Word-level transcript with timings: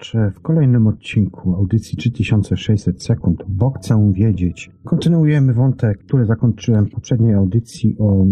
Słuchacze 0.00 0.30
w 0.30 0.40
kolejnym 0.40 0.86
odcinku 0.86 1.54
audycji 1.54 1.98
3600 1.98 3.02
sekund, 3.02 3.44
bo 3.48 3.70
chcę 3.70 4.12
wiedzieć. 4.12 4.70
Kontynuujemy 4.84 5.54
wątek, 5.54 5.98
który 5.98 6.26
zakończyłem 6.26 6.86
w 6.86 6.90
poprzedniej 6.90 7.34
audycji 7.34 7.96
o 7.98 8.24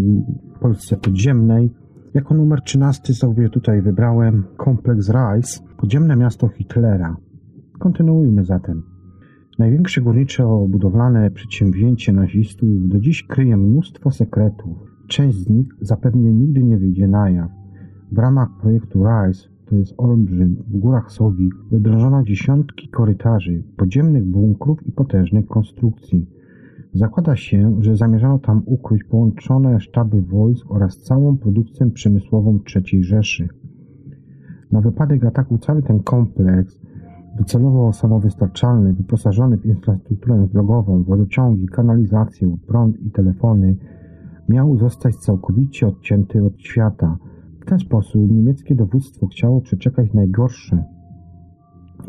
Polsce 0.61 0.97
podziemnej. 0.97 1.71
Jako 2.13 2.33
numer 2.33 2.61
13 2.61 3.13
sobie 3.13 3.49
tutaj 3.49 3.81
wybrałem 3.81 4.43
kompleks 4.57 5.09
Rise, 5.09 5.61
podziemne 5.77 6.15
miasto 6.15 6.47
Hitlera. 6.47 7.17
Kontynuujmy 7.79 8.45
zatem. 8.45 8.83
Największe 9.59 10.01
górniczo-budowlane 10.01 11.31
przedsięwzięcie 11.31 12.13
nazistów 12.13 12.87
do 12.87 12.99
dziś 12.99 13.23
kryje 13.23 13.57
mnóstwo 13.57 14.11
sekretów. 14.11 14.77
Część 15.07 15.37
z 15.37 15.49
nich 15.49 15.67
zapewne 15.81 16.33
nigdy 16.33 16.63
nie 16.63 16.77
wyjdzie 16.77 17.07
na 17.07 17.29
jaw. 17.29 17.49
W 18.11 18.17
ramach 18.17 18.49
projektu 18.61 19.03
Rise 19.03 19.49
to 19.69 19.75
jest 19.75 19.93
olbrzym, 19.97 20.55
w 20.67 20.77
górach 20.77 21.11
Sowi 21.11 21.49
wydrążono 21.71 22.23
dziesiątki 22.23 22.87
korytarzy, 22.87 23.63
podziemnych 23.77 24.25
bunkrów 24.25 24.87
i 24.87 24.91
potężnych 24.91 25.47
konstrukcji. 25.47 26.25
Zakłada 26.93 27.35
się, 27.35 27.75
że 27.79 27.95
zamierzano 27.95 28.39
tam 28.39 28.61
ukryć 28.65 29.03
połączone 29.03 29.79
sztaby 29.79 30.21
wojsk 30.21 30.71
oraz 30.71 30.97
całą 30.97 31.37
produkcję 31.37 31.91
przemysłową 31.91 32.59
III 32.75 33.03
Rzeszy. 33.03 33.47
Na 34.71 34.81
wypadek 34.81 35.25
ataku 35.25 35.57
cały 35.57 35.83
ten 35.83 35.99
kompleks, 35.99 36.81
docelowo 37.37 37.93
samowystarczalny, 37.93 38.93
wyposażony 38.93 39.57
w 39.57 39.65
infrastrukturę 39.65 40.47
drogową, 40.53 41.03
wodociągi, 41.03 41.67
kanalizację, 41.67 42.57
prąd 42.67 43.01
i 43.01 43.11
telefony, 43.11 43.75
miał 44.49 44.77
zostać 44.77 45.15
całkowicie 45.15 45.87
odcięty 45.87 46.43
od 46.43 46.61
świata– 46.61 47.17
ten 47.69 47.79
sposób 47.79 48.31
niemieckie 48.31 48.75
dowództwo 48.75 49.27
chciało 49.27 49.61
przeczekać 49.61 50.13
najgorsze. 50.13 50.83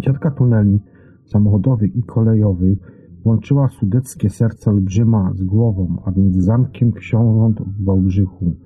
Siatka 0.01 0.31
tuneli 0.31 0.81
samochodowych 1.27 1.97
i 1.97 2.03
kolejowych 2.03 2.79
łączyła 3.25 3.69
sudeckie 3.69 4.31
serce 4.31 4.71
olbrzyma 4.71 5.33
z 5.35 5.45
głową, 5.45 5.97
a 6.05 6.13
więc 6.13 6.37
zamkiem 6.37 6.93
książąt 6.93 7.61
w 7.61 7.85
Wałbrzychu, 7.85 8.57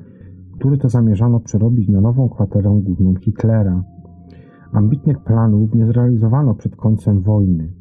który 0.53 0.78
to 0.78 0.88
zamierzano 0.88 1.41
przerobić 1.41 1.88
na 1.88 2.00
nową 2.00 2.28
kwaterę 2.28 2.81
główną 2.84 3.15
Hitlera. 3.15 3.84
Ambitnych 4.72 5.25
planów 5.25 5.75
nie 5.75 5.87
zrealizowano 5.87 6.55
przed 6.55 6.76
końcem 6.76 7.21
wojny. 7.21 7.72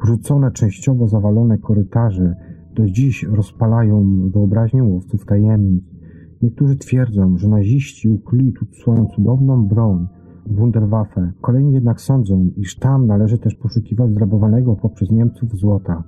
Porzucone, 0.00 0.50
częściowo 0.50 1.08
zawalone 1.08 1.58
korytarze 1.58 2.34
do 2.74 2.86
dziś 2.86 3.22
rozpalają 3.22 4.28
wyobraźnię 4.30 4.84
łowców 4.84 5.24
tajemnic. 5.24 5.99
Niektórzy 6.42 6.76
twierdzą, 6.76 7.38
że 7.38 7.48
naziści 7.48 8.08
ukryli 8.08 8.52
tu 8.52 8.64
swoją 8.64 9.06
cudowną 9.06 9.66
broń, 9.66 10.06
Wunderwaffe. 10.46 11.32
Kolejni 11.40 11.72
jednak 11.72 12.00
sądzą, 12.00 12.50
iż 12.56 12.76
tam 12.76 13.06
należy 13.06 13.38
też 13.38 13.54
poszukiwać 13.54 14.14
zrabowanego 14.14 14.76
poprzez 14.76 15.10
Niemców 15.10 15.56
złota. 15.56 16.04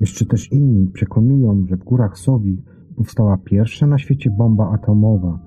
Jeszcze 0.00 0.26
też 0.26 0.52
inni 0.52 0.90
przekonują, 0.92 1.66
że 1.68 1.76
w 1.76 1.84
górach 1.84 2.18
Sowi 2.18 2.62
powstała 2.96 3.36
pierwsza 3.36 3.86
na 3.86 3.98
świecie 3.98 4.30
bomba 4.30 4.70
atomowa. 4.70 5.38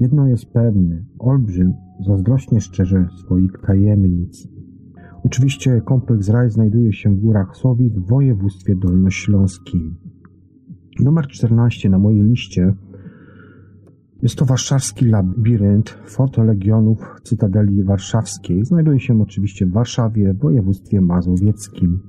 Jedno 0.00 0.28
jest 0.28 0.52
pewne, 0.52 1.04
olbrzym 1.18 1.74
zazdrośnie 2.06 2.60
szczerze 2.60 3.08
swoich 3.20 3.52
tajemnic. 3.66 4.48
Oczywiście 5.24 5.80
kompleks 5.84 6.28
Raj 6.28 6.50
znajduje 6.50 6.92
się 6.92 7.10
w 7.10 7.20
górach 7.20 7.56
Sowi 7.56 7.90
w 7.90 8.06
województwie 8.06 8.76
dolnośląskim. 8.76 9.96
Numer 11.00 11.26
14 11.26 11.90
na 11.90 11.98
mojej 11.98 12.22
liście 12.22 12.74
jest 14.22 14.36
to 14.38 14.44
warszawski 14.44 15.04
labirynt 15.04 15.90
Fort 15.90 16.38
Legionów 16.38 17.20
Cytadeli 17.22 17.84
Warszawskiej. 17.84 18.64
Znajduje 18.64 19.00
się 19.00 19.22
oczywiście 19.22 19.66
w 19.66 19.72
Warszawie, 19.72 20.34
w 20.34 20.38
województwie 20.38 21.00
mazowieckim. 21.00 22.00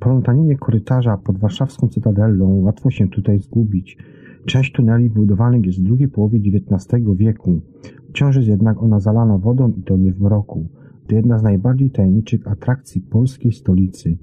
Plątaninie 0.00 0.56
korytarza 0.58 1.16
pod 1.16 1.38
warszawską 1.38 1.88
cytadelą 1.88 2.60
łatwo 2.60 2.90
się 2.90 3.08
tutaj 3.08 3.38
zgubić. 3.38 3.98
Część 4.46 4.72
tuneli 4.72 5.08
wybudowanych 5.08 5.66
jest 5.66 5.80
w 5.80 5.84
drugiej 5.84 6.08
połowie 6.08 6.38
XIX 6.38 7.04
wieku. 7.16 7.60
Wciąż 8.08 8.36
jest 8.36 8.48
jednak 8.48 8.82
ona 8.82 9.00
zalana 9.00 9.38
wodą 9.38 9.72
i 9.78 9.82
to 9.82 9.96
nie 9.96 10.12
w 10.12 10.20
mroku. 10.20 10.68
To 11.06 11.14
jedna 11.14 11.38
z 11.38 11.42
najbardziej 11.42 11.90
tajemniczych 11.90 12.48
atrakcji 12.48 13.00
polskiej 13.00 13.52
stolicy. 13.52 14.16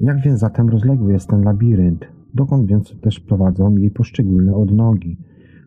Jak 0.00 0.20
więc 0.20 0.40
zatem 0.40 0.68
rozległy 0.68 1.12
jest 1.12 1.28
ten 1.28 1.42
labirynt? 1.42 2.06
Dokąd 2.34 2.66
więc 2.66 3.00
też 3.00 3.20
prowadzą 3.20 3.76
jej 3.76 3.90
poszczególne 3.90 4.54
odnogi? 4.54 5.16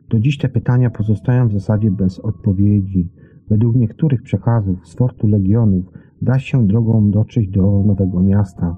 Do 0.10 0.20
dziś 0.20 0.38
te 0.38 0.50
pytania 0.50 0.90
pozostają 0.90 1.48
w 1.48 1.54
zasadzie 1.54 1.92
bez 1.92 2.20
odpowiedzi. 2.20 3.10
Według 3.50 3.76
niektórych 3.76 4.24
przekazów 4.24 4.88
z 4.88 4.96
fortu 4.96 5.28
Legionów 5.28 5.86
da 6.22 6.40
się 6.40 6.68
drogą 6.68 7.12
dotrzeć 7.12 7.48
do 7.48 7.84
Nowego 7.86 8.22
Miasta. 8.22 8.78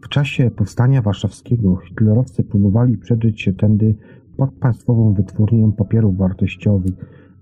W 0.00 0.08
czasie 0.08 0.50
powstania 0.50 1.02
warszawskiego 1.02 1.76
hitlerowcy 1.76 2.44
próbowali 2.44 2.98
przedrzeć 2.98 3.40
się 3.40 3.52
tędy 3.52 3.94
pod 4.36 4.52
państwową 4.52 5.12
wytwórnię 5.12 5.72
papierów 5.76 6.16
wartościowych, 6.16 6.92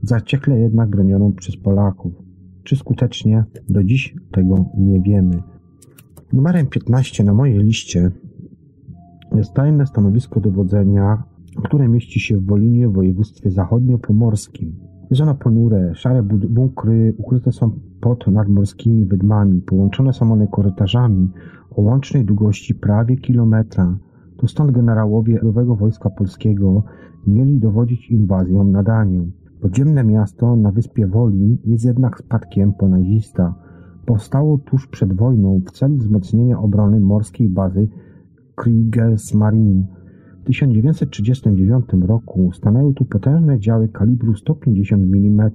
zaciekle 0.03 0.59
jednak 0.59 0.91
bronioną 0.91 1.33
przez 1.33 1.57
Polaków. 1.57 2.13
Czy 2.63 2.77
skutecznie? 2.77 3.45
Do 3.69 3.85
dziś 3.85 4.15
tego 4.33 4.65
nie 4.79 5.01
wiemy. 5.01 5.43
Numerem 6.33 6.67
15 6.67 7.25
na 7.25 7.35
mojej 7.35 7.59
liście 7.59 8.11
jest 9.35 9.55
tajne 9.55 9.87
stanowisko 9.87 10.41
dowodzenia 10.41 11.23
które 11.65 11.89
mieści 11.89 12.21
się 12.21 12.37
w 12.37 12.47
Wolinie 12.47 12.89
w 12.89 12.93
województwie 12.93 13.51
zachodnio-pomorskim. 13.51 14.73
Jest 15.11 15.23
ono 15.23 15.35
ponure, 15.35 15.95
szare 15.95 16.23
bunkry 16.49 17.15
ukryte 17.19 17.53
są 17.53 17.71
pod 18.01 18.27
nadmorskimi 18.27 19.05
wydmami, 19.05 19.61
połączone 19.61 20.13
są 20.13 20.33
one 20.33 20.47
korytarzami 20.49 21.29
o 21.71 21.83
łącznej 21.83 22.25
długości 22.25 22.75
prawie 22.75 23.17
kilometra. 23.17 23.99
To 24.37 24.49
stąd 24.49 24.71
generałowie 24.71 25.39
Ludowego 25.39 25.77
Wojska 25.77 26.11
Polskiego 26.11 26.83
mieli 27.27 27.59
dowodzić 27.59 28.11
inwazją 28.11 28.65
na 28.65 28.83
Danię. 28.83 29.27
Podziemne 29.61 30.05
miasto 30.05 30.57
na 30.57 30.71
wyspie 30.71 31.07
Wolin 31.07 31.59
jest 31.65 31.85
jednak 31.85 32.19
spadkiem 32.19 32.73
po 32.73 32.89
nazista. 32.89 33.55
Powstało 34.07 34.59
tuż 34.59 34.87
przed 34.87 35.13
wojną 35.13 35.61
w 35.67 35.71
celu 35.71 35.97
wzmocnienia 35.97 36.59
obrony 36.59 37.01
morskiej 37.01 37.49
bazy 37.49 37.89
Kriegsmarine. 38.55 39.87
W 40.47 40.49
1939 40.49 41.85
roku 42.07 42.53
stanęły 42.53 42.95
tu 42.95 43.05
potężne 43.05 43.59
działy 43.59 43.89
kalibru 43.89 44.35
150 44.35 45.03
mm. 45.03 45.51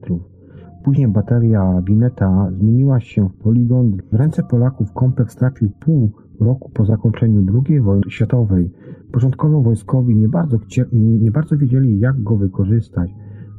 Później 0.84 1.08
bateria 1.08 1.82
Wineta 1.88 2.52
zmieniła 2.52 3.00
się 3.00 3.30
w 3.30 3.34
poligon. 3.34 3.98
W 4.12 4.16
ręce 4.16 4.44
Polaków 4.44 4.94
kompleks 4.94 5.36
trafił 5.36 5.70
pół 5.70 6.12
roku 6.40 6.70
po 6.74 6.86
zakończeniu 6.86 7.46
II 7.68 7.82
wojny 7.82 8.12
światowej. 8.12 8.72
Początkowo 9.12 9.62
wojskowi 9.62 10.16
nie 10.16 10.28
bardzo, 10.28 10.60
nie 10.94 11.32
bardzo 11.32 11.58
wiedzieli, 11.58 12.00
jak 12.00 12.24
go 12.24 12.38
wykorzystać. 12.38 13.12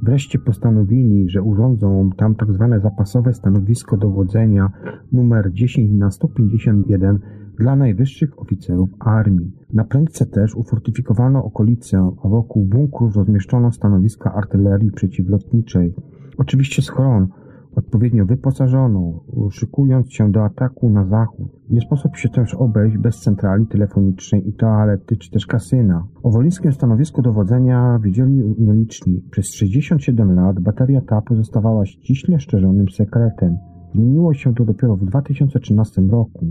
Wreszcie 0.02 0.38
postanowili, 0.38 1.28
że 1.28 1.42
urządzą 1.42 2.10
tam 2.16 2.34
tak 2.34 2.52
zwane 2.52 2.80
zapasowe 2.80 3.32
stanowisko 3.32 3.96
dowodzenia 3.96 4.72
numer 5.12 5.52
10 5.52 5.90
na 5.92 6.10
151 6.10 7.18
dla 7.58 7.76
najwyższych 7.76 8.40
oficerów 8.40 8.90
armii. 9.00 9.52
Na 9.72 9.84
prędce 9.84 10.26
też 10.26 10.54
ufortyfikowano 10.54 11.44
okolice, 11.44 12.10
a 12.24 12.28
wokół 12.28 12.64
bunkrów 12.64 13.16
rozmieszczono 13.16 13.72
stanowiska 13.72 14.34
artylerii 14.34 14.90
przeciwlotniczej. 14.90 15.94
Oczywiście 16.38 16.82
schron, 16.82 17.28
odpowiednio 17.76 18.26
wyposażoną, 18.26 19.20
szykując 19.50 20.12
się 20.12 20.30
do 20.30 20.44
ataku 20.44 20.90
na 20.90 21.04
zachód. 21.06 21.48
Nie 21.70 21.80
sposób 21.80 22.16
się 22.16 22.28
też 22.28 22.54
obejść 22.54 22.98
bez 22.98 23.20
centrali 23.20 23.66
telefonicznej 23.66 24.48
i 24.48 24.52
toalety, 24.52 25.16
czy 25.16 25.30
też 25.30 25.46
kasyna. 25.46 26.04
O 26.22 26.30
wolińskim 26.30 26.72
stanowisku 26.72 27.22
dowodzenia 27.22 27.98
wiedzieli 28.02 28.54
nieliczni. 28.58 29.22
Przez 29.30 29.54
67 29.54 30.34
lat 30.34 30.60
bateria 30.60 31.00
ta 31.00 31.20
pozostawała 31.20 31.86
ściśle 31.86 32.40
szczerzonym 32.40 32.88
sekretem. 32.88 33.56
Zmieniło 33.94 34.34
się 34.34 34.54
to 34.54 34.64
dopiero 34.64 34.96
w 34.96 35.04
2013 35.04 36.02
roku. 36.02 36.46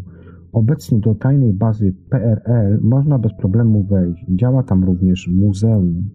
Obecnie 0.54 1.00
do 1.00 1.16
tajnej 1.16 1.54
bazy 1.54 1.94
PRL 2.10 2.80
można 2.82 3.20
bez 3.20 3.34
problemu 3.34 3.84
wejść. 3.84 4.26
Działa 4.30 4.64
tam 4.64 4.84
również 4.84 5.28
muzeum. 5.28 6.10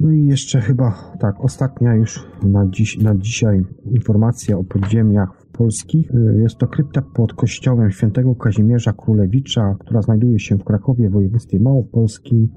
No 0.00 0.10
i 0.10 0.26
jeszcze 0.26 0.60
chyba 0.60 0.94
tak, 1.18 1.44
ostatnia 1.44 1.94
już 1.94 2.26
na, 2.42 2.66
dziś, 2.66 3.02
na 3.02 3.14
dzisiaj 3.16 3.64
informacja 3.84 4.58
o 4.58 4.64
podziemiach 4.64 5.46
polskich. 5.52 6.12
Jest 6.36 6.58
to 6.58 6.66
krypta 6.66 7.02
pod 7.02 7.34
kościołem 7.34 7.90
świętego 7.90 8.34
Kazimierza 8.34 8.92
Królewicza, 8.92 9.76
która 9.80 10.02
znajduje 10.02 10.38
się 10.38 10.56
w 10.56 10.64
Krakowie, 10.64 11.10
w 11.10 11.12
województwie 11.12 11.60
Małopolskim. 11.60 12.48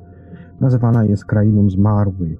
Nazywana 0.60 1.06
jest 1.06 1.25
krainą 1.25 1.69
zmarłych. 1.69 2.39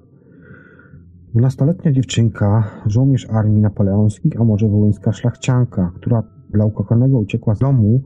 Dwunastoletnia 1.30 1.92
dziewczynka, 1.92 2.70
żołnierz 2.86 3.30
armii 3.30 3.60
napoleońskich, 3.60 4.40
a 4.40 4.44
może 4.44 4.68
wołyńska 4.68 5.12
szlachcianka, 5.12 5.92
która 5.94 6.22
dla 6.52 6.64
ukochanego 6.64 7.18
uciekła 7.18 7.54
z 7.54 7.58
domu, 7.58 8.02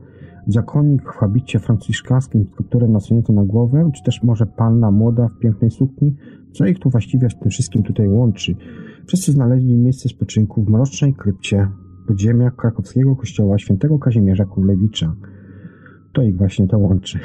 zakonnik 0.47 1.01
w 1.01 1.17
habicie 1.17 1.59
franciszkańskim 1.59 2.45
z 2.45 2.57
kapturem 2.57 2.91
nasuniętym 2.91 3.35
na 3.35 3.43
głowę, 3.43 3.91
czy 3.95 4.03
też 4.03 4.23
może 4.23 4.45
panna 4.45 4.91
młoda 4.91 5.27
w 5.27 5.39
pięknej 5.39 5.71
sukni, 5.71 6.15
co 6.51 6.65
ich 6.65 6.79
tu 6.79 6.89
właściwie 6.89 7.29
w 7.29 7.39
tym 7.39 7.49
wszystkim 7.49 7.83
tutaj 7.83 8.07
łączy? 8.07 8.55
Wszyscy 9.07 9.31
znaleźli 9.31 9.77
miejsce 9.77 10.09
spoczynku 10.09 10.63
w 10.63 10.69
mrocznej 10.69 11.13
krypcie 11.13 11.67
podziemia 12.07 12.51
krakowskiego 12.51 13.15
kościoła 13.15 13.57
świętego 13.57 13.99
Kazimierza 13.99 14.45
Królewicza. 14.45 15.15
To 16.13 16.21
ich 16.21 16.37
właśnie 16.37 16.67
to 16.67 16.77
łączy. 16.77 17.19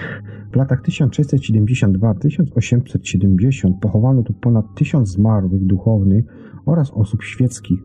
W 0.52 0.56
latach 0.56 0.82
1672-1870 0.82 3.78
pochowano 3.80 4.22
tu 4.22 4.32
ponad 4.32 4.75
tysiąc 4.75 5.08
zmarłych 5.08 5.66
duchownych 5.66 6.25
oraz 6.66 6.90
osób 6.90 7.22
świeckich. 7.22 7.80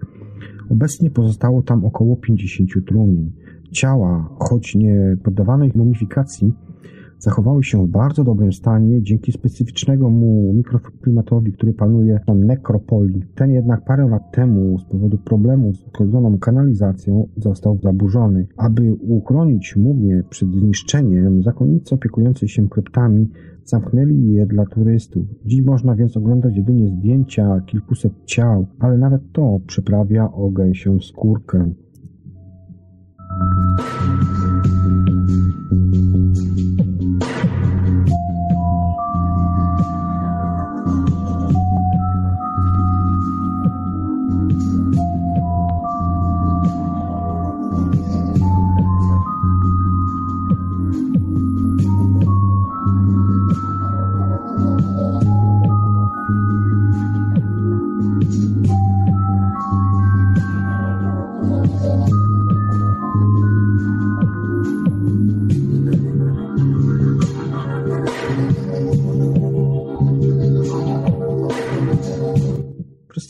Obecnie 0.70 1.10
pozostało 1.10 1.62
tam 1.62 1.86
około 1.86 2.16
50 2.16 2.70
trumien. 2.88 3.32
Ciała, 3.72 4.30
choć 4.40 4.76
nie 4.76 5.18
poddawano 5.24 5.66
ich 5.66 5.76
mumifikacji, 5.76 6.54
zachowały 7.20 7.64
się 7.64 7.86
w 7.86 7.90
bardzo 7.90 8.24
dobrym 8.24 8.54
stanie 8.54 9.02
dzięki 9.02 9.32
specyficznemu 9.32 10.10
mu 10.10 10.54
mikroklimatowi, 10.54 11.54
który 11.54 11.74
panuje 11.74 12.20
na 12.28 12.34
nekropolii. 12.34 13.24
Ten 13.36 13.52
jednak 13.52 13.86
parę 13.86 14.08
lat 14.10 14.32
temu 14.32 14.80
z 14.80 14.86
powodu 14.86 15.18
problemów 15.18 15.78
z 15.78 15.84
uszkodzoną 15.84 16.38
kanalizacją 16.38 17.28
został 17.38 17.80
zaburzony. 17.84 18.48
Aby 18.58 18.94
uchronić 18.94 19.76
mumię 19.76 20.24
przed 20.30 20.50
zniszczeniem, 20.50 21.44
zakonnicy 21.44 21.96
opiekujący 21.96 22.48
się 22.48 22.70
kryptami 22.70 23.30
zamknęli 23.68 24.32
je 24.32 24.46
dla 24.46 24.66
turystów. 24.66 25.26
Dziś 25.46 25.62
można 25.62 25.96
więc 25.96 26.18
oglądać 26.18 26.58
jedynie 26.58 26.88
zdjęcia 26.88 27.62
kilkuset 27.66 28.14
ciał, 28.26 28.68
ale 28.80 28.98
nawet 28.98 29.22
to 29.32 29.60
przeprawia 29.68 30.32
o 30.32 30.50
gęsią 30.50 31.00
skórkę. 31.00 31.72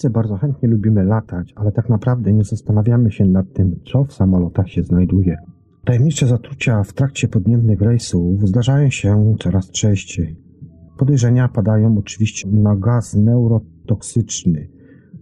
Bardzo 0.10 0.38
chętnie 0.38 0.70
lubimy 0.70 1.04
latać, 1.04 1.54
ale 1.56 1.72
tak 1.72 1.90
naprawdę 1.90 2.34
nie 2.34 2.44
zastanawiamy 2.44 3.12
się 3.12 3.26
nad 3.26 3.54
tym, 3.54 3.80
co 3.92 4.04
w 4.04 4.14
samolotach 4.14 4.70
się 4.70 4.84
znajduje. 4.84 5.38
Tajemnicze 5.86 6.28
zatrucia 6.28 6.84
w 6.84 6.94
trakcie 6.94 7.28
podniebnych 7.28 7.82
rejsów 7.82 8.48
zdarzają 8.48 8.90
się 8.90 9.36
coraz 9.40 9.72
częściej. 9.72 10.36
Podejrzenia 10.98 11.48
padają 11.48 11.98
oczywiście 11.98 12.50
na 12.52 12.76
gaz 12.76 13.16
neurotoksyczny. 13.16 14.68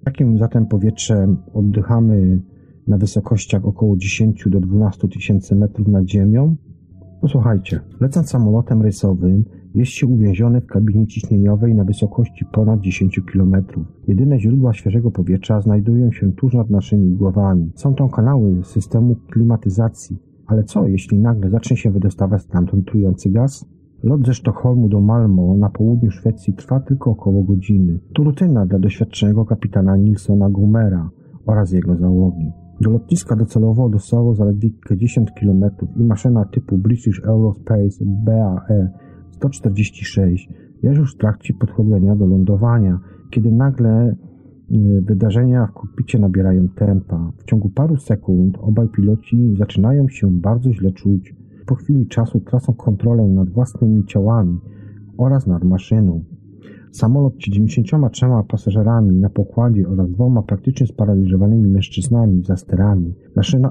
Jakim 0.06 0.38
zatem 0.38 0.66
powietrzem 0.66 1.38
oddychamy 1.54 2.42
na 2.88 2.98
wysokościach 2.98 3.66
około 3.66 3.98
10 3.98 4.44
do 4.50 4.60
12 4.60 5.08
tysięcy 5.08 5.56
metrów 5.56 5.88
nad 5.88 6.10
ziemią? 6.10 6.56
Posłuchajcie, 7.22 7.80
lecąc 8.02 8.30
samolotem 8.30 8.82
rejsowym 8.82 9.46
jest 9.76 9.92
się 9.92 10.08
uwięziony 10.08 10.62
w 10.62 10.66
kabinie 10.66 11.08
ciśnieniowej 11.08 11.76
na 11.76 11.84
wysokości 11.84 12.46
ponad 12.46 12.80
10 12.82 13.20
km. 13.34 13.56
Jedyne 14.08 14.40
źródła 14.40 14.74
świeżego 14.74 15.12
powietrza 15.12 15.62
znajdują 15.62 16.12
się 16.12 16.32
tuż 16.32 16.54
nad 16.54 16.70
naszymi 16.70 17.12
głowami. 17.12 17.72
Są 17.76 17.96
to 17.96 18.10
kanały 18.10 18.64
systemu 18.64 19.16
klimatyzacji. 19.16 20.18
Ale 20.48 20.64
co, 20.64 20.88
jeśli 20.88 21.20
nagle 21.20 21.50
zacznie 21.50 21.78
się 21.78 21.92
wydostawać 21.92 22.42
stamtąd 22.42 22.86
trujący 22.86 23.30
gaz? 23.30 23.66
Lot 24.04 24.26
ze 24.26 24.34
Sztokholmu 24.34 24.90
do 24.90 25.02
Malmo 25.02 25.58
na 25.58 25.70
południu 25.70 26.12
Szwecji 26.12 26.54
trwa 26.54 26.80
tylko 26.80 27.12
około 27.12 27.44
godziny. 27.44 28.00
To 28.14 28.24
rutyna 28.24 28.66
dla 28.66 28.80
doświadczonego 28.80 29.46
kapitana 29.46 29.98
Nilsona 29.98 30.50
Gumera 30.50 31.10
oraz 31.46 31.72
jego 31.72 31.96
załogi. 31.96 32.52
Do 32.82 32.90
lotniska 32.90 33.36
docelowo 33.36 33.90
dostało 33.90 34.36
zaledwie 34.36 34.70
kilkadziesiąt 34.70 35.34
kilometrów 35.34 35.90
i 35.98 36.04
maszyna 36.04 36.46
typu 36.46 36.78
British 36.78 37.22
Aerospace 37.26 38.06
BAE 38.06 38.90
146 39.36 40.50
jest 40.84 40.98
już 40.98 41.16
w 41.16 41.18
trakcie 41.18 41.54
podchodzenia 41.54 42.16
do 42.16 42.26
lądowania, 42.26 43.00
kiedy 43.30 43.52
nagle 43.52 44.16
y, 44.72 45.02
wydarzenia 45.02 45.68
w 45.68 45.74
kokpicie 45.74 46.20
nabierają 46.20 46.70
tempa. 46.70 47.32
W 47.38 47.44
ciągu 47.44 47.70
paru 47.70 47.98
sekund 47.98 48.58
obaj 48.62 48.90
piloci 48.90 49.56
zaczynają 49.58 50.08
się 50.10 50.32
bardzo 50.32 50.74
źle 50.74 50.92
czuć. 50.92 51.36
Po 51.66 51.76
chwili 51.76 52.08
czasu 52.08 52.40
tracą 52.40 52.74
kontrolę 52.74 53.24
nad 53.24 53.50
własnymi 53.50 54.06
ciałami 54.06 54.60
oraz 55.18 55.48
nad 55.48 55.64
maszyną. 55.64 56.24
Samolot 56.92 57.34
z 57.34 57.38
93 57.38 58.26
pasażerami 58.48 59.16
na 59.16 59.30
pokładzie 59.30 59.88
oraz 59.88 60.12
dwoma 60.12 60.42
praktycznie 60.42 60.88
sparaliżowanymi 60.88 61.68
mężczyznami 61.72 62.44
za 62.44 62.58
sterami 62.58 63.14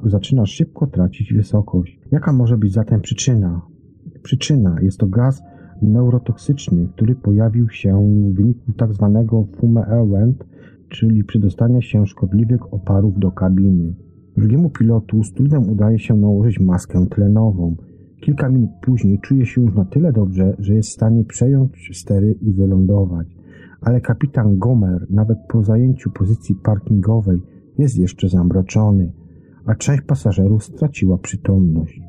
zaczyna 0.04 0.46
szybko 0.46 0.86
tracić 0.86 1.32
wysokość. 1.32 2.00
Jaka 2.12 2.32
może 2.32 2.58
być 2.58 2.72
zatem 2.72 3.00
przyczyna? 3.00 3.60
Przyczyna 4.22 4.76
jest 4.82 4.98
to 4.98 5.06
gaz 5.06 5.42
neurotoksyczny, 5.88 6.88
który 6.94 7.14
pojawił 7.14 7.68
się 7.68 8.20
w 8.32 8.34
wyniku 8.34 8.72
tzw. 8.78 9.24
Tak 9.28 9.58
fume 9.60 9.86
event, 9.86 10.44
czyli 10.88 11.24
przedostania 11.24 11.82
się 11.82 12.06
szkodliwych 12.06 12.74
oparów 12.74 13.18
do 13.18 13.30
kabiny. 13.30 13.94
Drugiemu 14.36 14.70
pilotu 14.70 15.22
z 15.22 15.32
trudem 15.32 15.70
udaje 15.70 15.98
się 15.98 16.16
nałożyć 16.16 16.60
maskę 16.60 17.06
tlenową. 17.06 17.76
Kilka 18.20 18.48
minut 18.48 18.70
później 18.82 19.18
czuje 19.18 19.46
się 19.46 19.60
już 19.60 19.74
na 19.74 19.84
tyle 19.84 20.12
dobrze, 20.12 20.56
że 20.58 20.74
jest 20.74 20.88
w 20.88 20.92
stanie 20.92 21.24
przejąć 21.24 21.90
stery 21.92 22.34
i 22.40 22.52
wylądować. 22.52 23.26
Ale 23.80 24.00
kapitan 24.00 24.58
Gomer, 24.58 25.06
nawet 25.10 25.38
po 25.48 25.62
zajęciu 25.62 26.10
pozycji 26.10 26.54
parkingowej, 26.54 27.42
jest 27.78 27.98
jeszcze 27.98 28.28
zamroczony, 28.28 29.12
a 29.66 29.74
część 29.74 30.02
pasażerów 30.02 30.64
straciła 30.64 31.18
przytomność. 31.18 32.00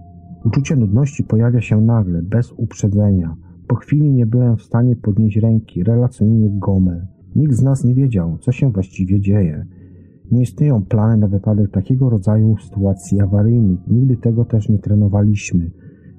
Uczucie 0.45 0.75
nudności 0.75 1.23
pojawia 1.23 1.61
się 1.61 1.81
nagle, 1.81 2.21
bez 2.21 2.51
uprzedzenia. 2.51 3.35
Po 3.67 3.75
chwili 3.75 4.11
nie 4.11 4.25
byłem 4.25 4.57
w 4.57 4.61
stanie 4.61 4.95
podnieść 4.95 5.37
ręki, 5.37 5.83
relacjonuje 5.83 6.49
Gomer. 6.49 7.07
Nikt 7.35 7.53
z 7.53 7.63
nas 7.63 7.83
nie 7.83 7.93
wiedział, 7.93 8.37
co 8.37 8.51
się 8.51 8.71
właściwie 8.71 9.19
dzieje. 9.19 9.65
Nie 10.31 10.41
istnieją 10.41 10.85
plany 10.85 11.17
na 11.17 11.27
wypadek 11.27 11.71
takiego 11.71 12.09
rodzaju 12.09 12.57
sytuacji 12.57 13.21
awaryjnych. 13.21 13.79
Nigdy 13.87 14.17
tego 14.17 14.45
też 14.45 14.69
nie 14.69 14.79
trenowaliśmy. 14.79 15.71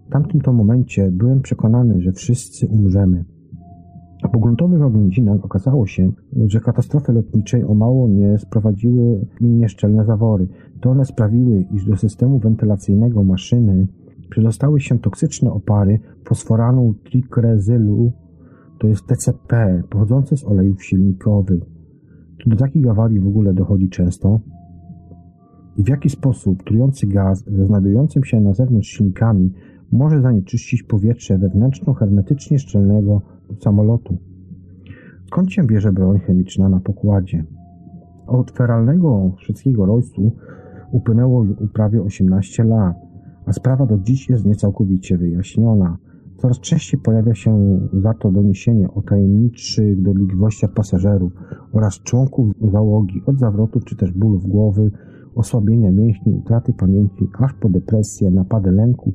W 0.08 0.12
tamtym 0.12 0.40
to 0.40 0.52
momencie 0.52 1.10
byłem 1.12 1.40
przekonany, 1.40 2.00
że 2.00 2.12
wszyscy 2.12 2.66
umrzemy. 2.66 3.24
Po 4.32 4.38
gruntowych 4.38 4.82
oględzinach 4.82 5.44
okazało 5.44 5.86
się, 5.86 6.12
że 6.46 6.60
katastrofy 6.60 7.12
lotniczej 7.12 7.64
o 7.64 7.74
mało 7.74 8.08
nie 8.08 8.38
sprowadziły 8.38 9.26
nieszczelne 9.40 10.04
zawory. 10.04 10.48
To 10.80 10.90
one 10.90 11.04
sprawiły, 11.04 11.64
iż 11.74 11.84
do 11.84 11.96
systemu 11.96 12.38
wentylacyjnego 12.38 13.24
maszyny 13.24 13.86
przedostały 14.30 14.80
się 14.80 14.99
toksyczne 14.99 15.52
opary 15.52 16.00
fosforanu 16.25 16.95
trikrezylu, 17.04 18.12
to 18.78 18.88
jest 18.88 19.06
TCP, 19.06 19.83
pochodzące 19.90 20.37
z 20.37 20.45
olejów 20.45 20.85
silnikowych. 20.85 21.62
Czy 22.38 22.50
do 22.50 22.56
takich 22.56 22.88
awarii 22.88 23.21
w 23.21 23.28
ogóle 23.28 23.54
dochodzi 23.54 23.88
często? 23.88 24.40
I 25.76 25.83
w 25.85 25.88
jaki 25.88 26.11
sposób 26.11 26.64
trujący 26.64 27.06
gaz 27.06 27.45
ze 27.47 27.66
znajdującym 27.66 28.25
się 28.25 28.40
na 28.40 28.54
zewnątrz 28.54 28.88
silnikami 28.88 29.52
może 29.92 30.21
zanieczyścić 30.21 30.83
powietrze 30.83 31.38
wewnętrzno-hermetycznie 31.38 32.59
szczelnego 32.59 33.23
samolotu? 33.61 34.18
Skąd 35.26 35.52
się 35.52 35.64
bierze 35.64 35.92
broń 35.92 36.18
chemiczna 36.18 36.68
na 36.68 36.80
pokładzie? 36.80 37.45
Od 38.26 38.50
feralnego 38.50 39.33
szwedzkiego 39.38 39.87
rojsu 39.87 40.33
upłynęło 40.92 41.47
prawie 41.73 42.02
18 42.02 42.64
lat, 42.64 42.97
a 43.46 43.52
sprawa 43.52 43.86
do 43.86 43.98
dziś 43.98 44.28
jest 44.30 44.44
niecałkowicie 44.44 45.18
wyjaśniona. 45.18 45.98
Coraz 46.36 46.60
częściej 46.60 47.00
pojawia 47.00 47.34
się 47.34 47.80
za 47.92 48.14
to 48.14 48.30
doniesienie 48.32 48.90
o 48.90 49.02
tajemniczych 49.02 50.02
dolegliwościach 50.02 50.72
pasażerów 50.72 51.32
oraz 51.72 51.94
członków 51.94 52.50
załogi 52.72 53.22
od 53.26 53.38
zawrotów 53.38 53.84
czy 53.84 53.96
też 53.96 54.12
bólów 54.12 54.46
głowy, 54.46 54.90
osłabienia 55.34 55.92
mięśni, 55.92 56.34
utraty 56.34 56.72
pamięci, 56.72 57.28
aż 57.38 57.52
po 57.52 57.68
depresję, 57.68 58.30
napady 58.30 58.70
lęku, 58.70 59.12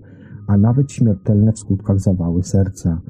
a 0.47 0.57
nawet 0.57 0.91
śmiertelne 0.91 1.51
w 1.51 1.59
skutkach 1.59 1.99
zawały 1.99 2.43
serca. 2.43 3.01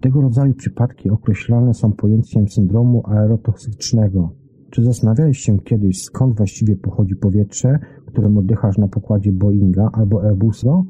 Tego 0.00 0.20
rodzaju 0.20 0.54
przypadki 0.54 1.10
określane 1.10 1.74
są 1.74 1.92
pojęciem 1.92 2.48
syndromu 2.48 3.02
aerotoksycznego. 3.04 4.30
Czy 4.70 4.84
zastanawiałeś 4.84 5.38
się 5.38 5.58
kiedyś, 5.58 6.02
skąd 6.02 6.36
właściwie 6.36 6.76
pochodzi 6.76 7.16
powietrze, 7.16 7.78
którym 8.16 8.38
oddychasz 8.38 8.78
na 8.78 8.88
pokładzie 8.88 9.32
Boeinga 9.32 9.90
albo 9.92 10.24
Airbusa? 10.24 10.82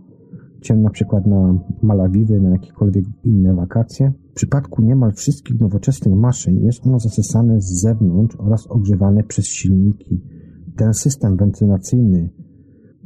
Cię 0.60 0.76
na 0.76 0.90
przykład 0.90 1.26
na 1.26 1.58
Malawiwy, 1.82 2.40
na 2.40 2.50
jakiekolwiek 2.50 3.04
inne 3.24 3.54
wakacje? 3.54 4.12
W 4.30 4.34
przypadku 4.34 4.82
niemal 4.82 5.12
wszystkich 5.12 5.60
nowoczesnych 5.60 6.14
maszyn 6.14 6.58
jest 6.58 6.86
ono 6.86 6.98
zasysane 6.98 7.60
z 7.60 7.80
zewnątrz 7.80 8.36
oraz 8.38 8.66
ogrzewane 8.66 9.22
przez 9.22 9.46
silniki. 9.46 10.22
Ten 10.76 10.94
system 10.94 11.36
wentylacyjny, 11.36 12.30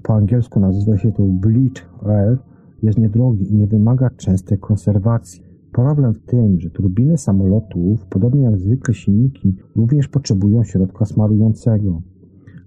po 0.03 0.15
angielsku 0.15 0.61
nazywa 0.61 0.99
się 0.99 1.13
to 1.13 1.23
bleed 1.23 1.87
air, 2.07 2.39
jest 2.83 2.99
niedrogi 2.99 3.53
i 3.53 3.57
nie 3.57 3.67
wymaga 3.67 4.11
częstej 4.11 4.59
konserwacji. 4.59 5.50
Problem 5.73 6.15
w 6.15 6.21
tym, 6.21 6.61
że 6.61 6.71
turbiny 6.71 7.19
samolotów, 7.19 8.07
podobnie 8.07 8.43
jak 8.43 8.59
zwykle 8.59 8.95
silniki, 8.95 9.57
również 9.77 10.09
potrzebują 10.09 10.65
środka 10.65 11.05
smarującego. 11.05 12.03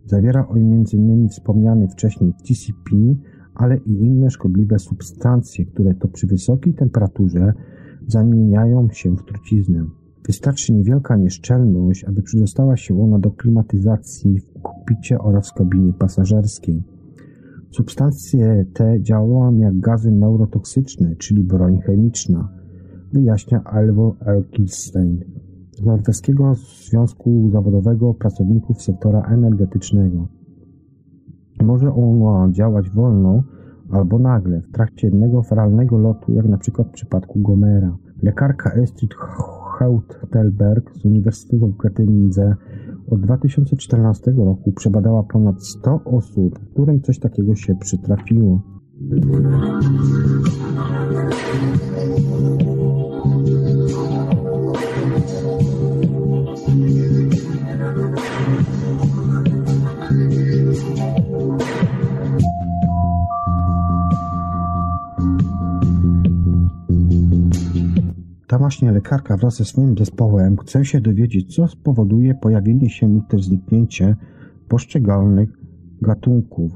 Zawiera 0.06 0.48
on 0.48 0.58
m.in. 0.58 1.30
wspomniany 1.30 1.88
wcześniej 1.88 2.34
TCP, 2.34 2.96
ale 3.56 3.78
i 3.78 3.92
inne 3.92 4.30
szkodliwe 4.30 4.80
substancje, 4.80 5.66
które 5.66 5.94
to 5.94 6.08
przy 6.08 6.28
wysokiej 6.28 6.74
temperaturze 6.74 7.54
zamieniają 8.08 8.90
się 8.90 9.16
w 9.16 9.24
truciznę. 9.24 9.86
Wystarczy 10.28 10.74
niewielka 10.74 11.16
nieszczelność, 11.16 12.04
aby 12.04 12.22
przydostała 12.22 12.78
się 12.78 13.02
ona 13.02 13.20
do 13.20 13.32
klimatyzacji 13.32 14.40
w 14.40 14.62
kokpicie 14.62 15.20
oraz 15.20 15.52
w 15.52 15.54
kabinie 15.54 15.94
pasażerskiej. 15.94 16.84
Substancje 17.72 18.66
te 18.74 19.02
działają 19.02 19.58
jak 19.58 19.80
gazy 19.80 20.12
neurotoksyczne, 20.12 21.16
czyli 21.16 21.44
broń 21.44 21.80
chemiczna, 21.82 22.62
wyjaśnia 23.13 23.63
Alvor 23.63 24.13
Erkilstein 24.27 25.20
z 25.72 25.86
Norweskiego 25.86 26.53
Związku 26.89 27.50
Zawodowego 27.51 28.13
Pracowników 28.13 28.82
Sektora 28.82 29.22
Energetycznego. 29.22 30.27
Może 31.63 31.93
ona 31.93 32.51
działać 32.51 32.89
wolno 32.89 33.43
albo 33.91 34.20
nagle, 34.20 34.62
w 34.62 34.72
trakcie 34.72 35.08
jednego 35.08 35.43
feralnego 35.43 35.98
lotu, 35.98 36.34
jak 36.34 36.46
na 36.46 36.58
przykład 36.58 36.88
w 36.88 36.91
przypadku 36.91 37.39
Gomera. 37.39 37.98
Lekarka 38.22 38.72
Estrid 38.74 39.13
Hautelberg 39.79 40.96
z 40.96 41.05
Uniwersytetu 41.05 41.67
w 41.67 41.77
Göttingze 41.77 42.55
od 43.12 43.22
2014 43.22 44.32
roku 44.32 44.72
przebadała 44.72 45.24
ponad 45.24 45.63
100 45.63 46.00
osób, 46.05 46.60
którym 46.60 47.01
coś 47.01 47.20
takiego 47.20 47.55
się 47.55 47.75
przytrafiło. 47.75 48.62
Ta 68.54 68.60
właśnie 68.60 68.92
lekarka 68.92 69.38
wraz 69.38 69.56
ze 69.56 69.66
swoim 69.66 69.98
zespołem 69.98 70.58
chce 70.58 70.86
się 70.86 71.02
dowiedzieć, 71.02 71.56
co 71.56 71.68
spowoduje 71.68 72.36
pojawienie 72.36 72.90
się 72.90 73.08
lub 73.08 73.28
też 73.28 73.44
zniknięcie 73.44 74.16
poszczególnych 74.68 75.50
gatunków. 76.02 76.72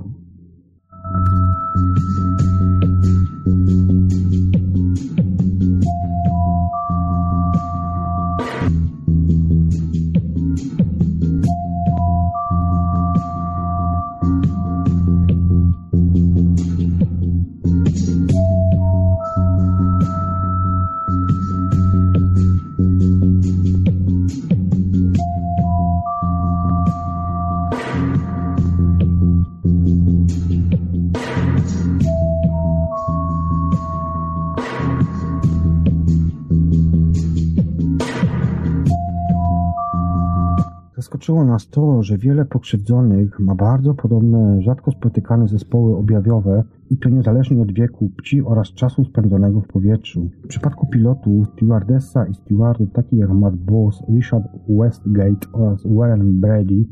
Zaskoczyło 41.28 41.46
nas 41.46 41.70
to, 41.70 42.04
że 42.04 42.18
wiele 42.18 42.46
pokrzywdzonych 42.46 43.40
ma 43.40 43.56
bardzo 43.56 43.94
podobne, 43.94 44.62
rzadko 44.62 44.92
spotykane 44.92 45.48
zespoły 45.48 45.98
objawiowe 45.98 46.64
i 46.90 46.98
to 46.98 47.10
niezależnie 47.10 47.62
od 47.62 47.72
wieku, 47.72 48.10
płci 48.16 48.42
oraz 48.42 48.68
czasu 48.68 49.06
spędzonego 49.06 49.62
w 49.62 49.68
powietrzu. 49.68 50.30
W 50.44 50.48
przypadku 50.48 50.88
pilotów, 50.88 51.48
stewardessa 51.48 52.26
i 52.26 52.34
stewardów 52.34 52.92
takich 52.92 53.20
jak 53.20 53.30
Matt 53.30 53.56
Boss, 53.56 54.04
Richard 54.10 54.44
Westgate 54.70 55.48
oraz 55.54 55.84
Warren 55.86 56.40
Brady, 56.40 56.86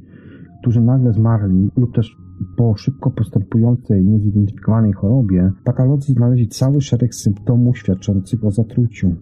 którzy 0.62 0.82
nagle 0.82 1.14
zmarli 1.14 1.70
lub 1.78 1.96
też 1.96 2.18
po 2.58 2.76
szybko 2.78 3.12
postępującej, 3.12 4.06
niezidentyfikowanej 4.06 4.94
chorobie, 4.94 5.52
patolodzy 5.64 6.14
znaleźli 6.14 6.48
cały 6.48 6.82
szereg 6.82 7.16
symptomów 7.16 7.78
świadczących 7.78 8.46
o 8.46 8.52
zatruciu. 8.52 9.16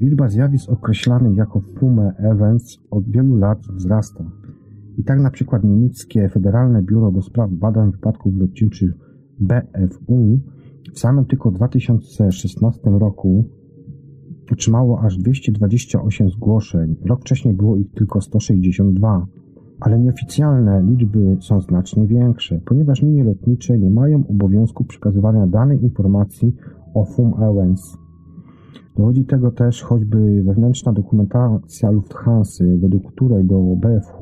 Liczba 0.00 0.28
zjawisk 0.28 0.70
określanych 0.70 1.36
jako 1.36 1.60
fume 1.60 2.14
events 2.18 2.78
od 2.90 3.10
wielu 3.10 3.36
lat 3.36 3.58
wzrasta. 3.58 4.24
I 4.98 5.04
tak 5.04 5.20
na 5.20 5.30
przykład 5.30 5.64
niemieckie 5.64 6.28
Federalne 6.28 6.82
Biuro 6.82 7.12
do 7.12 7.22
Spraw 7.22 7.50
Badań 7.50 7.92
Wypadków 7.92 8.36
Lotniczych 8.36 8.92
BFU 9.40 10.40
w 10.92 10.98
samym 10.98 11.24
tylko 11.24 11.50
2016 11.50 12.80
roku 12.90 13.44
otrzymało 14.52 15.00
aż 15.00 15.18
228 15.18 16.30
zgłoszeń. 16.30 16.96
Rok 17.04 17.20
wcześniej 17.20 17.54
było 17.54 17.76
ich 17.76 17.90
tylko 17.90 18.20
162. 18.20 19.26
Ale 19.80 19.98
nieoficjalne 19.98 20.82
liczby 20.82 21.36
są 21.40 21.60
znacznie 21.60 22.06
większe, 22.06 22.60
ponieważ 22.66 23.02
linie 23.02 23.24
lotnicze 23.24 23.78
nie 23.78 23.90
mają 23.90 24.26
obowiązku 24.28 24.84
przekazywania 24.84 25.46
danej 25.46 25.82
informacji 25.82 26.54
o 26.94 27.04
FUM 27.04 27.34
events. 27.42 28.05
Dowodzi 28.96 29.24
tego 29.24 29.50
też 29.50 29.82
choćby 29.82 30.42
wewnętrzna 30.42 30.92
dokumentacja 30.92 31.90
Lufthansa, 31.90 32.64
według 32.76 33.12
której 33.12 33.44
do 33.44 33.60
BFH 33.60 34.20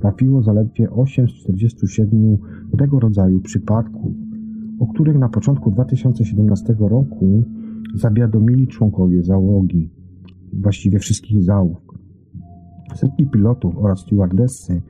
trafiło 0.00 0.42
zaledwie 0.42 0.90
8 0.90 1.28
z 1.28 1.32
47 1.32 2.38
tego 2.78 3.00
rodzaju 3.00 3.40
przypadków, 3.40 4.12
o 4.78 4.86
których 4.86 5.18
na 5.18 5.28
początku 5.28 5.70
2017 5.70 6.76
roku 6.78 7.42
zawiadomili 7.94 8.68
członkowie 8.68 9.22
załogi, 9.22 9.90
właściwie 10.52 10.98
wszystkich 10.98 11.42
załóg. 11.42 11.98
Setki 12.94 13.26
pilotów 13.26 13.78
oraz 13.78 14.00
stewardessy 14.00 14.82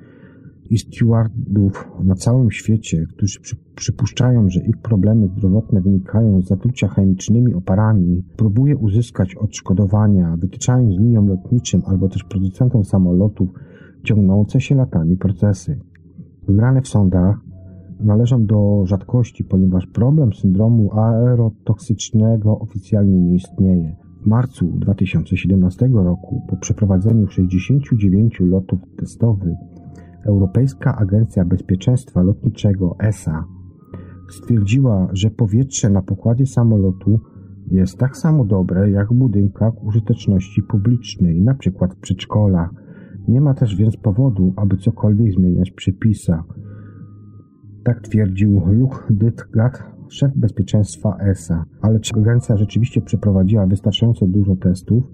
i 0.71 0.79
stewardów 0.79 1.89
na 2.05 2.15
całym 2.15 2.51
świecie, 2.51 3.07
którzy 3.11 3.41
przy, 3.41 3.57
przypuszczają, 3.75 4.49
że 4.49 4.61
ich 4.61 4.77
problemy 4.77 5.29
zdrowotne 5.29 5.81
wynikają 5.81 6.43
z 6.43 6.49
zatrucia 6.49 6.89
chemicznymi 6.89 7.55
oparami, 7.55 8.25
próbuje 8.37 8.77
uzyskać 8.77 9.35
odszkodowania, 9.35 10.37
wytyczając 10.37 10.99
liniom 10.99 11.29
lotniczym 11.29 11.83
albo 11.87 12.09
też 12.09 12.25
producentom 12.25 12.85
samolotów 12.85 13.49
ciągnące 14.05 14.61
się 14.61 14.75
latami 14.75 15.17
procesy. 15.17 15.81
Wygrane 16.47 16.83
w 16.83 16.89
sądach 16.89 17.41
należą 18.01 18.47
do 18.47 18.83
rzadkości, 18.87 19.45
ponieważ 19.45 19.87
problem 19.87 20.33
syndromu 20.33 20.93
aerotoksycznego 20.93 22.59
oficjalnie 22.59 23.21
nie 23.21 23.35
istnieje. 23.35 23.97
W 24.23 24.27
marcu 24.27 24.67
2017 24.67 25.89
roku, 25.93 26.43
po 26.49 26.57
przeprowadzeniu 26.57 27.27
69 27.27 28.41
lotów 28.41 28.81
testowych, 28.97 29.57
Europejska 30.27 30.97
Agencja 30.97 31.45
Bezpieczeństwa 31.45 32.23
Lotniczego 32.23 32.97
ESA 32.99 33.45
stwierdziła, 34.31 35.09
że 35.13 35.31
powietrze 35.31 35.91
na 35.91 36.03
pokładzie 36.03 36.47
samolotu 36.47 37.21
jest 37.71 37.99
tak 37.99 38.17
samo 38.17 38.45
dobre 38.45 38.91
jak 38.91 39.09
w 39.13 39.15
budynkach 39.15 39.85
użyteczności 39.85 40.63
publicznej, 40.63 41.41
np. 41.41 41.89
w 41.91 41.97
przedszkolach. 41.97 42.71
Nie 43.29 43.41
ma 43.41 43.55
też 43.55 43.77
więc 43.77 43.97
powodu, 43.97 44.53
aby 44.57 44.77
cokolwiek 44.77 45.33
zmieniać 45.33 45.71
w. 45.71 46.45
Tak 47.85 48.01
twierdził 48.01 48.63
Luch 48.67 49.07
Dytgat, 49.11 49.83
szef 50.09 50.33
bezpieczeństwa 50.37 51.17
ESA. 51.21 51.65
Ale 51.83 52.01
czy 52.01 52.15
agencja 52.15 52.57
rzeczywiście 52.57 53.01
przeprowadziła 53.01 53.67
wystarczająco 53.67 54.27
dużo 54.27 54.57
testów? 54.57 55.05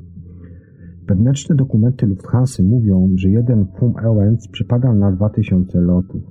Wewnętrzne 1.08 1.56
dokumenty 1.56 2.06
Lufthansa 2.06 2.62
mówią, 2.62 3.10
że 3.14 3.28
jeden 3.30 3.66
Fum 3.78 3.94
Owens 4.06 4.48
przypada 4.48 4.94
na 4.94 5.12
2000 5.12 5.80
lotów. 5.80 6.22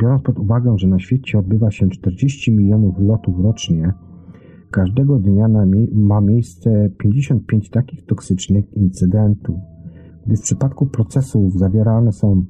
Biorąc 0.00 0.22
pod 0.22 0.38
uwagę, 0.38 0.78
że 0.78 0.88
na 0.88 0.98
świecie 0.98 1.38
odbywa 1.38 1.70
się 1.70 1.88
40 1.88 2.52
milionów 2.52 2.98
lotów 2.98 3.40
rocznie, 3.40 3.92
każdego 4.70 5.18
dnia 5.18 5.48
ma 5.92 6.20
miejsce 6.20 6.90
55 6.98 7.70
takich 7.70 8.06
toksycznych 8.06 8.74
incydentów. 8.76 9.56
Gdy 10.26 10.36
w 10.36 10.40
przypadku 10.40 10.86
procesów 10.86 11.58
zawierane 11.58 12.12
są 12.12 12.44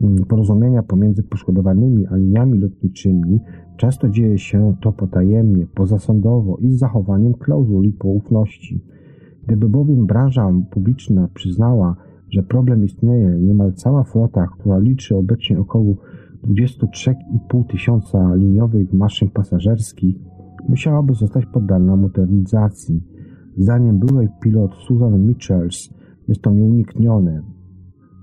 mm, 0.00 0.24
porozumienia 0.24 0.82
pomiędzy 0.82 1.22
poszkodowanymi 1.22 2.06
a 2.06 2.16
liniami 2.16 2.58
lotniczymi, 2.58 3.40
często 3.76 4.08
dzieje 4.08 4.38
się 4.38 4.74
to 4.82 4.92
potajemnie, 4.92 5.66
pozasądowo 5.66 6.56
i 6.56 6.70
z 6.70 6.78
zachowaniem 6.78 7.34
klauzuli 7.34 7.92
poufności. 7.92 8.80
Gdyby 9.46 9.68
bowiem 9.68 10.06
branża 10.06 10.52
publiczna 10.70 11.28
przyznała, 11.34 11.96
że 12.30 12.42
problem 12.42 12.84
istnieje, 12.84 13.38
niemal 13.40 13.72
cała 13.72 14.04
flota, 14.04 14.46
która 14.46 14.78
liczy 14.78 15.16
obecnie 15.16 15.60
około 15.60 15.94
23,5 16.44 17.66
tysiąca 17.66 18.34
liniowych 18.34 18.92
maszyn 18.92 19.30
pasażerskich, 19.30 20.16
musiałaby 20.68 21.14
zostać 21.14 21.46
poddana 21.46 21.96
modernizacji. 21.96 23.02
Zdaniem 23.56 23.98
byłej 23.98 24.28
pilot 24.42 24.74
Susan 24.74 25.26
Michels 25.26 25.90
jest 26.28 26.42
to 26.42 26.50
nieuniknione, 26.50 27.42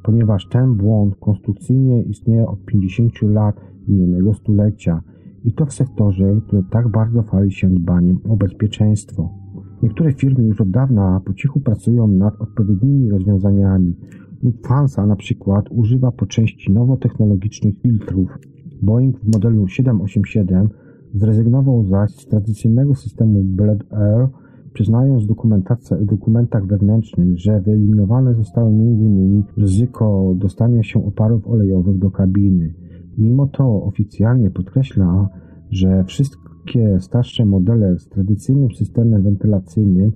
ponieważ 0.04 0.48
ten 0.48 0.76
błąd 0.76 1.16
konstrukcyjnie 1.16 2.04
istnieje 2.04 2.48
od 2.48 2.66
50 2.66 3.22
lat 3.22 3.56
minionego 3.88 4.34
stulecia 4.34 5.02
i 5.44 5.54
to 5.54 5.66
w 5.66 5.74
sektorze, 5.74 6.42
który 6.48 6.64
tak 6.72 6.88
bardzo 6.88 7.22
chwali 7.22 7.52
się 7.52 7.70
dbaniem 7.70 8.20
o 8.30 8.38
bezpieczeństwo. 8.38 9.43
Niektóre 9.84 10.14
firmy 10.14 10.44
już 10.44 10.62
od 10.62 10.70
dawna 10.70 11.22
po 11.26 11.34
cichu 11.34 11.60
pracują 11.60 12.08
nad 12.08 12.42
odpowiednimi 12.42 13.10
rozwiązaniami. 13.10 13.96
Lufthansa 14.44 15.06
na 15.06 15.16
przykład 15.16 15.66
używa 15.72 16.12
po 16.12 16.26
części 16.26 16.72
nowotechnologicznych 16.72 17.76
filtrów. 17.82 18.40
Boeing 18.82 19.20
w 19.20 19.34
modelu 19.34 19.68
787 19.68 20.70
zrezygnował 21.14 21.84
zaś 21.84 22.12
z 22.12 22.28
tradycyjnego 22.28 22.96
systemu 22.96 23.44
Blade 23.44 23.86
Air, 23.92 24.28
przyznając 24.74 25.24
w 25.24 26.06
dokumentach 26.06 26.66
wewnętrznych, 26.66 27.40
że 27.40 27.62
wyeliminowane 27.62 28.34
zostało 28.34 28.70
m.in. 28.70 29.44
ryzyko 29.58 30.34
dostania 30.36 30.84
się 30.84 31.06
oparów 31.06 31.48
olejowych 31.48 31.98
do 31.98 32.12
kabiny. 32.12 32.74
Mimo 33.18 33.48
to 33.48 33.84
oficjalnie 33.84 34.52
podkreśla, 34.52 35.30
że 35.72 36.04
wszystko 36.04 36.53
Wszystkie 36.66 37.00
starsze 37.00 37.46
modele 37.46 38.00
z 38.00 38.08
tradycyjnym 38.08 38.72
systemem 38.72 39.24
wentylacyjnym 39.24 40.12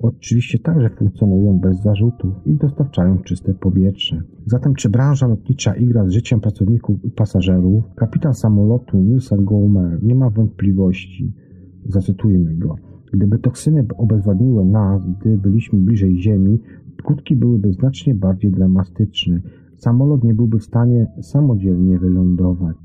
oczywiście 0.00 0.58
także 0.58 0.90
funkcjonują 0.90 1.58
bez 1.58 1.82
zarzutów 1.82 2.34
i 2.46 2.54
dostarczają 2.54 3.18
czyste 3.18 3.54
powietrze. 3.54 4.22
Zatem 4.46 4.74
czy 4.74 4.88
branża 4.88 5.26
lotnicza 5.26 5.74
igra 5.74 6.06
z 6.06 6.10
życiem 6.10 6.40
pracowników 6.40 7.04
i 7.04 7.10
pasażerów? 7.10 7.84
Kapitan 7.96 8.34
samolotu 8.34 8.98
Nielsen 8.98 9.44
Gomer 9.44 10.02
nie 10.02 10.14
ma 10.14 10.30
wątpliwości. 10.30 11.32
Zacytujmy 11.88 12.54
go. 12.54 12.76
Gdyby 13.12 13.38
toksyny 13.38 13.86
obezwładniły 13.96 14.64
nas, 14.64 15.02
gdy 15.20 15.36
byliśmy 15.36 15.78
bliżej 15.78 16.22
Ziemi, 16.22 16.58
skutki 16.98 17.36
byłyby 17.36 17.72
znacznie 17.72 18.14
bardziej 18.14 18.50
dramatyczne. 18.50 19.40
Samolot 19.76 20.24
nie 20.24 20.34
byłby 20.34 20.58
w 20.58 20.64
stanie 20.64 21.06
samodzielnie 21.20 21.98
wylądować. 21.98 22.76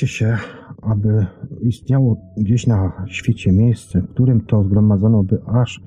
Zastanawialiście 0.00 0.06
się, 0.06 0.36
aby 0.82 1.26
istniało 1.60 2.16
gdzieś 2.36 2.66
na 2.66 2.92
świecie 3.06 3.52
miejsce, 3.52 4.00
w 4.00 4.08
którym 4.08 4.40
to 4.40 4.64
zgromadzono 4.64 5.22
by 5.22 5.42
aż 5.46 5.80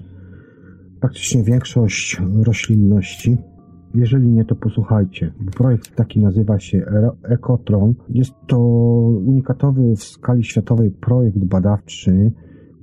praktycznie 1.00 1.44
większość 1.44 2.22
roślinności. 2.44 3.38
Jeżeli 3.96 4.30
nie, 4.30 4.46
to 4.46 4.56
posłuchajcie. 4.56 5.34
Projekt 5.58 5.96
taki 5.96 6.20
nazywa 6.20 6.60
się 6.60 6.86
Ekotron. 7.24 7.94
Jest 8.10 8.34
to 8.48 8.60
unikatowy 9.26 9.96
w 9.96 10.04
skali 10.04 10.44
światowej 10.44 10.92
projekt 10.92 11.38
badawczy, 11.38 12.32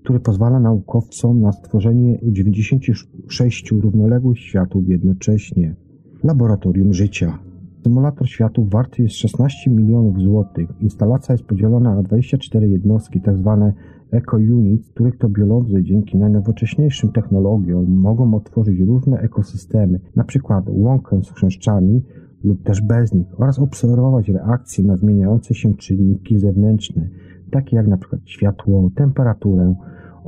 który 0.03 0.21
pozwala 0.21 0.61
naukowcom 0.61 1.41
na 1.41 1.53
stworzenie 1.53 2.19
96 2.23 3.71
równoległych 3.71 4.39
światów 4.39 4.89
jednocześnie. 4.89 5.77
Laboratorium 6.25 6.93
życia. 6.93 7.50
Symulator 7.83 8.29
światów 8.29 8.71
warty 8.71 9.03
jest 9.03 9.15
16 9.15 9.71
milionów 9.71 10.21
złotych. 10.21 10.69
Instalacja 10.81 11.33
jest 11.33 11.45
podzielona 11.45 11.95
na 11.95 12.03
24 12.03 12.69
jednostki, 12.69 13.21
tzw. 13.21 13.73
Tak 13.73 13.75
eco-units, 14.11 14.91
których 14.91 15.19
to 15.19 15.29
biolodzy 15.29 15.83
dzięki 15.83 16.19
najnowocześniejszym 16.19 17.13
technologiom 17.13 17.91
mogą 17.91 18.35
otworzyć 18.35 18.81
różne 18.81 19.19
ekosystemy, 19.19 20.01
np. 20.17 20.63
łąkę 20.67 21.23
z 21.23 21.31
chrzęszczami 21.31 22.03
lub 22.45 22.63
też 22.63 22.83
bez 22.83 23.15
nich 23.15 23.41
oraz 23.41 23.59
obserwować 23.59 24.29
reakcje 24.29 24.85
na 24.85 24.97
zmieniające 24.97 25.55
się 25.55 25.75
czynniki 25.75 26.39
zewnętrzne, 26.39 27.09
takie 27.51 27.77
jak 27.77 27.87
np. 27.87 28.19
światło, 28.25 28.91
temperaturę, 28.95 29.75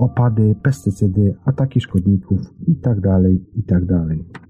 opady, 0.02 0.54
pestycydy, 0.62 1.34
ataki 1.44 1.80
szkodników 1.80 2.40
itd. 2.68 3.20
itd. 3.56 4.06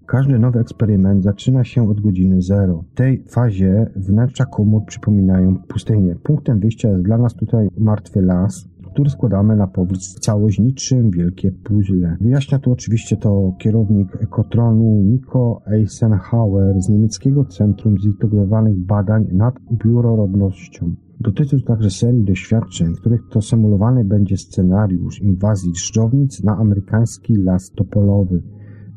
Każdy 0.06 0.38
nowy 0.38 0.60
eksperyment 0.60 1.22
zaczyna 1.22 1.64
się 1.64 1.90
od 1.90 2.00
godziny 2.00 2.42
zero. 2.42 2.84
W 2.92 2.94
tej 2.94 3.24
fazie 3.28 3.90
wnętrza 3.96 4.44
komór 4.44 4.84
przypominają 4.86 5.56
pustynię. 5.68 6.16
Punktem 6.22 6.60
wyjścia 6.60 6.88
jest 6.88 7.04
dla 7.04 7.18
nas 7.18 7.34
tutaj 7.34 7.68
martwy 7.78 8.22
las, 8.22 8.68
który 8.92 9.10
składamy 9.10 9.56
na 9.56 9.66
powrót 9.66 10.00
całość 10.00 10.58
niczym 10.58 11.10
wielkie 11.10 11.52
puzzle. 11.52 12.16
Wyjaśnia 12.20 12.58
to 12.58 12.70
oczywiście 12.70 13.16
to 13.16 13.52
kierownik 13.58 14.22
Ekotronu 14.22 15.02
Nico 15.02 15.62
Eisenhower 15.66 16.80
z 16.80 16.88
niemieckiego 16.88 17.44
Centrum 17.44 17.98
Zintegrowanych 17.98 18.76
Badań 18.78 19.26
nad 19.32 19.54
Bioróżnorodnością. 19.84 20.94
Dotyczy 21.20 21.62
także 21.62 21.90
serii 21.90 22.24
doświadczeń, 22.24 22.94
w 22.94 23.00
których 23.00 23.28
to 23.30 23.40
symulowany 23.40 24.04
będzie 24.04 24.36
scenariusz 24.36 25.22
inwazji 25.22 25.72
dżdżownic 25.72 26.44
na 26.44 26.56
amerykański 26.56 27.36
las 27.36 27.70
topolowy. 27.70 28.42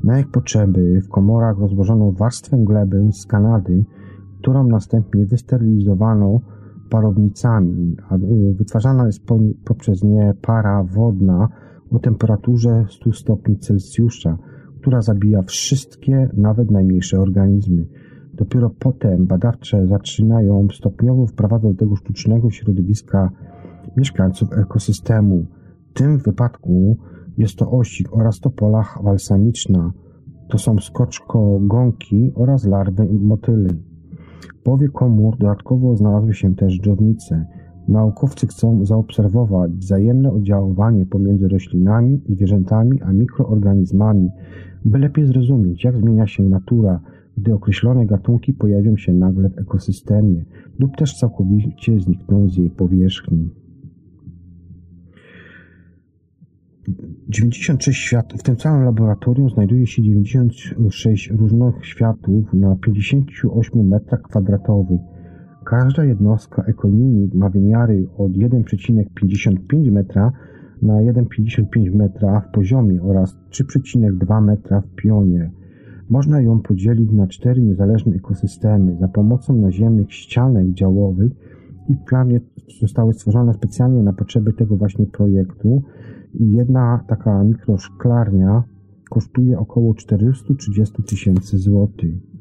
Na 0.03 0.19
ich 0.19 0.31
potrzeby 0.31 1.01
w 1.01 1.09
komorach 1.09 1.57
rozłożono 1.59 2.11
warstwę 2.11 2.57
gleby 2.57 3.09
z 3.11 3.25
Kanady, 3.25 3.85
którą 4.39 4.67
następnie 4.67 5.25
wysterylizowano 5.25 6.41
parownicami, 6.89 7.97
y, 8.51 8.53
wytwarzana 8.53 9.05
jest 9.05 9.23
poprzez 9.65 10.03
nie 10.03 10.33
para 10.41 10.83
wodna 10.83 11.49
o 11.91 11.99
temperaturze 11.99 12.85
100 12.89 13.13
stopni 13.13 13.57
Celsjusza, 13.57 14.37
która 14.81 15.01
zabija 15.01 15.41
wszystkie, 15.41 16.29
nawet 16.37 16.71
najmniejsze 16.71 17.19
organizmy. 17.19 17.85
Dopiero 18.35 18.69
potem 18.79 19.25
badawcze 19.25 19.87
zaczynają 19.87 20.67
stopniowo 20.73 21.27
wprowadzać 21.27 21.71
do 21.71 21.79
tego 21.79 21.95
sztucznego 21.95 22.51
środowiska 22.51 23.31
mieszkańców 23.97 24.53
ekosystemu. 24.53 25.45
W 25.89 25.93
tym 25.93 26.17
wypadku 26.17 26.97
jest 27.37 27.55
to 27.55 27.71
osik 27.71 28.13
oraz 28.13 28.39
topola 28.39 28.83
balsamiczna. 29.03 29.91
To 30.49 30.57
są 30.57 30.79
skoczko 30.79 31.59
gąki 31.61 32.31
oraz 32.35 32.65
larwy 32.65 33.07
motyly. 33.21 33.69
W 34.59 34.63
połowie 34.63 34.87
komór 34.87 35.37
dodatkowo 35.37 35.95
znalazły 35.95 36.33
się 36.33 36.55
też 36.55 36.79
dżownice. 36.81 37.45
Naukowcy 37.87 38.47
chcą 38.47 38.85
zaobserwować 38.85 39.71
wzajemne 39.71 40.31
oddziaływanie 40.31 41.05
pomiędzy 41.05 41.47
roślinami, 41.47 42.21
zwierzętami 42.29 43.01
a 43.01 43.13
mikroorganizmami, 43.13 44.29
by 44.85 44.99
lepiej 44.99 45.25
zrozumieć, 45.25 45.83
jak 45.83 45.97
zmienia 45.97 46.27
się 46.27 46.43
natura, 46.43 46.99
gdy 47.37 47.53
określone 47.53 48.05
gatunki 48.05 48.53
pojawią 48.53 48.97
się 48.97 49.13
nagle 49.13 49.49
w 49.49 49.57
ekosystemie 49.57 50.45
lub 50.79 50.97
też 50.97 51.19
całkowicie 51.19 51.99
znikną 51.99 52.49
z 52.49 52.57
jej 52.57 52.69
powierzchni. 52.69 53.49
96 57.29 58.01
światów. 58.01 58.39
W 58.39 58.43
tym 58.43 58.55
całym 58.55 58.83
laboratorium 58.83 59.49
znajduje 59.49 59.87
się 59.87 60.03
96 60.03 61.31
różnych 61.31 61.85
światów 61.85 62.53
na 62.53 62.75
58 62.75 63.87
metrach 63.87 64.21
kwadratowych. 64.21 65.01
Każda 65.65 66.05
jednostka 66.05 66.63
EcoUnit 66.63 67.33
ma 67.33 67.49
wymiary 67.49 68.07
od 68.17 68.31
1,55 68.31 69.91
metra 69.91 70.31
na 70.81 70.93
1,55 70.93 71.95
metra 71.95 72.41
w 72.41 72.51
poziomie 72.51 73.01
oraz 73.03 73.37
3,2 73.49 74.43
metra 74.43 74.81
w 74.81 74.95
pionie. 74.95 75.51
Można 76.09 76.41
ją 76.41 76.59
podzielić 76.59 77.11
na 77.11 77.27
cztery 77.27 77.61
niezależne 77.61 78.15
ekosystemy 78.15 78.97
za 78.99 79.07
pomocą 79.07 79.55
naziemnych 79.55 80.13
ścianek 80.13 80.67
działowych 80.73 81.31
i 81.89 81.95
planie 81.95 82.41
zostały 82.81 83.13
stworzone 83.13 83.53
specjalnie 83.53 84.03
na 84.03 84.13
potrzeby 84.13 84.53
tego 84.53 84.77
właśnie 84.77 85.05
projektu. 85.05 85.81
Jedna 86.33 87.03
taka 87.07 87.43
mikroszklarnia 87.43 88.63
kosztuje 89.09 89.59
około 89.59 89.93
430 89.93 91.03
tysięcy 91.03 91.57
złotych. 91.57 92.34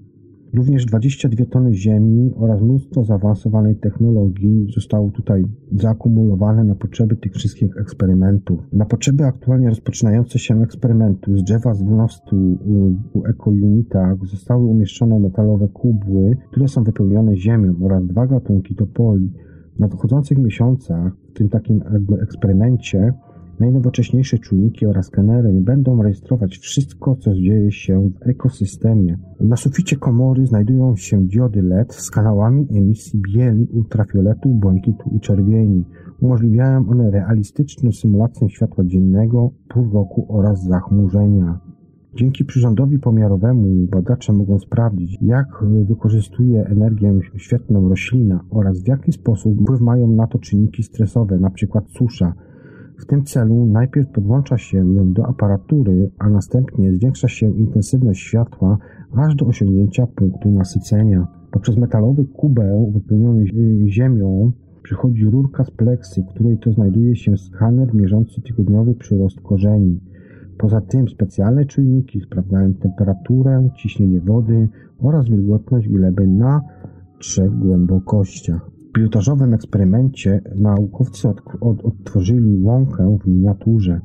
Również 0.55 0.87
22 0.87 1.45
tony 1.45 1.75
ziemi 1.75 2.33
oraz 2.37 2.63
mnóstwo 2.63 3.05
zaawansowanej 3.05 3.77
technologii 3.77 4.67
zostało 4.75 5.11
tutaj 5.11 5.45
zaakumulowane 5.73 6.65
na 6.65 6.75
potrzeby 6.75 7.17
tych 7.17 7.33
wszystkich 7.33 7.77
eksperymentów. 7.77 8.61
Na 8.73 8.85
potrzeby 8.85 9.25
aktualnie 9.25 9.69
rozpoczynające 9.69 10.39
się 10.39 10.63
eksperymentu 10.63 11.37
z 11.39 11.45
drzewa 11.45 11.75
z 11.75 11.83
12 11.83 12.21
ekounitach 13.29 14.27
zostały 14.27 14.65
umieszczone 14.65 15.19
metalowe 15.19 15.69
kubły, 15.69 16.37
które 16.51 16.69
są 16.69 16.85
wypełnione 16.85 17.37
ziemią 17.37 17.75
oraz 17.83 18.07
dwa 18.07 18.27
gatunki 18.27 18.75
topoli. 18.75 19.33
W 19.77 19.79
nadchodzących 19.79 20.39
miesiącach 20.39 21.13
w 21.29 21.33
tym 21.33 21.49
takim 21.49 21.83
eksperymencie 22.23 23.13
Najnowocześniejsze 23.61 24.39
czujniki 24.39 24.87
oraz 24.87 25.07
skenery 25.07 25.53
będą 25.61 26.03
rejestrować 26.03 26.59
wszystko, 26.59 27.17
co 27.17 27.35
dzieje 27.35 27.73
się 27.73 28.11
w 28.11 28.29
ekosystemie. 28.29 29.19
Na 29.41 29.57
suficie 29.57 29.97
komory 29.97 30.47
znajdują 30.47 30.97
się 30.97 31.21
diody 31.21 31.63
LED 31.63 31.95
z 31.95 32.11
kanałami 32.11 32.67
emisji 32.71 33.21
bieli, 33.35 33.67
ultrafioletu, 33.73 34.49
błękitu 34.49 35.11
i 35.17 35.21
czerwieni. 35.21 35.85
Umożliwiają 36.21 36.89
one 36.89 37.11
realistyczną 37.11 37.93
symulację 37.93 38.51
światła 38.51 38.85
dziennego, 38.85 39.51
pół 39.69 39.93
roku 39.93 40.27
oraz 40.29 40.65
zachmurzenia. 40.65 41.61
Dzięki 42.17 42.45
przyrządowi 42.45 42.99
pomiarowemu 42.99 43.87
badacze 43.87 44.33
mogą 44.33 44.59
sprawdzić, 44.59 45.19
jak 45.23 45.47
wykorzystuje 45.89 46.65
energię 46.67 47.21
świetlną 47.37 47.89
roślina 47.89 48.45
oraz 48.51 48.83
w 48.83 48.89
jaki 48.89 49.13
sposób 49.13 49.61
wpływ 49.63 49.81
mają 49.81 50.09
na 50.09 50.27
to 50.27 50.39
czynniki 50.39 50.83
stresowe, 50.83 51.35
np. 51.35 51.81
susza, 51.99 52.35
w 52.99 53.07
tym 53.07 53.25
celu 53.25 53.67
najpierw 53.67 54.09
podłącza 54.09 54.59
się 54.59 54.95
ją 54.95 55.13
do 55.13 55.27
aparatury, 55.27 56.11
a 56.19 56.31
następnie 56.31 56.93
zwiększa 56.93 57.29
się 57.29 57.51
intensywność 57.51 58.21
światła 58.21 58.79
aż 59.17 59.35
do 59.35 59.47
osiągnięcia 59.47 60.07
punktu 60.07 60.51
nasycenia. 60.51 61.27
Poprzez 61.51 61.77
metalowy 61.77 62.25
kubeł 62.25 62.91
wypełniony 62.91 63.45
ziemią 63.89 64.53
przychodzi 64.83 65.25
rurka 65.25 65.65
z 65.65 65.71
pleksy, 65.71 66.23
w 66.23 66.35
której 66.35 66.59
to 66.59 66.73
znajduje 66.73 67.17
się 67.17 67.37
skaner 67.37 67.95
mierzący 67.95 68.43
tygodniowy 68.43 68.95
przyrost 68.95 69.41
korzeni. 69.41 70.01
Poza 70.59 70.81
tym 70.81 71.09
specjalne 71.09 71.65
czujniki 71.65 72.21
sprawdzają 72.21 72.75
temperaturę, 72.75 73.69
ciśnienie 73.77 74.21
wody 74.21 74.69
oraz 74.99 75.29
wilgotność 75.29 75.89
gleby 75.89 76.27
na 76.27 76.61
trzech 77.19 77.59
głębokościach 77.59 78.74
pilotażowym 78.95 79.55
eksperymencie 79.55 80.41
naukowcy 80.55 81.29
od, 81.29 81.41
od, 81.61 81.85
odtworzyli 81.85 82.63
łąkę 82.63 83.19
w 83.23 83.27
miniaturze. 83.27 84.01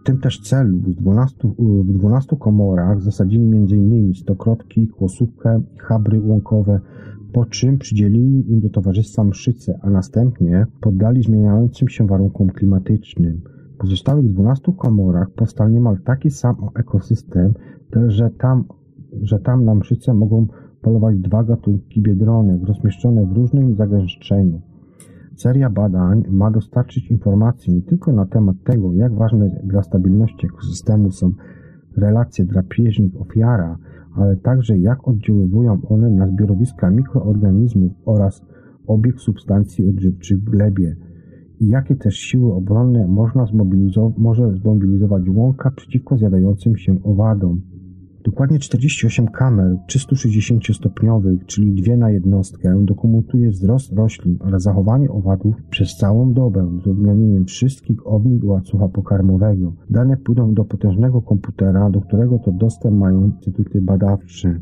W 0.00 0.06
tym 0.06 0.20
też 0.20 0.40
celu 0.40 0.78
w 0.78 0.94
12, 0.94 1.36
w 1.58 1.92
12 1.92 2.36
komorach 2.36 3.02
zasadzili 3.02 3.44
m.in. 3.44 4.14
stokrotki, 4.14 4.88
kłosówkę 4.88 5.62
i 5.74 5.78
chabry 5.78 6.20
łąkowe, 6.20 6.80
po 7.32 7.44
czym 7.44 7.78
przydzielili 7.78 8.52
im 8.52 8.60
do 8.60 8.70
towarzystwa 8.70 9.24
mszyce, 9.24 9.78
a 9.82 9.90
następnie 9.90 10.66
poddali 10.80 11.22
zmieniającym 11.22 11.88
się 11.88 12.06
warunkom 12.06 12.48
klimatycznym. 12.48 13.40
W 13.74 13.78
pozostałych 13.78 14.32
12 14.32 14.72
komorach 14.78 15.30
powstał 15.30 15.68
niemal 15.68 15.98
taki 16.04 16.30
sam 16.30 16.56
ekosystem, 16.74 17.54
że 18.06 18.30
tam, 18.30 18.64
że 19.22 19.38
tam 19.38 19.64
na 19.64 19.74
mszyce 19.74 20.14
mogą 20.14 20.46
polować 20.86 21.18
dwa 21.18 21.44
gatunki 21.44 22.02
biedronek 22.02 22.62
rozmieszczone 22.62 23.26
w 23.26 23.32
różnym 23.32 23.74
zagęszczeniu. 23.74 24.60
Seria 25.36 25.70
badań 25.70 26.22
ma 26.30 26.50
dostarczyć 26.50 27.10
informacji 27.10 27.74
nie 27.74 27.82
tylko 27.82 28.12
na 28.12 28.26
temat 28.26 28.56
tego, 28.64 28.92
jak 28.92 29.14
ważne 29.14 29.60
dla 29.64 29.82
stabilności 29.82 30.46
ekosystemu 30.46 31.10
są 31.10 31.32
relacje 31.96 32.44
drapieżnik-ofiara, 32.44 33.76
ale 34.16 34.36
także 34.36 34.78
jak 34.78 35.08
oddziaływują 35.08 35.80
one 35.88 36.10
na 36.10 36.28
zbiorowiska 36.28 36.90
mikroorganizmów 36.90 37.92
oraz 38.04 38.42
obieg 38.86 39.20
substancji 39.20 39.88
odżywczych 39.88 40.38
w 40.38 40.50
glebie 40.50 40.96
i 41.60 41.68
jakie 41.68 41.96
też 41.96 42.16
siły 42.16 42.54
obronne 42.54 43.08
można 43.08 43.44
zmobilizow- 43.44 44.18
może 44.18 44.54
zmobilizować 44.56 45.22
łąka 45.28 45.70
przeciwko 45.70 46.16
zjadającym 46.16 46.76
się 46.76 47.02
owadom. 47.02 47.75
Dokładnie 48.26 48.58
48 48.58 49.26
kamer 49.26 49.76
360-stopniowych, 49.88 51.46
czyli 51.46 51.74
dwie 51.74 51.96
na 51.96 52.10
jednostkę, 52.10 52.84
dokumentuje 52.84 53.50
wzrost 53.50 53.92
roślin 53.92 54.38
oraz 54.40 54.62
zachowanie 54.62 55.10
owadów 55.10 55.54
przez 55.70 55.96
całą 55.96 56.32
dobę 56.32 56.78
z 56.84 56.86
uwzględnieniem 56.86 57.44
wszystkich 57.44 58.06
ogniw 58.06 58.44
łańcucha 58.44 58.88
pokarmowego. 58.88 59.72
Dane 59.90 60.16
pójdą 60.16 60.54
do 60.54 60.64
potężnego 60.64 61.22
komputera, 61.22 61.90
do 61.90 62.00
którego 62.00 62.38
to 62.38 62.52
dostęp 62.52 62.96
mają 62.96 63.24
instytuty 63.24 63.80
badawcze. 63.80 64.60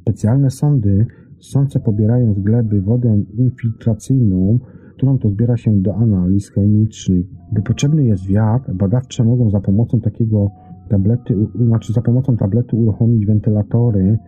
Specjalne 0.00 0.50
sondy 0.50 1.06
sące 1.40 1.80
pobierają 1.80 2.34
z 2.34 2.40
gleby 2.40 2.82
wodę 2.82 3.22
infiltracyjną, 3.34 4.58
którą 4.96 5.18
to 5.18 5.28
zbiera 5.28 5.56
się 5.56 5.82
do 5.82 5.96
analiz 5.96 6.50
chemicznych. 6.50 7.26
Gdy 7.52 7.62
potrzebny 7.62 8.04
jest 8.04 8.26
wiatr, 8.26 8.74
badawcze 8.74 9.24
mogą 9.24 9.50
za 9.50 9.60
pomocą 9.60 10.00
takiego 10.00 10.50
tablety, 10.88 11.36
znaczy 11.66 11.92
za 11.92 12.02
pomocą 12.02 12.36
tabletu 12.36 12.76
uruchomić 12.76 13.26
wentylatory 13.26 14.18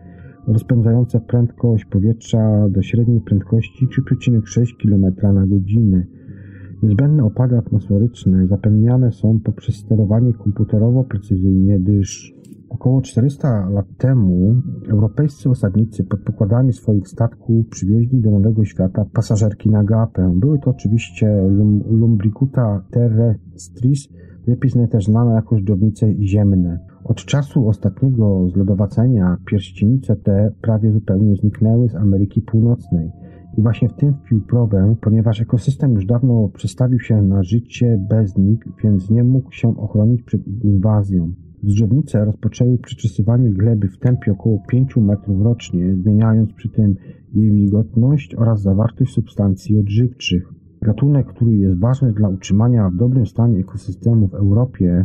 rozpędzające 0.47 1.21
prędkość 1.21 1.85
powietrza 1.85 2.69
do 2.69 2.83
średniej 2.83 3.21
prędkości 3.21 3.89
3,6 3.89 4.67
km 4.83 5.35
na 5.35 5.47
godzinę. 5.47 6.07
Niezbędne 6.83 7.25
opady 7.25 7.59
atmosferyczne 7.59 8.47
zapewniane 8.47 9.13
są 9.13 9.41
poprzez 9.41 9.77
sterowanie 9.77 10.33
komputerowo 10.33 11.05
precyzyjnie, 11.05 11.79
gdyż 11.79 12.39
Około 12.69 13.03
400 13.03 13.69
lat 13.69 13.87
temu 13.99 14.63
europejscy 14.91 15.51
osadnicy 15.51 16.05
pod 16.05 16.21
pokładami 16.21 16.73
swoich 16.73 17.09
statków 17.09 17.69
przywieźli 17.69 18.21
do 18.21 18.31
Nowego 18.31 18.65
Świata 18.65 19.05
pasażerki 19.13 19.71
na 19.71 19.85
gapę. 19.85 20.33
Były 20.37 20.59
to 20.59 20.71
oczywiście 20.71 21.43
Lumbricuta 21.91 22.85
terrestris, 22.91 24.09
lepiej 24.49 24.89
też 24.89 25.05
znane 25.05 25.35
jako 25.35 25.59
żdżownice 25.59 26.15
ziemne. 26.23 26.79
Od 27.05 27.25
czasu 27.25 27.69
ostatniego 27.69 28.49
zlodowacenia 28.49 29.37
pierścienice 29.47 30.17
te 30.17 30.53
prawie 30.61 30.93
zupełnie 30.93 31.37
zniknęły 31.37 31.89
z 31.89 31.95
Ameryki 31.95 32.43
Północnej. 32.43 33.11
I 33.59 33.63
właśnie 33.63 33.89
w 33.89 33.93
tym 33.95 34.15
wpił 34.15 34.41
problem, 34.41 34.97
ponieważ 35.01 35.41
ekosystem 35.41 35.93
już 35.93 36.07
dawno 36.07 36.49
przestawił 36.49 37.01
się 37.01 37.23
na 37.23 37.43
życie 37.43 38.07
bez 38.09 38.37
nich, 38.37 38.61
więc 38.85 39.11
nie 39.11 39.25
mógł 39.25 39.53
się 39.53 39.77
ochronić 39.77 40.23
przed 40.23 40.47
inwazją. 40.65 41.33
Drzewnice 41.63 42.25
rozpoczęły 42.25 42.79
przeczesywanie 42.79 43.51
gleby 43.51 43.89
w 43.89 43.99
tempie 43.99 44.33
około 44.33 44.59
5 44.69 44.97
metrów 44.97 45.43
rocznie, 45.43 45.95
zmieniając 45.95 46.53
przy 46.53 46.69
tym 46.69 46.97
jej 47.35 47.51
wilgotność 47.51 48.35
oraz 48.35 48.63
zawartość 48.63 49.13
substancji 49.13 49.79
odżywczych. 49.79 50.58
Gatunek, 50.83 51.27
który 51.27 51.57
jest 51.57 51.79
ważny 51.81 52.13
dla 52.13 52.29
utrzymania 52.29 52.91
w 52.91 52.97
dobrym 52.97 53.27
stanie 53.27 53.59
ekosystemu 53.59 54.29
w 54.29 54.35
Europie, 54.35 55.05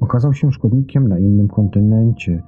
okazał 0.00 0.34
się 0.34 0.52
szkodnikiem 0.52 1.08
na 1.08 1.18
innym 1.18 1.48
kontynencie. 1.48 2.42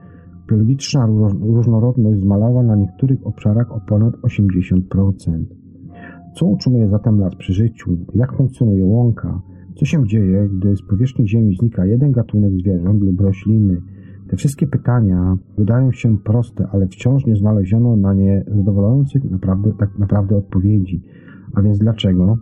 Biologiczna 0.48 1.06
różnorodność 1.40 2.20
zmalała 2.20 2.62
na 2.62 2.76
niektórych 2.76 3.26
obszarach 3.26 3.72
o 3.72 3.80
ponad 3.80 4.14
80%. 4.14 5.44
Co 6.34 6.46
utrzymuje 6.46 6.88
zatem 6.88 7.20
las 7.20 7.34
przy 7.34 7.52
życiu? 7.52 7.96
Jak 8.14 8.36
funkcjonuje 8.36 8.84
łąka? 8.84 9.40
Co 9.76 9.84
się 9.84 10.06
dzieje, 10.06 10.48
gdy 10.48 10.76
z 10.76 10.82
powierzchni 10.82 11.28
Ziemi 11.28 11.56
znika 11.56 11.86
jeden 11.86 12.12
gatunek 12.12 12.52
zwierząt 12.52 13.02
lub 13.02 13.20
rośliny? 13.20 13.82
Te 14.28 14.36
wszystkie 14.36 14.66
pytania 14.66 15.36
wydają 15.58 15.92
się 15.92 16.18
proste, 16.18 16.68
ale 16.72 16.86
wciąż 16.86 17.26
nie 17.26 17.36
znaleziono 17.36 17.96
na 17.96 18.14
nie 18.14 18.44
zadowalających 18.56 19.30
naprawdę, 19.30 19.72
tak 19.78 19.98
naprawdę 19.98 20.36
odpowiedzi. 20.36 21.02
A 21.54 21.62
więc 21.62 21.78
dlaczego? 21.78 22.38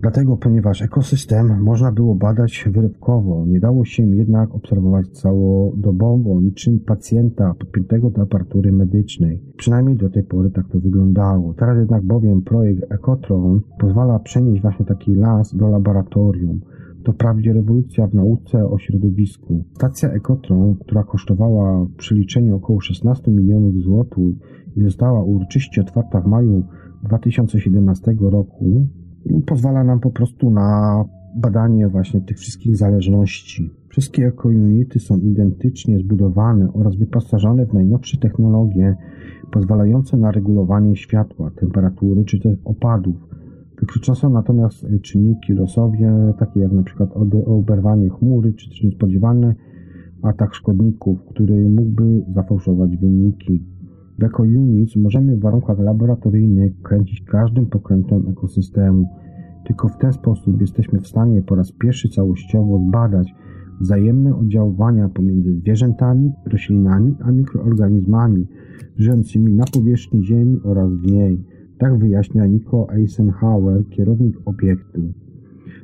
Dlatego, 0.00 0.36
ponieważ 0.36 0.82
ekosystem 0.82 1.62
można 1.62 1.92
było 1.92 2.14
badać 2.14 2.68
wyrobkowo, 2.72 3.46
nie 3.46 3.60
dało 3.60 3.84
się 3.84 4.02
jednak 4.02 4.54
obserwować 4.54 5.08
całodobowo, 5.08 6.40
niczym 6.40 6.80
pacjenta 6.80 7.54
podpiętego 7.58 8.10
do 8.10 8.22
aparatury 8.22 8.72
medycznej. 8.72 9.40
Przynajmniej 9.56 9.96
do 9.96 10.10
tej 10.10 10.22
pory 10.22 10.50
tak 10.50 10.68
to 10.68 10.80
wyglądało. 10.80 11.54
Teraz 11.54 11.78
jednak 11.78 12.02
bowiem 12.02 12.42
projekt 12.42 12.92
Ecotron 12.92 13.60
pozwala 13.78 14.18
przenieść 14.18 14.62
właśnie 14.62 14.86
taki 14.86 15.14
las 15.14 15.54
do 15.56 15.68
laboratorium. 15.68 16.60
To 17.04 17.12
wprawdzie 17.12 17.52
rewolucja 17.52 18.06
w 18.06 18.14
nauce 18.14 18.66
o 18.66 18.78
środowisku. 18.78 19.64
Stacja 19.74 20.10
Ecotron, 20.10 20.74
która 20.74 21.02
kosztowała 21.04 21.84
w 21.84 21.92
przeliczeniu 21.92 22.56
około 22.56 22.80
16 22.80 23.30
milionów 23.30 23.74
złotych 23.82 24.34
i 24.76 24.82
została 24.82 25.22
uroczyście 25.22 25.80
otwarta 25.80 26.20
w 26.20 26.26
maju 26.26 26.64
2017 27.02 28.16
roku, 28.20 28.86
pozwala 29.46 29.84
nam 29.84 30.00
po 30.00 30.10
prostu 30.10 30.50
na 30.50 31.04
badanie 31.36 31.88
właśnie 31.88 32.20
tych 32.20 32.38
wszystkich 32.38 32.76
zależności. 32.76 33.70
Wszystkie 33.88 34.26
ekounity 34.26 35.00
są 35.00 35.18
identycznie 35.18 35.98
zbudowane 35.98 36.72
oraz 36.72 36.96
wyposażone 36.96 37.66
w 37.66 37.72
najnowsze 37.72 38.18
technologie 38.18 38.96
pozwalające 39.50 40.16
na 40.16 40.30
regulowanie 40.30 40.96
światła, 40.96 41.50
temperatury 41.50 42.24
czy 42.24 42.40
też 42.40 42.58
opadów. 42.64 43.16
Wykluczone 43.80 44.16
są 44.16 44.30
natomiast 44.30 44.86
czynniki 45.02 45.52
losowe, 45.52 46.34
takie 46.38 46.60
jak 46.60 46.84
przykład 46.84 47.10
oberwanie 47.46 48.08
chmury 48.08 48.52
czy 48.52 48.68
też 48.68 48.82
niespodziewany 48.82 49.54
atak 50.22 50.54
szkodników, 50.54 51.24
który 51.24 51.68
mógłby 51.68 52.24
zafałszować 52.34 52.96
wyniki. 52.96 53.62
W 54.18 54.24
EcoUnits 54.24 54.96
możemy 54.96 55.36
w 55.36 55.40
warunkach 55.40 55.78
laboratoryjnych 55.78 56.82
kręcić 56.82 57.20
każdym 57.20 57.66
pokrętem 57.66 58.28
ekosystemu. 58.28 59.08
Tylko 59.66 59.88
w 59.88 59.98
ten 59.98 60.12
sposób 60.12 60.60
jesteśmy 60.60 61.00
w 61.00 61.06
stanie 61.06 61.42
po 61.42 61.54
raz 61.54 61.72
pierwszy 61.72 62.08
całościowo 62.08 62.78
zbadać 62.88 63.34
wzajemne 63.80 64.36
oddziaływania 64.36 65.08
pomiędzy 65.08 65.54
zwierzętami, 65.54 66.32
roślinami 66.46 67.14
a 67.20 67.30
mikroorganizmami 67.30 68.46
żyjącymi 68.96 69.52
na 69.52 69.64
powierzchni 69.72 70.24
Ziemi 70.24 70.60
oraz 70.64 70.92
w 70.92 71.06
niej. 71.06 71.44
Tak 71.78 71.98
wyjaśnia 71.98 72.46
Nico 72.46 72.86
Eisenhower, 72.92 73.88
kierownik 73.88 74.36
obiektu. 74.44 75.00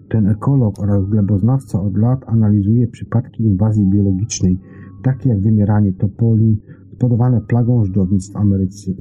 Ten 0.08 0.26
ekolog 0.26 0.80
oraz 0.82 1.08
gleboznawca 1.08 1.82
od 1.82 1.96
lat 1.96 2.24
analizuje 2.26 2.86
przypadki 2.86 3.44
inwazji 3.44 3.86
biologicznej, 3.86 4.58
takie 5.02 5.28
jak 5.28 5.40
wymieranie 5.40 5.92
topoli, 5.92 6.60
spowodowane 7.00 7.40
plagą 7.40 7.84
żdżownic 7.84 8.32
w 8.32 8.36
Ameryce, 8.36 8.92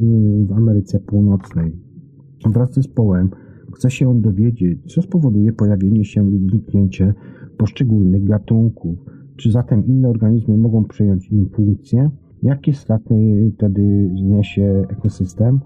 w 0.48 0.52
Ameryce 0.52 1.00
Północnej. 1.00 1.72
Wraz 2.46 2.72
z 2.72 2.76
zespołem 2.76 3.30
chce 3.74 3.92
się 3.92 4.10
on 4.10 4.22
dowiedzieć, 4.22 4.94
co 4.94 5.02
spowoduje 5.02 5.54
pojawienie 5.54 6.06
się 6.06 6.24
lub 6.24 6.50
zniknięcie 6.50 7.14
poszczególnych 7.58 8.24
gatunków. 8.24 8.98
Czy 9.36 9.52
zatem 9.52 9.88
inne 9.88 10.10
organizmy 10.10 10.58
mogą 10.58 10.84
przejąć 10.84 11.32
im 11.32 11.50
funkcję? 11.50 12.10
Jakie 12.44 12.74
straty 12.74 13.52
wtedy 13.56 14.12
zniesie 14.20 14.86
ekosystem? 14.90 15.60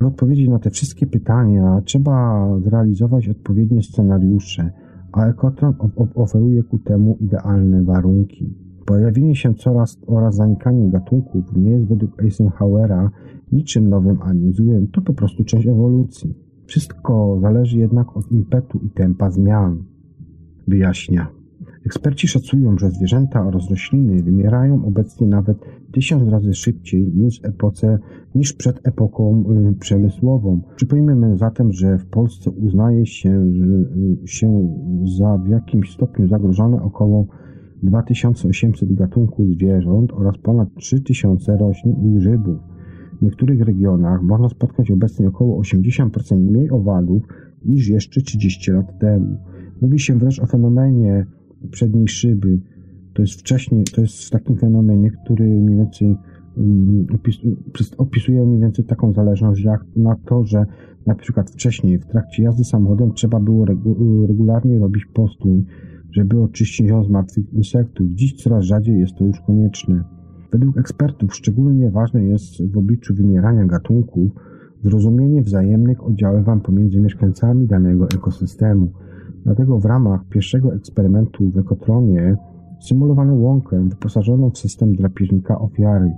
By 0.00 0.06
odpowiedzieć 0.06 0.48
na 0.48 0.58
te 0.58 0.70
wszystkie 0.70 1.06
pytania, 1.06 1.82
trzeba 1.84 2.48
zrealizować 2.64 3.28
odpowiednie 3.28 3.82
scenariusze, 3.82 4.70
a 5.12 5.26
Ekotron 5.26 5.74
oferuje 6.14 6.62
ku 6.62 6.78
temu 6.78 7.16
idealne 7.20 7.82
warunki. 7.82 8.67
Pojawienie 8.88 9.36
się 9.36 9.54
coraz 9.54 9.98
oraz 10.06 10.34
zanikanie 10.34 10.90
gatunków 10.90 11.56
nie 11.56 11.70
jest 11.70 11.88
według 11.88 12.22
Eisenhowera 12.22 13.10
niczym 13.52 13.88
nowym 13.88 14.18
ani 14.22 14.52
złym, 14.52 14.86
to 14.86 15.00
po 15.00 15.14
prostu 15.14 15.44
część 15.44 15.66
ewolucji. 15.66 16.34
Wszystko 16.66 17.38
zależy 17.40 17.78
jednak 17.78 18.16
od 18.16 18.32
impetu 18.32 18.80
i 18.86 18.90
tempa 18.90 19.30
zmian, 19.30 19.84
wyjaśnia. 20.68 21.28
Eksperci 21.86 22.28
szacują, 22.28 22.78
że 22.78 22.90
zwierzęta 22.90 23.46
oraz 23.46 23.70
rośliny 23.70 24.22
wymierają 24.22 24.84
obecnie 24.84 25.26
nawet 25.26 25.58
tysiąc 25.92 26.28
razy 26.28 26.54
szybciej 26.54 27.12
niż, 27.14 27.40
epoce, 27.44 27.98
niż 28.34 28.52
przed 28.52 28.86
epoką 28.86 29.44
y, 29.70 29.74
przemysłową. 29.74 30.60
Przypomnijmy 30.76 31.36
zatem, 31.36 31.72
że 31.72 31.98
w 31.98 32.06
Polsce 32.06 32.50
uznaje 32.50 33.06
się, 33.06 33.30
y, 34.24 34.28
się 34.28 34.76
za 35.18 35.38
w 35.38 35.48
jakimś 35.48 35.92
stopniu 35.92 36.28
zagrożone 36.28 36.82
około 36.82 37.26
2800 37.82 38.92
gatunków 38.92 39.46
zwierząt 39.48 40.12
oraz 40.12 40.38
ponad 40.38 40.68
3000 40.74 41.56
roślin 41.56 41.96
i 42.02 42.18
grzybów. 42.18 42.58
W 43.18 43.22
niektórych 43.22 43.60
regionach 43.60 44.22
można 44.22 44.48
spotkać 44.48 44.90
obecnie 44.90 45.28
około 45.28 45.62
80% 45.62 46.36
mniej 46.36 46.70
owadów 46.70 47.22
niż 47.64 47.88
jeszcze 47.88 48.20
30 48.20 48.70
lat 48.70 48.98
temu. 48.98 49.38
Mówi 49.80 49.98
się 49.98 50.18
wręcz 50.18 50.38
o 50.38 50.46
fenomenie 50.46 51.26
przedniej 51.70 52.08
szyby. 52.08 52.60
To 53.14 53.22
jest 53.22 53.40
wcześniej, 53.40 53.84
to 53.94 54.00
jest 54.00 54.24
w 54.24 54.30
takim 54.30 54.56
fenomenie, 54.56 55.10
który 55.10 55.44
mniej 55.44 55.76
więcej 55.76 56.16
um, 56.56 57.06
opisuje 57.98 58.46
mniej 58.46 58.60
więcej 58.60 58.84
taką 58.84 59.12
zależność 59.12 59.64
jak 59.64 59.84
na 59.96 60.16
to, 60.16 60.44
że 60.44 60.66
na 61.06 61.14
przykład 61.14 61.50
wcześniej 61.50 61.98
w 61.98 62.06
trakcie 62.06 62.42
jazdy 62.42 62.64
samochodem 62.64 63.12
trzeba 63.12 63.40
było 63.40 63.64
regu 63.64 64.26
regularnie 64.26 64.78
robić 64.78 65.04
postój, 65.14 65.64
żeby 66.10 66.42
oczyścić 66.42 66.88
ją 66.88 67.04
z 67.04 67.08
martwych 67.08 67.52
insektów. 67.52 68.06
Dziś 68.14 68.42
coraz 68.42 68.64
rzadziej 68.64 69.00
jest 69.00 69.14
to 69.14 69.24
już 69.24 69.40
konieczne. 69.40 70.04
Według 70.52 70.78
ekspertów 70.78 71.34
szczególnie 71.34 71.90
ważne 71.90 72.24
jest 72.24 72.72
w 72.72 72.78
obliczu 72.78 73.14
wymierania 73.14 73.64
gatunków 73.64 74.32
zrozumienie 74.84 75.42
wzajemnych 75.42 76.04
oddziaływań 76.04 76.60
pomiędzy 76.60 77.00
mieszkańcami 77.00 77.66
danego 77.66 78.04
ekosystemu. 78.04 78.92
Dlatego 79.44 79.78
w 79.78 79.84
ramach 79.84 80.24
pierwszego 80.28 80.74
eksperymentu 80.74 81.50
w 81.50 81.58
Ekotronie 81.58 82.36
symulowano 82.80 83.34
łąkę 83.34 83.88
wyposażoną 83.88 84.50
w 84.50 84.58
system 84.58 84.96
drapieżnika 84.96 85.58
ofiary, 85.58 86.12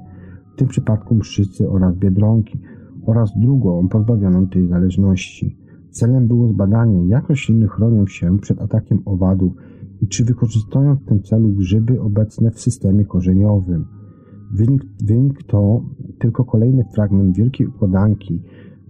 w 0.55 0.57
tym 0.57 0.68
przypadku 0.68 1.14
mszczycy 1.14 1.70
oraz 1.70 1.96
biedronki, 1.96 2.61
oraz 3.07 3.38
drugą 3.38 3.88
pozbawioną 3.88 4.46
tej 4.46 4.68
zależności. 4.68 5.57
Celem 5.90 6.29
było 6.29 6.48
zbadanie, 6.48 7.09
jak 7.09 7.29
rośliny 7.29 7.68
chronią 7.68 8.07
się 8.07 8.38
przed 8.38 8.62
atakiem 8.62 9.03
owadów 9.05 9.53
i 10.02 10.08
czy 10.08 10.24
wykorzystują 10.24 10.96
w 10.96 11.04
tym 11.04 11.22
celu 11.22 11.48
grzyby 11.48 12.00
obecne 12.00 12.50
w 12.50 12.60
systemie 12.60 13.04
korzeniowym. 13.04 13.86
Wynik, 14.52 14.84
wynik 15.04 15.42
to 15.42 15.84
tylko 16.18 16.44
kolejny 16.44 16.84
fragment 16.94 17.36
wielkiej 17.36 17.66
układanki, 17.66 18.42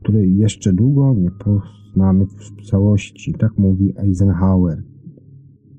której 0.03 0.37
jeszcze 0.37 0.73
długo 0.73 1.15
nie 1.15 1.31
poznamy 1.31 2.27
w 2.27 2.71
całości, 2.71 3.35
tak 3.35 3.59
mówi 3.59 3.93
Eisenhower. 3.97 4.83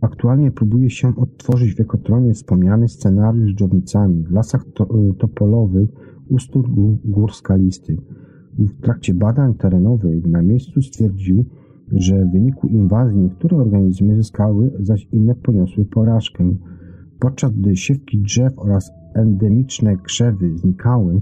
Aktualnie 0.02 0.52
próbuje 0.52 0.90
się 0.90 1.16
odtworzyć 1.16 1.76
w 1.76 1.80
Ekotronie 1.80 2.34
wspomniany 2.34 2.88
scenariusz 2.88 3.52
z 3.52 3.56
dżownicami 3.56 4.24
w 4.24 4.32
lasach 4.32 4.66
to, 4.74 4.88
topolowych 5.18 5.90
u 6.30 6.40
stóp 6.40 6.68
gór 7.06 7.34
skalistych. 7.34 8.00
W 8.60 8.82
trakcie 8.82 9.14
badań 9.14 9.54
terenowych 9.54 10.26
na 10.26 10.42
miejscu 10.42 10.82
stwierdził, 10.82 11.46
że 11.92 12.26
w 12.26 12.32
wyniku 12.32 12.68
inwazji 12.68 13.20
niektóre 13.20 13.58
organizmy 13.58 14.16
zyskały, 14.16 14.72
zaś 14.80 15.08
inne 15.12 15.36
poniosły 15.36 15.86
porażkę 15.86 16.54
podczas 17.22 17.52
gdy 17.52 17.76
siewki 17.76 18.20
drzew 18.20 18.54
oraz 18.60 18.92
endemiczne 19.14 19.98
krzewy 19.98 20.58
znikały, 20.58 21.22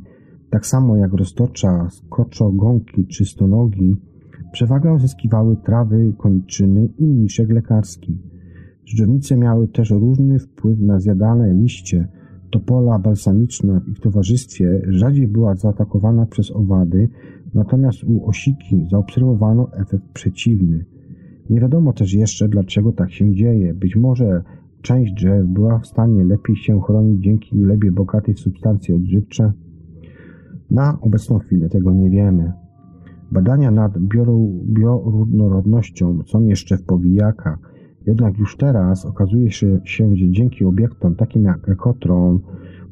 tak 0.49 0.65
samo 0.65 0.97
jak 0.97 1.13
roztocza, 1.13 1.89
skoczogonki 1.89 3.07
czy 3.07 3.25
stonogi, 3.25 3.97
przewagę 4.51 4.99
zyskiwały 4.99 5.57
trawy, 5.57 6.13
koniczyny 6.17 6.89
i 6.97 7.07
mniszek 7.07 7.49
lekarski. 7.49 8.17
Dżdżownice 8.85 9.37
miały 9.37 9.67
też 9.67 9.89
różny 9.89 10.39
wpływ 10.39 10.79
na 10.79 10.99
zjadane 10.99 11.53
liście. 11.53 12.07
Topola 12.51 12.99
balsamiczna 12.99 13.79
w 13.79 13.89
ich 13.89 13.99
towarzystwie 13.99 14.81
rzadziej 14.87 15.27
była 15.27 15.55
zaatakowana 15.55 16.25
przez 16.25 16.51
owady, 16.51 17.09
natomiast 17.53 18.03
u 18.03 18.25
osiki 18.25 18.87
zaobserwowano 18.91 19.73
efekt 19.73 20.05
przeciwny. 20.13 20.85
Nie 21.49 21.61
wiadomo 21.61 21.93
też 21.93 22.13
jeszcze, 22.13 22.49
dlaczego 22.49 22.91
tak 22.91 23.11
się 23.11 23.35
dzieje. 23.35 23.73
Być 23.73 23.95
może 23.95 24.43
część 24.81 25.13
drzew 25.13 25.47
była 25.47 25.79
w 25.79 25.87
stanie 25.87 26.23
lepiej 26.23 26.55
się 26.55 26.81
chronić 26.81 27.23
dzięki 27.23 27.55
glebie 27.55 27.91
bogatej 27.91 28.33
w 28.33 28.39
substancje 28.39 28.95
odżywcze. 28.95 29.53
Na 30.71 30.97
obecną 31.01 31.39
chwilę 31.39 31.69
tego 31.69 31.91
nie 31.93 32.09
wiemy. 32.09 32.53
Badania 33.31 33.71
nad 33.71 33.99
bioróżnorodnością 34.67 36.23
są 36.25 36.45
jeszcze 36.45 36.77
w 36.77 36.83
powijakach, 36.83 37.59
jednak 38.07 38.37
już 38.37 38.57
teraz 38.57 39.05
okazuje 39.05 39.51
się, 39.51 39.79
że 40.13 40.29
dzięki 40.29 40.65
obiektom 40.65 41.15
takim 41.15 41.43
jak 41.43 41.69
ekotron 41.69 42.39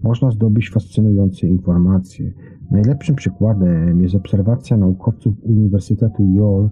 można 0.04 0.32
zdobyć 0.32 0.70
fascynujące 0.70 1.48
informacje. 1.48 2.34
Najlepszym 2.72 3.16
przykładem 3.16 4.02
jest 4.02 4.16
obserwacja 4.16 4.78
naukowców 4.78 5.34
Uniwersytetu 5.44 6.24
Yale 6.24 6.70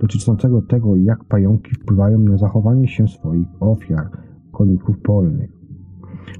dotyczącego 0.00 0.62
tego, 0.62 0.96
jak 0.96 1.24
pająki 1.24 1.74
wpływają 1.74 2.18
na 2.18 2.36
zachowanie 2.36 2.88
się 2.88 3.08
swoich 3.08 3.46
ofiar, 3.60 4.10
koników 4.52 4.98
polnych. 5.00 5.50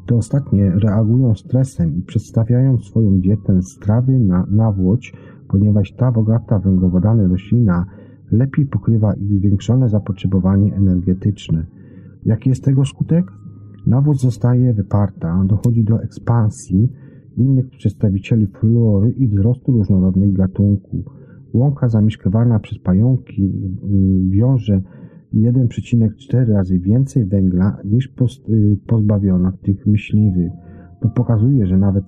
Te 0.07 0.15
ostatnie 0.15 0.71
reagują 0.71 1.35
stresem 1.35 1.97
i 1.97 2.03
przedstawiają 2.03 2.79
swoją 2.79 3.21
dietę 3.21 3.63
strawy 3.63 4.19
na 4.19 4.47
nawłoć, 4.51 5.13
ponieważ 5.49 5.93
ta 5.93 6.13
bogata 6.13 6.59
węglowodany 6.59 7.29
roślina 7.29 7.87
lepiej 8.31 8.67
pokrywa 8.67 9.15
ich 9.15 9.39
zwiększone 9.39 9.89
zapotrzebowanie 9.89 10.75
energetyczne. 10.75 11.67
Jaki 12.25 12.49
jest 12.49 12.65
tego 12.65 12.85
skutek? 12.85 13.33
Nawóz 13.87 14.21
zostaje 14.21 14.75
wyparta, 14.75 15.45
dochodzi 15.47 15.85
do 15.85 16.03
ekspansji 16.03 16.93
innych 17.39 17.71
przedstawicieli 17.71 18.47
flory 18.47 19.11
i 19.11 19.29
wzrostu 19.29 19.73
różnorodnych 19.73 20.33
gatunków. 20.33 21.05
Łąka 21.53 21.89
zamieszkiwana 21.89 22.59
przez 22.59 22.79
pająki 22.79 23.43
y, 23.43 24.31
wiąże 24.31 24.81
1,4 25.35 26.49
razy 26.49 26.79
więcej 26.79 27.25
węgla 27.25 27.79
niż 27.85 28.07
y, 28.49 28.79
pozbawiona 28.87 29.53
tych 29.63 29.87
myśliwych. 29.87 30.53
To 31.01 31.09
pokazuje, 31.09 31.67
że 31.67 31.79
nawet 31.79 32.05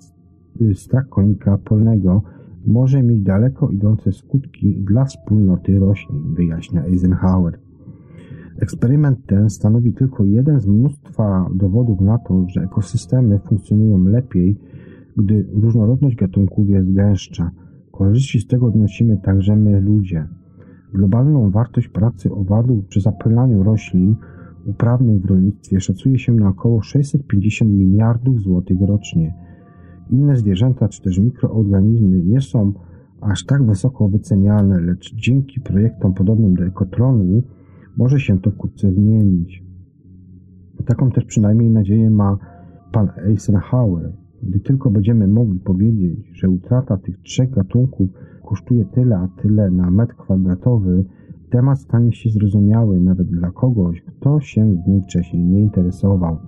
y, 0.61 0.75
strach 0.75 1.09
konika 1.09 1.59
polnego 1.59 2.23
może 2.67 3.03
mieć 3.03 3.23
daleko 3.23 3.71
idące 3.71 4.13
skutki 4.13 4.77
dla 4.77 5.05
wspólnoty 5.05 5.79
roślin, 5.79 6.35
wyjaśnia 6.35 6.85
Eisenhower. 6.85 7.59
Eksperyment 8.61 9.27
ten 9.27 9.51
stanowi 9.51 9.93
tylko 9.93 10.25
jeden 10.25 10.61
z 10.61 10.67
mnóstwa 10.67 11.51
dowodów 11.55 12.01
na 12.01 12.19
to, 12.19 12.47
że 12.49 12.63
ekosystemy 12.63 13.39
funkcjonują 13.39 14.05
lepiej, 14.05 14.59
gdy 15.17 15.47
różnorodność 15.53 16.17
gatunków 16.17 16.69
jest 16.69 16.93
gęstsza. 16.93 17.51
Korzyści 17.93 18.41
z 18.41 18.47
tego 18.47 18.67
odnosimy 18.67 19.19
także 19.25 19.57
my 19.57 19.81
ludzie. 19.81 20.29
Globalną 20.95 21.51
wartość 21.51 21.89
pracy 21.89 22.33
owadów 22.33 22.87
przy 22.87 23.01
zapylaniu 23.01 23.63
roślin 23.63 24.17
uprawnych 24.67 25.23
w 25.23 25.25
rolnictwie 25.25 25.81
szacuje 25.81 26.19
się 26.19 26.33
na 26.33 26.49
około 26.49 26.83
650 26.83 27.71
miliardów 27.71 28.41
złotych 28.41 28.81
rocznie. 28.81 29.35
Inne 30.11 30.37
zwierzęta 30.37 30.89
czy 30.89 31.03
też 31.03 31.19
mikroorganizmy 31.19 32.23
nie 32.23 32.41
są 32.41 32.73
aż 33.21 33.45
tak 33.45 33.67
wysoko 33.67 34.09
wyceniane, 34.09 34.81
lecz 34.81 35.15
dzięki 35.15 35.61
projektom 35.61 36.15
podobnym 36.15 36.55
do 36.55 36.65
Ekotronu 36.65 37.43
może 37.97 38.21
się 38.21 38.41
to 38.41 38.51
wkrótce 38.51 38.93
zmienić. 38.93 39.65
Taką 40.87 41.11
też 41.11 41.25
przynajmniej 41.25 41.71
nadzieję 41.71 42.11
ma 42.11 42.39
pan 42.93 43.09
Eisenhower. 43.27 44.13
Gdy 44.43 44.61
tylko 44.61 44.91
będziemy 44.91 45.29
mogli 45.29 45.61
powiedzieć, 45.61 46.31
że 46.35 46.49
utrata 46.49 46.97
tych 46.97 47.19
trzech 47.19 47.51
gatunków 47.51 48.09
kosztuje 48.45 48.85
tyle 48.85 49.17
a 49.17 49.29
tyle 49.43 49.71
na 49.71 49.91
metr 49.91 50.17
kwadratowy, 50.17 51.05
temat 51.51 51.81
stanie 51.81 52.13
się 52.13 52.31
zrozumiały 52.31 53.01
nawet 53.01 53.27
dla 53.27 53.51
kogoś, 53.51 54.03
kto 54.03 54.41
się 54.41 54.75
z 54.85 54.89
nim 54.89 55.03
wcześniej 55.03 55.45
nie 55.45 55.61
interesował. 55.61 56.39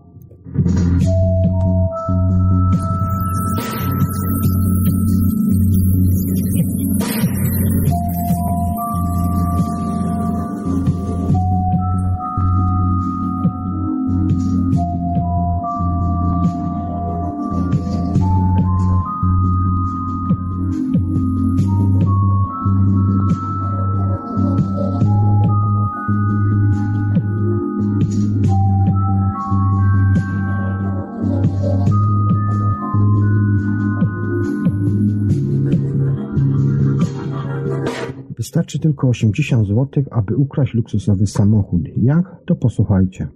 Wystarczy 38.63 38.79
tylko 38.79 39.09
80 39.09 39.67
zł, 39.67 40.05
aby 40.11 40.37
ukraść 40.37 40.75
luksusowy 40.75 41.27
samochód. 41.27 41.83
Jak? 41.97 42.37
To 42.47 42.55
posłuchajcie. 42.55 43.29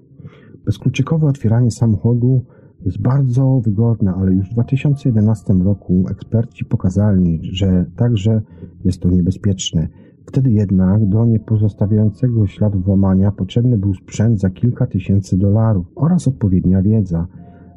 Bezkluczykowe 0.64 1.26
otwieranie 1.26 1.70
samochodu 1.70 2.44
jest 2.84 3.00
bardzo 3.00 3.60
wygodne, 3.64 4.14
ale 4.14 4.32
już 4.32 4.50
w 4.50 4.52
2011 4.52 5.54
roku 5.54 6.04
eksperci 6.10 6.64
pokazali, 6.64 7.40
że 7.42 7.84
także 7.96 8.42
jest 8.84 9.00
to 9.00 9.10
niebezpieczne. 9.10 9.88
Wtedy 10.26 10.50
jednak 10.50 11.08
do 11.08 11.24
niepozostawiającego 11.24 12.46
śladu 12.46 12.80
włamania 12.80 13.32
potrzebny 13.32 13.78
był 13.78 13.94
sprzęt 13.94 14.40
za 14.40 14.50
kilka 14.50 14.86
tysięcy 14.86 15.38
dolarów 15.38 15.86
oraz 15.94 16.28
odpowiednia 16.28 16.82
wiedza. 16.82 17.26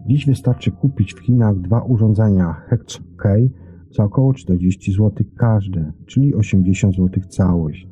Dziś 0.08 0.26
wystarczy 0.26 0.72
kupić 0.72 1.14
w 1.14 1.20
Chinach 1.20 1.60
dwa 1.60 1.82
urządzenia 1.82 2.54
HEX-K 2.54 3.30
za 3.92 4.04
około 4.04 4.34
40 4.34 4.92
zł 4.92 5.12
każde, 5.38 5.92
czyli 6.06 6.36
80 6.36 6.96
zł 6.96 7.24
całość. 7.30 7.88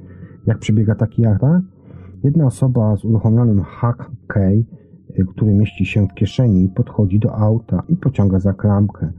Jak 0.45 0.60
przebiega 0.60 0.95
taki 0.95 1.25
atak? 1.25 1.62
Jedna 2.23 2.45
osoba 2.45 2.95
z 2.95 3.05
uruchomionym 3.05 3.62
hack 3.62 4.12
key, 4.27 4.65
który 5.27 5.53
mieści 5.53 5.86
się 5.86 6.07
w 6.07 6.13
kieszeni, 6.13 6.69
podchodzi 6.69 7.19
do 7.19 7.36
auta 7.36 7.83
i 7.89 7.95
pociąga 7.95 8.39
za 8.39 8.53
klamkę. 8.53 9.12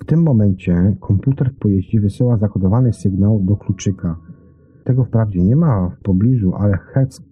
W 0.00 0.04
tym 0.04 0.22
momencie 0.22 0.96
komputer 1.00 1.50
w 1.50 1.58
pojeździe 1.58 2.00
wysyła 2.00 2.36
zakodowany 2.36 2.92
sygnał 2.92 3.40
do 3.40 3.56
kluczyka. 3.56 4.16
Tego 4.84 5.04
wprawdzie 5.04 5.44
nie 5.44 5.56
ma 5.56 5.88
w 5.88 6.02
pobliżu, 6.02 6.54
ale 6.54 6.78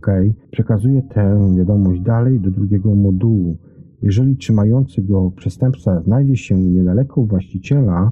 Key 0.00 0.34
przekazuje 0.50 1.02
tę 1.02 1.54
wiadomość 1.56 2.00
dalej 2.00 2.40
do 2.40 2.50
drugiego 2.50 2.94
modułu. 2.94 3.56
Jeżeli 4.02 4.36
trzymający 4.36 5.02
go 5.02 5.30
przestępca 5.30 6.02
znajdzie 6.02 6.36
się 6.36 6.58
niedaleko 6.58 7.22
właściciela, 7.22 8.10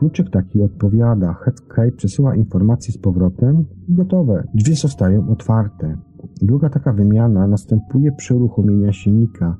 Kluczyk 0.00 0.30
taki 0.30 0.62
odpowiada, 0.62 1.34
Headkey 1.34 1.92
przesyła 1.92 2.36
informacje 2.36 2.92
z 2.94 2.98
powrotem 2.98 3.64
gotowe. 3.88 4.48
Drzwi 4.54 4.74
zostają 4.74 5.28
otwarte. 5.28 5.96
Druga 6.42 6.70
taka 6.70 6.92
wymiana 6.92 7.46
następuje 7.46 8.12
przy 8.12 8.34
uruchomieniu 8.34 8.92
silnika. 8.92 9.56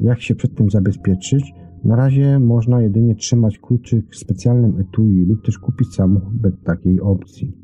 Jak 0.00 0.20
się 0.20 0.34
przed 0.34 0.54
tym 0.54 0.70
zabezpieczyć? 0.70 1.54
Na 1.84 1.96
razie 1.96 2.38
można 2.38 2.82
jedynie 2.82 3.14
trzymać 3.14 3.58
kluczyk 3.58 4.06
w 4.10 4.16
specjalnym 4.16 4.80
etui 4.80 5.24
lub 5.26 5.44
też 5.44 5.58
kupić 5.58 5.94
samochód 5.94 6.34
bez 6.34 6.52
takiej 6.64 7.00
opcji. 7.00 7.56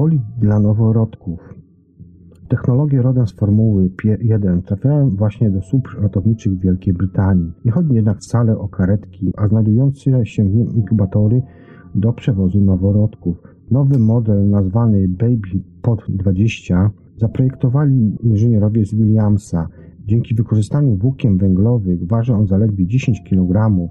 Bolid 0.00 0.22
dla 0.38 0.60
noworodków. 0.60 1.54
Technologie 2.48 3.02
rodem 3.02 3.26
z 3.26 3.32
Formuły 3.32 3.90
1 4.22 4.62
trafiają 4.62 5.10
właśnie 5.10 5.50
do 5.50 5.62
służb 5.62 5.86
ratowniczych 6.02 6.52
w 6.52 6.60
Wielkiej 6.60 6.94
Brytanii. 6.94 7.52
Nie 7.64 7.72
chodzi 7.72 7.94
jednak 7.94 8.18
wcale 8.18 8.58
o 8.58 8.68
karetki, 8.68 9.32
a 9.36 9.48
znajdujące 9.48 10.26
się 10.26 10.44
w 10.44 10.54
nim 10.54 10.74
inkubatory 10.74 11.42
do 11.94 12.12
przewozu 12.12 12.60
noworodków. 12.60 13.36
Nowy 13.70 13.98
model 13.98 14.48
nazwany 14.48 15.08
Baby 15.08 15.62
Pod 15.82 16.04
20 16.08 16.90
zaprojektowali 17.16 18.16
inżynierowie 18.22 18.84
z 18.84 18.94
Williamsa. 18.94 19.68
Dzięki 20.06 20.34
wykorzystaniu 20.34 20.96
włókien 20.96 21.38
węglowych 21.38 22.06
waży 22.06 22.34
on 22.34 22.46
zaledwie 22.46 22.86
10 22.86 23.22
kg, 23.30 23.88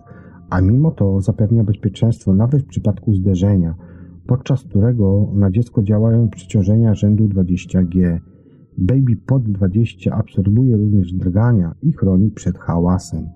a 0.50 0.62
mimo 0.62 0.92
to 0.92 1.22
zapewnia 1.22 1.64
bezpieczeństwo 1.64 2.34
nawet 2.34 2.62
w 2.62 2.68
przypadku 2.68 3.14
zderzenia, 3.14 3.76
podczas 4.30 4.64
którego 4.64 5.28
na 5.34 5.52
dziecko 5.52 5.84
działają 5.84 6.30
przeciążenia 6.30 6.96
rzędu 6.96 7.28
20G. 7.28 8.20
Baby 8.78 9.16
pod 9.26 9.52
20 9.52 10.16
absorbuje 10.16 10.78
również 10.78 11.14
drgania 11.14 11.76
i 11.82 11.94
chroni 11.94 12.32
przed 12.32 12.58
hałasem. 12.58 13.30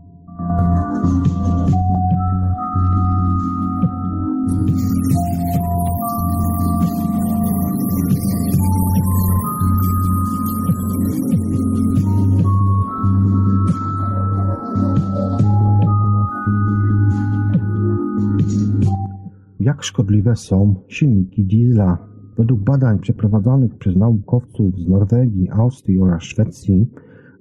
Jak 19.64 19.84
szkodliwe 19.84 20.36
są 20.36 20.76
silniki 20.88 21.46
diesla? 21.46 21.98
Według 22.38 22.60
badań 22.60 23.00
przeprowadzonych 23.00 23.76
przez 23.76 23.96
naukowców 23.96 24.80
z 24.80 24.88
Norwegii, 24.88 25.50
Austrii 25.50 26.00
oraz 26.00 26.24
Szwecji, 26.24 26.88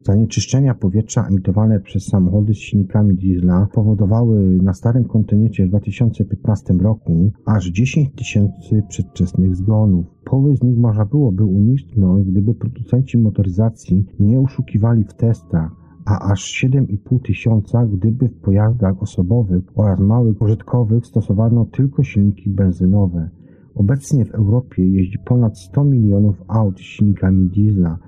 zanieczyszczenia 0.03 0.75
powietrza 0.75 1.27
emitowane 1.27 1.81
przez 1.81 2.07
samochody 2.07 2.55
z 2.55 2.57
silnikami 2.57 3.15
diesla 3.15 3.69
powodowały 3.73 4.59
na 4.63 4.75
starym 4.75 5.05
kontynencie 5.05 5.67
w 5.67 5.69
2015 5.69 6.75
roku 6.75 7.33
aż 7.47 7.67
10 7.67 8.11
tysięcy 8.17 8.83
przedwczesnych 8.89 9.57
zgonów. 9.57 10.07
Połowę 10.25 10.57
z 10.57 10.63
nich 10.63 10.79
można 10.79 11.05
byłoby 11.05 11.45
uniknąć, 11.45 12.29
gdyby 12.29 12.55
producenci 12.55 13.19
motoryzacji 13.19 14.07
nie 14.21 14.41
oszukiwali 14.41 15.05
w 15.05 15.15
testach 15.15 15.82
a 16.05 16.33
aż 16.33 16.65
7,5 16.65 17.23
tysiąca, 17.23 17.87
gdyby 17.87 18.29
w 18.29 18.41
pojazdach 18.41 19.03
osobowych 19.03 19.63
oraz 19.75 20.01
małych 20.01 20.43
użytkowych 20.43 21.07
stosowano 21.07 21.65
tylko 21.65 22.03
silniki 22.03 22.51
benzynowe. 22.51 23.31
Obecnie 23.75 24.25
w 24.25 24.35
Europie 24.35 24.89
jeździ 24.89 25.19
ponad 25.19 25.59
100 25.59 25.85
milionów 25.85 26.43
aut 26.49 26.81
silnikami 26.81 27.49
diesla, 27.49 27.99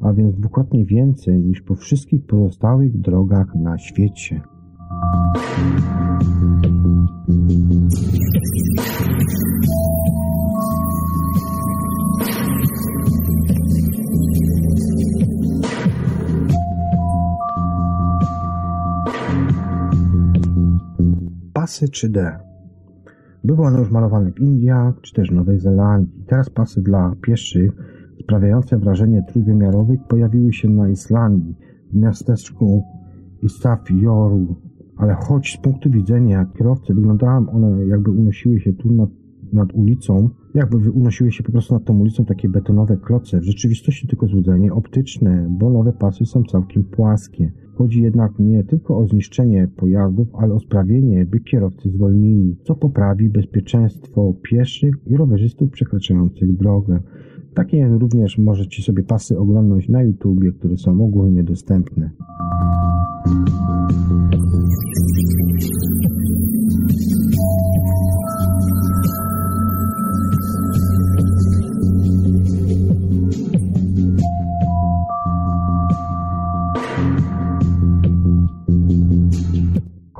a 0.00 0.12
więc 0.12 0.36
dwukrotnie 0.36 0.84
więcej 0.84 1.42
niż 1.42 1.62
po 1.62 1.74
wszystkich 1.74 2.26
pozostałych 2.26 3.00
drogach 3.00 3.54
na 3.54 3.78
świecie. 3.78 4.40
Pasy 21.64 21.86
3D. 21.86 22.38
Były 23.44 23.66
one 23.66 23.78
już 23.78 23.90
malowane 23.90 24.32
w 24.32 24.40
Indiach 24.40 25.00
czy 25.00 25.14
też 25.14 25.30
Nowej 25.30 25.60
Zelandii. 25.60 26.24
Teraz 26.26 26.50
pasy 26.50 26.82
dla 26.82 27.12
pieszych 27.22 27.72
sprawiające 28.20 28.78
wrażenie 28.78 29.22
trójwymiarowych 29.28 30.00
pojawiły 30.08 30.52
się 30.52 30.68
na 30.68 30.88
Islandii, 30.88 31.56
w 31.92 31.96
miasteczku 31.96 32.82
Istafjordu. 33.42 34.56
Ale 34.96 35.14
choć 35.14 35.52
z 35.52 35.62
punktu 35.62 35.90
widzenia 35.90 36.46
kierowcy 36.58 36.94
wyglądały 36.94 37.50
one 37.50 37.86
jakby 37.86 38.10
unosiły 38.10 38.60
się 38.60 38.72
tu 38.72 38.92
nad, 38.92 39.10
nad 39.54 39.72
ulicą, 39.72 40.28
jakby 40.54 40.90
unosiły 40.90 41.32
się 41.32 41.42
po 41.42 41.52
prostu 41.52 41.74
nad 41.74 41.84
tą 41.84 41.98
ulicą 41.98 42.24
takie 42.24 42.48
betonowe 42.48 42.96
kloce. 42.96 43.40
W 43.40 43.44
rzeczywistości 43.44 44.08
tylko 44.08 44.26
złudzenie 44.26 44.72
optyczne, 44.72 45.46
bo 45.50 45.70
nowe 45.70 45.92
pasy 45.92 46.26
są 46.26 46.42
całkiem 46.42 46.84
płaskie. 46.84 47.52
Chodzi 47.74 48.02
jednak 48.02 48.38
nie 48.38 48.64
tylko 48.64 48.98
o 48.98 49.06
zniszczenie 49.06 49.68
pojazdów, 49.76 50.28
ale 50.38 50.54
o 50.54 50.60
sprawienie, 50.60 51.26
by 51.26 51.40
kierowcy 51.40 51.90
zwolnili, 51.90 52.56
co 52.64 52.74
poprawi 52.74 53.28
bezpieczeństwo 53.28 54.34
pieszych 54.42 54.94
i 55.06 55.16
rowerzystów 55.16 55.70
przekraczających 55.70 56.56
drogę. 56.56 57.00
Takie 57.54 57.88
również 57.88 58.38
możecie 58.38 58.82
sobie 58.82 59.02
pasy 59.02 59.38
oglądać 59.38 59.88
na 59.88 60.02
YouTube, 60.02 60.40
które 60.58 60.76
są 60.76 61.04
ogólnie 61.04 61.44
dostępne. 61.44 62.10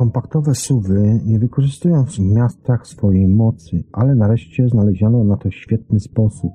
Kompaktowe 0.05 0.55
suwy 0.55 1.21
nie 1.27 1.39
wykorzystują 1.39 2.05
w 2.05 2.19
miastach 2.19 2.87
swojej 2.87 3.29
mocy, 3.29 3.85
ale 3.93 4.15
nareszcie 4.15 4.69
znaleziono 4.69 5.25
na 5.25 5.37
to 5.37 5.51
świetny 5.51 6.01
sposób. 6.01 6.53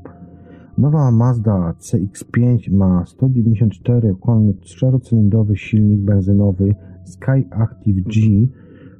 Nowa 0.77 1.11
Mazda 1.11 1.73
CX-5 1.79 2.71
ma 2.71 3.03
194-konny 3.03 4.53
czterocylindrowy 4.61 5.57
silnik 5.57 6.01
benzynowy 6.01 6.75
Sky 7.03 7.47
Active 7.51 8.03
G, 8.03 8.47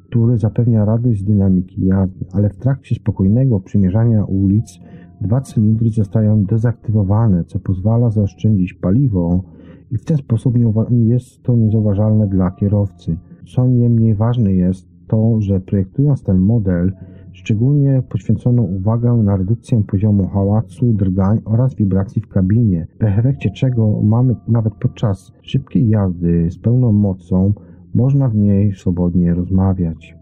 który 0.08 0.38
zapewnia 0.38 0.86
radość 0.86 1.20
z 1.20 1.24
dynamiki 1.24 1.86
jazdy, 1.86 2.26
ale 2.34 2.50
w 2.50 2.58
trakcie 2.58 2.96
spokojnego 2.96 3.60
przymierzania 3.60 4.26
ulic 4.26 4.80
dwa 5.22 5.42
cylindry 5.42 5.90
zostają 5.90 6.44
dezaktywowane, 6.44 7.44
co 7.44 7.60
pozwala 7.60 8.10
zaoszczędzić 8.10 8.74
paliwo 8.74 9.44
i 9.92 9.98
w 9.98 10.06
ten 10.06 10.18
sposób 10.18 10.56
jest 10.92 11.44
to 11.44 11.56
niezauważalne 11.56 12.28
dla 12.28 12.52
kierowcy. 12.52 13.18
Co 13.56 13.68
niemniej 13.68 14.16
ważne 14.16 14.54
jest 14.54 14.88
to, 15.08 15.42
że 15.42 15.60
projektując 15.60 16.24
ten 16.24 16.38
model, 16.38 16.92
szczególnie 17.32 18.04
poświęcono 18.10 18.62
uwagę 18.62 19.14
na 19.14 19.38
redukcję 19.38 19.84
poziomu 19.84 20.28
hałasu, 20.28 20.94
drgań 20.94 21.40
oraz 21.46 21.76
wibracji 21.76 22.22
w 22.22 22.28
kabinie, 22.28 22.88
w 23.00 23.04
efekcie 23.04 23.50
czego 23.50 24.02
mamy 24.02 24.36
nawet 24.48 24.74
podczas 24.76 25.34
szybkiej 25.42 25.90
jazdy 25.90 26.52
z 26.52 26.60
pełną 26.60 26.92
mocą, 26.92 27.54
można 27.94 28.30
w 28.30 28.36
niej 28.36 28.74
swobodnie 28.74 29.34
rozmawiać. 29.34 30.16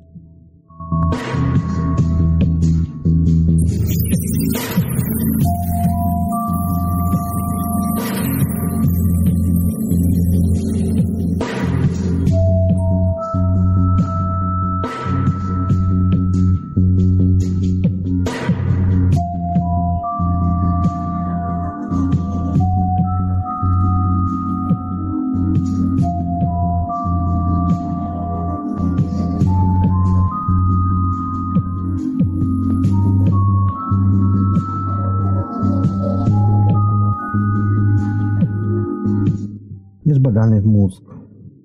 Niezbadany 40.38 40.61
mózg. 40.61 41.03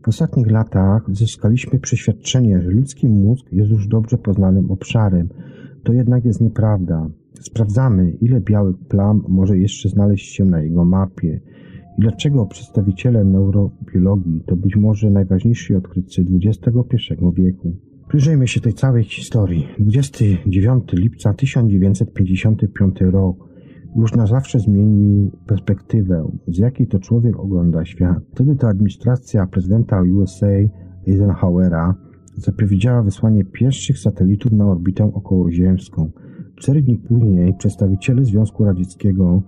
W 0.04 0.08
ostatnich 0.08 0.50
latach 0.50 1.02
zyskaliśmy 1.08 1.78
przeświadczenie, 1.78 2.62
że 2.62 2.70
ludzki 2.70 3.08
mózg 3.08 3.52
jest 3.52 3.70
już 3.70 3.88
dobrze 3.88 4.18
poznanym 4.18 4.70
obszarem. 4.70 5.28
To 5.84 5.92
jednak 5.92 6.24
jest 6.24 6.40
nieprawda. 6.40 7.10
Sprawdzamy, 7.40 8.10
ile 8.10 8.40
białych 8.40 8.76
plam 8.88 9.24
może 9.28 9.58
jeszcze 9.58 9.88
znaleźć 9.88 10.34
się 10.34 10.44
na 10.44 10.62
jego 10.62 10.84
mapie. 10.84 11.40
I 11.98 12.00
dlaczego 12.00 12.46
przedstawiciele 12.46 13.24
neurobiologii 13.24 14.40
to 14.46 14.56
być 14.56 14.76
może 14.76 15.10
najważniejsi 15.10 15.74
odkrywcy 15.74 16.24
XXI 16.44 16.98
wieku. 17.34 17.76
Przyjrzyjmy 18.08 18.48
się 18.48 18.60
tej 18.60 18.74
całej 18.74 19.04
historii. 19.04 19.68
29 19.78 20.84
lipca 20.92 21.34
1955 21.34 23.00
rok 23.00 23.51
już 23.96 24.14
na 24.14 24.26
zawsze 24.26 24.58
zmienił 24.60 25.30
perspektywę, 25.46 26.30
z 26.48 26.58
jakiej 26.58 26.86
to 26.86 26.98
człowiek 26.98 27.40
ogląda 27.40 27.84
świat. 27.84 28.18
Wtedy 28.34 28.56
to 28.56 28.68
administracja 28.68 29.46
prezydenta 29.46 30.02
USA 30.02 30.46
Eisenhowera 31.06 31.94
zapowiedziała 32.36 33.02
wysłanie 33.02 33.44
pierwszych 33.44 33.98
satelitów 33.98 34.52
na 34.52 34.66
orbitę 34.66 35.04
okołoziemską. 35.04 36.10
Cztery 36.56 36.82
dni 36.82 36.98
później 36.98 37.54
przedstawiciele 37.54 38.24
Związku 38.24 38.64
Radzieckiego 38.64 39.42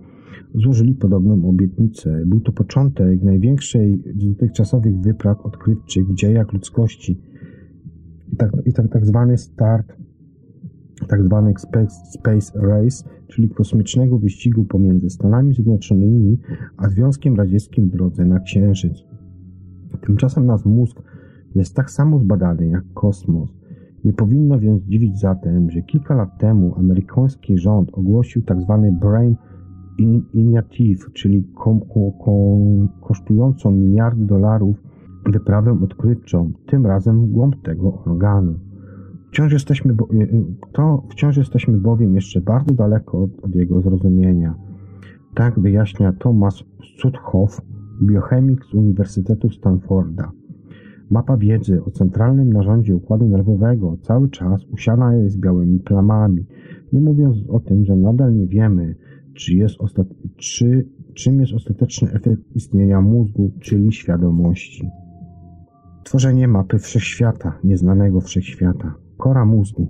złożyli 0.55 0.93
podobną 0.93 1.49
obietnicę. 1.49 2.21
Był 2.25 2.39
to 2.39 2.51
początek 2.51 3.23
największej 3.23 4.03
z 4.17 4.27
dotychczasowych 4.27 4.99
wypraw 4.99 5.41
odkrywczych 5.41 6.07
w 6.07 6.15
dziejach 6.15 6.53
ludzkości 6.53 7.21
i 8.33 8.35
tak, 8.35 8.51
i 8.65 8.73
tak, 8.73 8.89
tak 8.89 9.05
zwany 9.05 9.37
start 9.37 9.95
tak 11.07 11.23
zwanych 11.23 11.59
Space 12.13 12.59
Race, 12.59 13.09
czyli 13.27 13.49
kosmicznego 13.49 14.19
wyścigu 14.19 14.65
pomiędzy 14.65 15.09
Stanami 15.09 15.53
Zjednoczonymi 15.53 16.37
a 16.77 16.89
Związkiem 16.89 17.35
Radzieckim 17.35 17.89
w 17.89 17.91
drodze 17.91 18.25
na 18.25 18.39
Księżyc. 18.39 19.03
Tymczasem 20.01 20.45
nasz 20.45 20.65
mózg 20.65 21.01
jest 21.55 21.75
tak 21.75 21.91
samo 21.91 22.19
zbadany 22.19 22.67
jak 22.67 22.83
kosmos. 22.93 23.49
Nie 24.03 24.13
powinno 24.13 24.59
więc 24.59 24.83
dziwić 24.83 25.19
zatem, 25.19 25.71
że 25.71 25.81
kilka 25.81 26.15
lat 26.15 26.37
temu 26.37 26.75
amerykański 26.77 27.57
rząd 27.57 27.89
ogłosił 27.93 28.41
tzw. 28.41 28.79
Tak 28.81 28.99
Brain 28.99 29.35
Initiative, 30.33 31.13
czyli 31.13 31.47
kosztującą 33.01 33.71
miliardy 33.71 34.25
dolarów 34.25 34.83
wyprawę 35.31 35.79
odkrywczą, 35.83 36.51
tym 36.65 36.85
razem 36.85 37.25
w 37.25 37.29
głąb 37.29 37.61
tego 37.61 38.03
organu. 38.05 38.53
Wciąż 39.35 39.53
jesteśmy, 39.53 39.93
y, 39.93 40.15
y, 40.15 40.45
to 40.71 41.03
wciąż 41.09 41.37
jesteśmy 41.37 41.77
bowiem 41.77 42.15
jeszcze 42.15 42.41
bardzo 42.41 42.73
daleko 42.73 43.23
od, 43.23 43.39
od 43.43 43.55
jego 43.55 43.81
zrozumienia. 43.81 44.55
Tak 45.33 45.59
wyjaśnia 45.59 46.13
Thomas 46.13 46.63
Sudhoff, 46.97 47.61
biochemik 48.03 48.65
z 48.65 48.73
Uniwersytetu 48.73 49.49
Stanforda. 49.49 50.31
Mapa 51.09 51.37
wiedzy 51.37 51.83
o 51.83 51.91
centralnym 51.91 52.53
narządzie 52.53 52.95
układu 52.95 53.27
nerwowego 53.27 53.97
cały 54.01 54.29
czas 54.29 54.61
usiana 54.71 55.15
jest 55.15 55.39
białymi 55.39 55.79
plamami, 55.79 56.45
nie 56.93 57.01
mówiąc 57.01 57.37
o 57.49 57.59
tym, 57.59 57.85
że 57.85 57.95
nadal 57.95 58.35
nie 58.35 58.47
wiemy, 58.47 58.95
czy 59.33 59.55
jest 59.55 59.75
czy, 60.37 60.87
czym 61.13 61.39
jest 61.39 61.53
ostateczny 61.53 62.11
efekt 62.11 62.55
istnienia 62.55 63.01
mózgu, 63.01 63.51
czyli 63.59 63.91
świadomości. 63.91 64.89
Tworzenie 66.03 66.47
mapy 66.47 66.79
wszechświata, 66.79 67.59
nieznanego 67.63 68.21
wszechświata. 68.21 69.04
Kora 69.17 69.45
mózgu. 69.45 69.87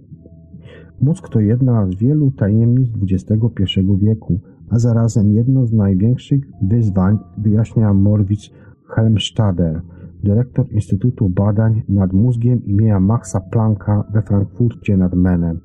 Mózg 1.02 1.30
to 1.30 1.40
jedna 1.40 1.88
z 1.88 1.96
wielu 1.96 2.32
tajemnic 2.32 2.90
XXI 3.12 3.80
wieku, 4.02 4.40
a 4.70 4.80
zarazem 4.80 5.32
jedno 5.34 5.66
z 5.66 5.74
największych 5.74 6.44
wyzwań, 6.62 7.18
wyjaśnia 7.38 7.94
Morwitz 7.94 8.52
Helmstader, 8.96 9.82
dyrektor 10.24 10.72
Instytutu 10.72 11.30
Badań 11.30 11.82
nad 11.90 12.14
Mózgiem 12.14 12.66
imienia 12.66 13.00
Maxa 13.00 13.40
Plancka 13.40 14.04
we 14.14 14.22
Frankfurcie 14.22 14.98
nad 14.98 15.14
Menem. 15.14 15.60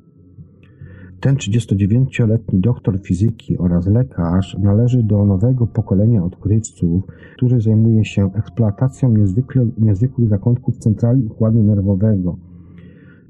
Ten 1.21 1.37
39-letni 1.37 2.61
doktor 2.61 3.01
fizyki 3.03 3.59
oraz 3.59 3.87
lekarz 3.87 4.57
należy 4.59 5.03
do 5.03 5.27
nowego 5.27 5.67
pokolenia 5.67 6.25
odkrywców, 6.25 7.03
który 7.37 7.61
zajmuje 7.61 8.05
się 8.05 8.31
eksploatacją 8.35 9.15
niezwykłych 9.79 10.29
zakątków 10.29 10.79
centrali 10.79 11.27
układu 11.27 11.63
nerwowego. 11.63 12.37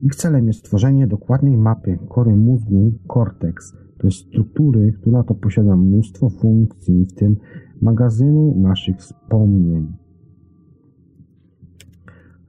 Ich 0.02 0.14
celem 0.14 0.46
jest 0.46 0.58
stworzenie 0.58 1.06
dokładnej 1.06 1.56
mapy 1.56 1.98
kory 2.08 2.36
mózgu 2.36 2.92
cortex, 3.14 3.76
to 3.98 4.06
jest 4.06 4.18
struktury, 4.18 4.92
która 4.92 5.22
to 5.22 5.34
posiada 5.34 5.76
mnóstwo 5.76 6.30
funkcji, 6.30 7.06
w 7.06 7.12
tym 7.12 7.36
magazynu 7.80 8.54
naszych 8.56 8.96
wspomnień. 8.96 9.92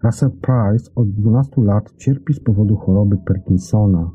Russell 0.04 0.32
Price 0.32 0.92
od 0.96 1.12
12 1.12 1.62
lat 1.62 1.94
cierpi 1.98 2.34
z 2.34 2.40
powodu 2.40 2.76
choroby 2.76 3.18
Parkinsona. 3.18 4.12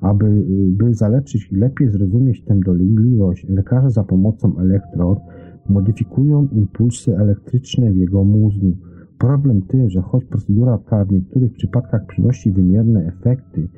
Aby 0.00 0.44
by 0.68 0.94
zaleczyć 0.94 1.52
i 1.52 1.56
lepiej 1.56 1.90
zrozumieć 1.90 2.44
tę 2.44 2.60
dolegliwość, 2.66 3.46
lekarze 3.48 3.90
za 3.90 4.04
pomocą 4.04 4.58
elektrod 4.58 5.18
modyfikują 5.68 6.48
impulsy 6.52 7.16
elektryczne 7.16 7.92
w 7.92 7.96
jego 7.96 8.24
mózgu. 8.24 8.76
Problem 9.22 9.62
tym, 9.62 9.90
że 9.90 10.00
choć 10.00 10.24
procedura 10.24 10.78
ta 10.78 11.04
w 11.04 11.12
niektórych 11.12 11.52
przypadkach 11.52 12.06
przynosi 12.06 12.52
wymierne 12.52 13.06
efekty, 13.06 13.68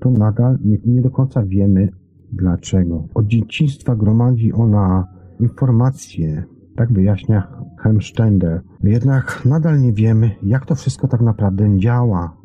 to 0.00 0.10
nadal 0.10 0.58
nie, 0.64 0.78
nie 0.86 1.02
do 1.02 1.10
końca 1.10 1.42
wiemy 1.42 1.88
dlaczego. 2.32 3.08
Od 3.14 3.26
dzieciństwa 3.26 3.96
gromadzi 3.96 4.52
ona 4.52 5.06
informacje, 5.40 6.44
tak 6.76 6.92
wyjaśnia 6.92 7.48
Helmstender. 7.78 8.62
Jednak 8.82 9.42
nadal 9.44 9.80
nie 9.80 9.92
wiemy, 9.92 10.30
jak 10.42 10.66
to 10.66 10.74
wszystko 10.74 11.08
tak 11.08 11.20
naprawdę 11.20 11.78
działa, 11.78 12.36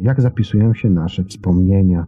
jak 0.00 0.20
zapisują 0.20 0.74
się 0.74 0.90
nasze 0.90 1.24
wspomnienia. 1.24 2.06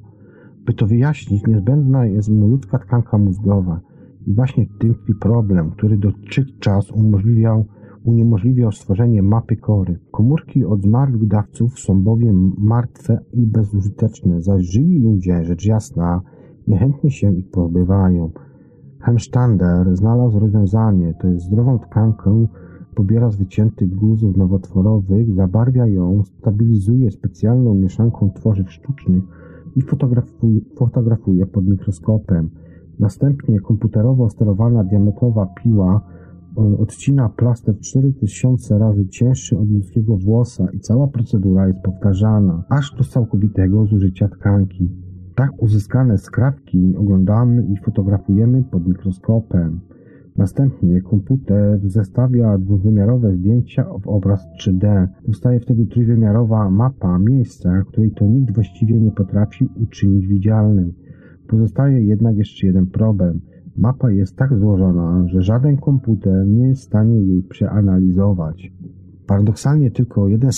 By 0.66 0.74
to 0.74 0.86
wyjaśnić, 0.86 1.46
niezbędna 1.46 2.06
jest 2.06 2.28
mu 2.28 2.46
ludzka 2.46 2.78
tkanka 2.78 3.18
mózgowa. 3.18 3.80
I 4.26 4.34
właśnie 4.34 4.66
w 4.66 4.78
tym 4.78 4.94
tkwi 4.94 5.14
problem, 5.14 5.70
który 5.70 5.98
dotychczas 5.98 6.90
umożliwiał, 6.90 7.66
uniemożliwiał 8.04 8.72
stworzenie 8.72 9.22
mapy 9.22 9.56
kory. 9.56 9.98
Komórki 10.10 10.64
od 10.64 10.82
zmarłych 10.82 11.26
dawców 11.26 11.78
są 11.78 12.02
bowiem 12.02 12.52
martwe 12.58 13.18
i 13.32 13.46
bezużyteczne, 13.46 14.42
zaś 14.42 14.64
żywi 14.64 14.98
ludzie, 15.00 15.44
rzecz 15.44 15.66
jasna, 15.66 16.20
niechętnie 16.68 17.10
się 17.10 17.34
ich 17.34 17.50
pozbywają. 17.50 18.30
Hemstander 19.00 19.96
znalazł 19.96 20.38
rozwiązanie, 20.38 21.14
to 21.20 21.28
jest 21.28 21.46
zdrową 21.46 21.78
tkankę 21.78 22.46
pobiera 22.94 23.30
z 23.30 23.36
wyciętych 23.36 23.94
guzów 23.94 24.36
nowotworowych, 24.36 25.34
zabarwia 25.34 25.86
ją, 25.86 26.24
stabilizuje 26.24 27.10
specjalną 27.10 27.74
mieszanką 27.74 28.30
tworzyw 28.30 28.72
sztucznych 28.72 29.24
i 29.76 29.82
fotografuje, 29.82 30.60
fotografuje 30.76 31.46
pod 31.46 31.66
mikroskopem. 31.66 32.50
Następnie 32.98 33.60
komputerowo 33.60 34.30
sterowana 34.30 34.84
diametrowa 34.84 35.46
piła 35.46 36.00
odcina 36.58 37.28
plaster 37.28 37.78
4000 37.80 38.78
razy 38.78 39.06
cięższy 39.06 39.58
od 39.58 39.70
ludzkiego 39.70 40.16
włosa 40.16 40.66
i 40.72 40.80
cała 40.80 41.08
procedura 41.08 41.68
jest 41.68 41.80
powtarzana, 41.80 42.64
aż 42.68 42.94
do 42.98 43.04
całkowitego 43.04 43.86
zużycia 43.86 44.28
tkanki. 44.28 44.90
Tak 45.34 45.62
uzyskane 45.62 46.18
skrawki 46.18 46.94
oglądamy 46.96 47.66
i 47.66 47.76
fotografujemy 47.76 48.64
pod 48.64 48.88
mikroskopem. 48.88 49.80
Następnie 50.36 51.00
komputer 51.00 51.80
zestawia 51.84 52.58
dwuwymiarowe 52.58 53.36
zdjęcia 53.36 53.84
w 54.02 54.08
obraz 54.08 54.46
3D. 54.60 55.08
Powstaje 55.26 55.60
wtedy 55.60 55.86
trójwymiarowa 55.86 56.70
mapa 56.70 57.18
miejsca, 57.18 57.82
której 57.88 58.10
to 58.10 58.26
nikt 58.26 58.54
właściwie 58.54 59.00
nie 59.00 59.10
potrafi 59.10 59.68
uczynić 59.82 60.26
widzialnej. 60.26 60.94
Pozostaje 61.48 62.04
jednak 62.04 62.36
jeszcze 62.36 62.66
jeden 62.66 62.86
problem. 62.86 63.40
Mapa 63.78 64.10
jest 64.10 64.36
tak 64.36 64.58
złożona, 64.58 65.28
że 65.28 65.42
żaden 65.42 65.76
komputer 65.76 66.46
nie 66.46 66.68
jest 66.68 66.82
w 66.82 66.84
stanie 66.84 67.20
jej 67.20 67.42
przeanalizować. 67.42 68.72
Paradoksalnie 69.26 69.90
tylko 69.90 70.28
jeden, 70.28 70.50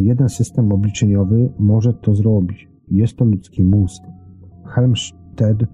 jeden 0.00 0.28
system 0.28 0.72
obliczeniowy 0.72 1.52
może 1.58 1.94
to 1.94 2.14
zrobić. 2.14 2.68
Jest 2.90 3.16
to 3.16 3.24
ludzki 3.24 3.64
mózg. 3.64 4.02
Helmstedt 4.66 5.66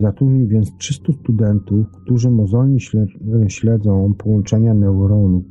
Zatrudnił 0.00 0.48
więc 0.48 0.76
300 0.76 1.12
studentów, 1.12 1.86
którzy 1.90 2.30
mozolnie 2.30 2.78
śledzą 3.48 4.14
połączenia 4.18 4.74
neuronów. 4.74 5.44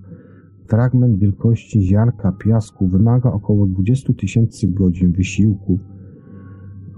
Fragment 0.68 1.18
wielkości 1.18 1.82
ziarka 1.82 2.32
piasku 2.32 2.88
wymaga 2.88 3.32
około 3.32 3.68
20 3.68 4.14
tysięcy 4.14 4.68
godzin 4.68 5.12
wysiłku. 5.12 5.80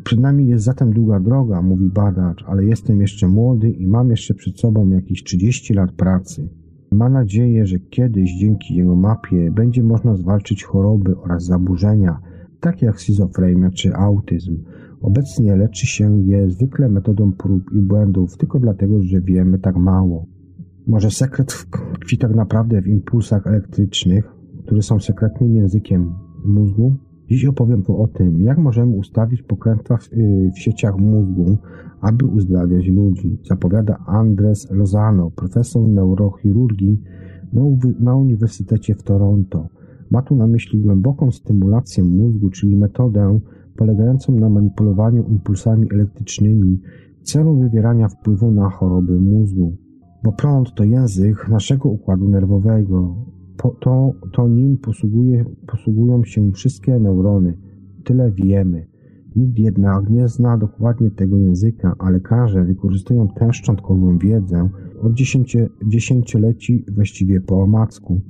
Przed 0.05 0.19
nami 0.19 0.47
jest 0.47 0.65
zatem 0.65 0.93
długa 0.93 1.19
droga, 1.19 1.61
mówi 1.61 1.89
badacz, 1.89 2.43
ale 2.47 2.65
jestem 2.65 3.01
jeszcze 3.01 3.27
młody 3.27 3.69
i 3.69 3.87
mam 3.87 4.09
jeszcze 4.09 4.33
przed 4.33 4.59
sobą 4.59 4.89
jakieś 4.89 5.23
30 5.23 5.73
lat 5.73 5.91
pracy. 5.91 6.49
Ma 6.91 7.09
nadzieję, 7.09 7.65
że 7.65 7.79
kiedyś 7.79 8.37
dzięki 8.39 8.75
jego 8.75 8.95
mapie 8.95 9.51
będzie 9.51 9.83
można 9.83 10.15
zwalczyć 10.15 10.63
choroby 10.63 11.17
oraz 11.17 11.45
zaburzenia, 11.45 12.19
takie 12.59 12.85
jak 12.85 13.01
schizofrenia 13.01 13.71
czy 13.71 13.95
autyzm, 13.95 14.57
Obecnie 15.05 15.55
leczy 15.55 15.87
się 15.87 16.21
je 16.21 16.49
zwykle 16.49 16.89
metodą 16.89 17.31
prób 17.31 17.71
i 17.73 17.81
błędów, 17.81 18.37
tylko 18.37 18.59
dlatego, 18.59 19.03
że 19.03 19.21
wiemy 19.21 19.59
tak 19.59 19.75
mało. 19.75 20.25
Może 20.87 21.11
sekret 21.11 21.65
tkwi 21.99 22.17
tak 22.17 22.35
naprawdę 22.35 22.81
w 22.81 22.87
impulsach 22.87 23.47
elektrycznych, 23.47 24.31
które 24.65 24.81
są 24.81 24.99
sekretnym 24.99 25.55
językiem 25.55 26.13
mózgu? 26.45 26.95
Dziś 27.29 27.45
opowiem 27.45 27.83
tu 27.83 28.01
o 28.01 28.07
tym, 28.07 28.41
jak 28.41 28.57
możemy 28.57 28.95
ustawić 28.95 29.41
pokrętła 29.41 29.97
w, 29.97 30.13
y, 30.13 30.51
w 30.55 30.59
sieciach 30.59 30.97
mózgu, 30.97 31.57
aby 32.01 32.25
uzdrawiać 32.25 32.87
ludzi, 32.87 33.39
zapowiada 33.49 33.97
Andres 34.07 34.71
Lozano, 34.71 35.31
profesor 35.31 35.87
neurochirurgii 35.87 37.01
na 37.99 38.15
Uniwersytecie 38.15 38.95
w 38.95 39.03
Toronto. 39.03 39.69
Ma 40.11 40.21
tu 40.21 40.35
na 40.35 40.47
myśli 40.47 40.79
głęboką 40.79 41.31
stymulację 41.31 42.03
mózgu, 42.03 42.49
czyli 42.49 42.75
metodę, 42.75 43.39
polegającą 43.77 44.33
na 44.33 44.49
manipulowaniu 44.49 45.23
impulsami 45.23 45.87
elektrycznymi 45.91 46.81
w 47.21 47.23
celu 47.23 47.55
wywierania 47.55 48.07
wpływu 48.07 48.51
na 48.51 48.69
choroby 48.69 49.19
mózgu. 49.19 49.77
Bo 50.23 50.31
prąd 50.31 50.73
to 50.73 50.83
język 50.83 51.49
naszego 51.49 51.89
układu 51.89 52.29
nerwowego. 52.29 53.15
Po 53.57 53.69
to, 53.69 54.13
to 54.31 54.47
nim 54.47 54.77
posługuje, 54.77 55.45
posługują 55.67 56.23
się 56.23 56.51
wszystkie 56.51 56.99
neurony. 56.99 57.57
Tyle 58.03 58.31
wiemy. 58.31 58.87
Nikt 59.35 59.59
jednak 59.59 60.09
nie 60.09 60.27
zna 60.27 60.57
dokładnie 60.57 61.11
tego 61.11 61.37
języka, 61.37 61.95
a 61.99 62.09
lekarze 62.09 62.63
wykorzystują 62.63 63.27
tę 63.27 63.53
szczątkową 63.53 64.17
wiedzę 64.17 64.69
od 65.01 65.13
dziesięcioleci 65.85 66.85
właściwie 66.95 67.41
po 67.41 67.61
omacku 67.61 68.21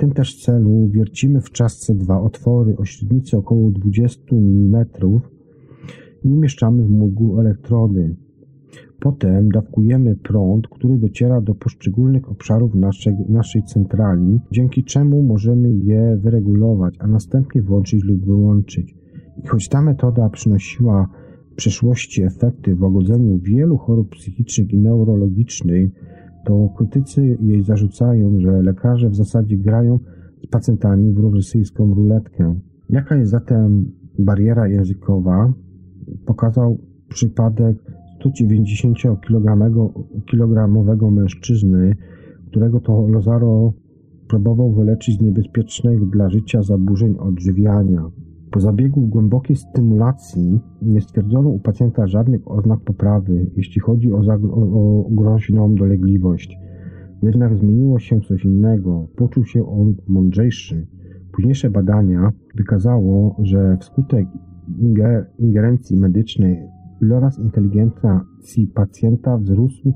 tym 0.00 0.12
też 0.12 0.44
celu 0.44 0.88
wiercimy 0.88 1.40
w 1.40 1.50
czasce 1.50 1.94
dwa 1.94 2.20
otwory 2.20 2.76
o 2.76 2.84
średnicy 2.84 3.36
około 3.36 3.70
20 3.70 4.36
mm 4.36 4.86
i 6.24 6.28
umieszczamy 6.28 6.84
w 6.84 6.90
mózgu 6.90 7.40
elektrody. 7.40 8.16
Potem 9.00 9.48
dawkujemy 9.48 10.16
prąd, 10.16 10.68
który 10.68 10.98
dociera 10.98 11.40
do 11.40 11.54
poszczególnych 11.54 12.30
obszarów 12.30 12.74
naszej, 12.74 13.16
naszej 13.28 13.62
centrali, 13.62 14.40
dzięki 14.52 14.84
czemu 14.84 15.22
możemy 15.22 15.72
je 15.72 16.18
wyregulować, 16.22 16.94
a 16.98 17.06
następnie 17.06 17.62
włączyć 17.62 18.04
lub 18.04 18.24
wyłączyć. 18.24 18.94
I 19.44 19.46
choć 19.46 19.68
ta 19.68 19.82
metoda 19.82 20.28
przynosiła 20.28 21.08
w 21.52 21.54
przeszłości 21.54 22.22
efekty 22.22 22.74
w 22.74 22.82
łagodzeniu 22.82 23.38
wielu 23.38 23.76
chorób 23.76 24.08
psychicznych 24.08 24.72
i 24.72 24.78
neurologicznych, 24.78 25.90
to 26.44 26.68
krytycy 26.76 27.38
jej 27.42 27.62
zarzucają, 27.62 28.40
że 28.40 28.62
lekarze 28.62 29.10
w 29.10 29.16
zasadzie 29.16 29.56
grają 29.56 29.98
z 30.44 30.46
pacjentami 30.46 31.12
w 31.12 31.18
rosyjską 31.18 31.94
ruletkę. 31.94 32.54
Jaka 32.90 33.16
jest 33.16 33.30
zatem 33.30 33.92
bariera 34.18 34.68
językowa? 34.68 35.52
Pokazał 36.26 36.78
przypadek 37.08 37.76
190-kilogramowego 38.24 41.10
mężczyzny, 41.10 41.96
którego 42.46 42.80
to 42.80 43.06
Lozaro 43.06 43.72
próbował 44.28 44.72
wyleczyć 44.72 45.18
z 45.18 45.20
niebezpiecznych 45.20 46.10
dla 46.10 46.30
życia 46.30 46.62
zaburzeń 46.62 47.16
odżywiania. 47.18 48.10
Po 48.50 48.60
zabiegu 48.60 49.00
głębokiej 49.00 49.56
stymulacji 49.56 50.60
nie 50.82 51.00
stwierdzono 51.00 51.48
u 51.48 51.58
pacjenta 51.58 52.06
żadnych 52.06 52.50
oznak 52.50 52.80
poprawy, 52.80 53.50
jeśli 53.56 53.80
chodzi 53.80 54.12
o, 54.12 54.18
o, 54.18 55.06
groźną 55.10 55.74
dolegliwość. 55.74 56.58
Jednak 57.22 57.56
zmieniło 57.56 57.98
się 57.98 58.20
coś 58.20 58.44
innego. 58.44 59.06
Poczuł 59.16 59.44
się 59.44 59.68
on 59.68 59.94
mądrzejszy. 60.08 60.86
Późniejsze 61.32 61.70
badania 61.70 62.32
wykazało, 62.54 63.36
że 63.42 63.76
wskutek 63.80 64.26
inger 64.78 65.30
ingerencji 65.38 65.96
medycznej 65.96 66.58
iloraz 67.02 67.38
inteligencji 67.38 68.66
pacjenta 68.74 69.38
wzrósł 69.38 69.92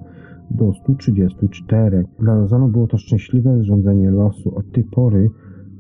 do 0.51 0.73
134. 0.73 2.05
Dla 2.21 2.35
Lozano 2.35 2.69
było 2.69 2.87
to 2.87 2.99
szczęśliwe 2.99 3.59
zrządzenie 3.59 4.11
losu. 4.11 4.57
Od 4.57 4.73
tej 4.73 4.85
pory 4.85 5.31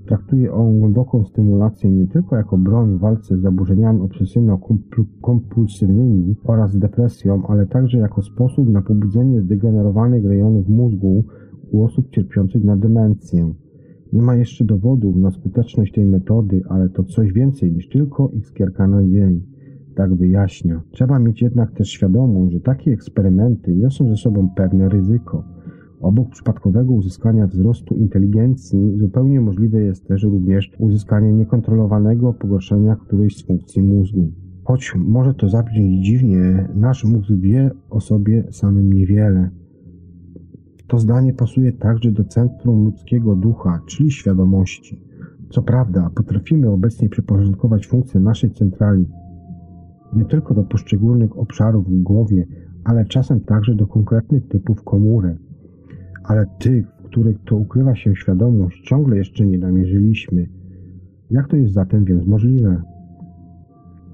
Traktuje 0.07 0.53
on 0.53 0.79
głęboką 0.79 1.25
stymulację 1.25 1.91
nie 1.91 2.07
tylko 2.07 2.37
jako 2.37 2.59
broń 2.59 2.97
w 2.97 3.01
walce 3.01 3.37
z 3.37 3.41
zaburzeniami 3.41 4.01
obsesyjno-kompulsywnymi 4.01 6.35
oraz 6.45 6.79
depresją, 6.79 7.47
ale 7.47 7.67
także 7.67 7.99
jako 7.99 8.23
sposób 8.23 8.69
na 8.69 8.83
pobudzenie 8.83 9.43
zdegenerowanych 9.43 10.25
rejonów 10.25 10.69
mózgu 10.69 11.25
u 11.71 11.85
osób 11.85 12.11
cierpiących 12.11 12.65
na 12.65 12.77
demencję. 12.77 13.55
Nie 14.13 14.23
ma 14.23 14.37
jeszcze 14.37 14.65
dowodów 14.65 15.17
na 15.17 15.31
skuteczność 15.31 15.93
tej 15.93 16.05
metody, 16.05 16.63
ale 16.69 16.89
to 16.89 17.05
coś 17.05 17.33
więcej 17.33 17.73
niż 17.73 17.89
tylko 17.89 18.29
iskierka 18.29 18.89
na 18.89 19.05
dzień. 19.05 19.54
Tak 19.95 20.15
wyjaśnia. 20.15 20.83
Trzeba 20.91 21.19
mieć 21.19 21.43
jednak 21.43 21.73
też 21.73 21.89
świadomość, 21.89 22.53
że 22.53 22.61
takie 22.61 22.93
eksperymenty 22.93 23.75
niosą 23.75 24.09
ze 24.09 24.17
sobą 24.17 24.49
pewne 24.57 24.89
ryzyko. 24.89 25.45
Obok 26.01 26.31
przypadkowego 26.31 26.93
uzyskania 26.93 27.47
wzrostu 27.47 27.95
inteligencji 27.95 28.99
zupełnie 28.99 29.41
możliwe 29.41 29.83
jest 29.83 30.09
też 30.09 30.23
również 30.23 30.71
uzyskanie 30.79 31.33
niekontrolowanego 31.33 32.33
pogorszenia 32.33 32.97
którejś 32.97 33.37
z 33.37 33.47
funkcji 33.47 33.83
mózgu. 33.83 34.33
Choć 34.65 34.95
może 34.97 35.35
to 35.35 35.49
zabrzmieć 35.49 36.07
dziwnie, 36.07 36.69
nasz 36.75 37.05
mózg 37.05 37.33
wie 37.33 37.71
o 37.91 38.01
sobie 38.01 38.45
samym 38.51 38.93
niewiele. 38.93 39.51
To 40.87 40.99
zdanie 40.99 41.33
pasuje 41.33 41.73
także 41.73 42.13
do 42.13 42.25
centrum 42.25 42.85
ludzkiego 42.85 43.37
ducha, 43.37 43.81
czyli 43.87 44.11
świadomości. 44.11 45.01
Co 45.51 45.63
prawda, 45.63 46.11
potrafimy 46.15 46.71
obecnie 46.71 47.09
przyporządkować 47.09 47.87
funkcje 47.87 48.21
naszej 48.21 48.51
centrali 48.51 49.07
nie 50.17 50.25
tylko 50.25 50.55
do 50.55 50.65
poszczególnych 50.65 51.39
obszarów 51.39 51.89
w 51.89 52.03
głowie, 52.03 52.47
ale 52.85 53.05
czasem 53.05 53.41
także 53.41 53.75
do 53.75 53.87
konkretnych 53.87 54.49
typów 54.49 54.85
komórek 54.85 55.39
ale 56.25 56.47
tych, 56.59 56.87
w 56.89 57.03
których 57.03 57.37
to 57.45 57.57
ukrywa 57.57 57.95
się 57.95 58.17
świadomość, 58.17 58.83
ciągle 58.89 59.17
jeszcze 59.17 59.47
nie 59.47 59.59
namierzyliśmy. 59.59 60.47
Jak 61.31 61.49
to 61.49 61.57
jest 61.57 61.75
zatem 61.75 62.05
więc 62.05 62.27
możliwe? 62.27 62.83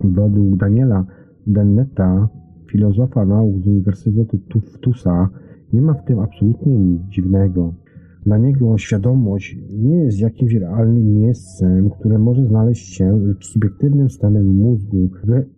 Według 0.04 0.56
Daniela 0.56 1.04
Denneta, 1.46 2.28
filozofa 2.70 3.24
nauk 3.24 3.62
z 3.62 3.66
Uniwersytetu 3.66 4.38
Tuftusa, 4.38 5.28
nie 5.72 5.82
ma 5.82 5.94
w 5.94 6.04
tym 6.04 6.18
absolutnie 6.18 6.78
nic 6.78 7.02
dziwnego. 7.02 7.74
Dla 8.26 8.38
niego 8.38 8.78
świadomość 8.78 9.58
nie 9.78 9.96
jest 9.96 10.20
jakimś 10.20 10.54
realnym 10.54 11.14
miejscem, 11.14 11.90
które 11.90 12.18
może 12.18 12.46
znaleźć 12.46 12.94
się, 12.94 13.20
lecz 13.26 13.46
subiektywnym 13.46 14.10
stanem 14.10 14.46
mózgu, 14.46 15.10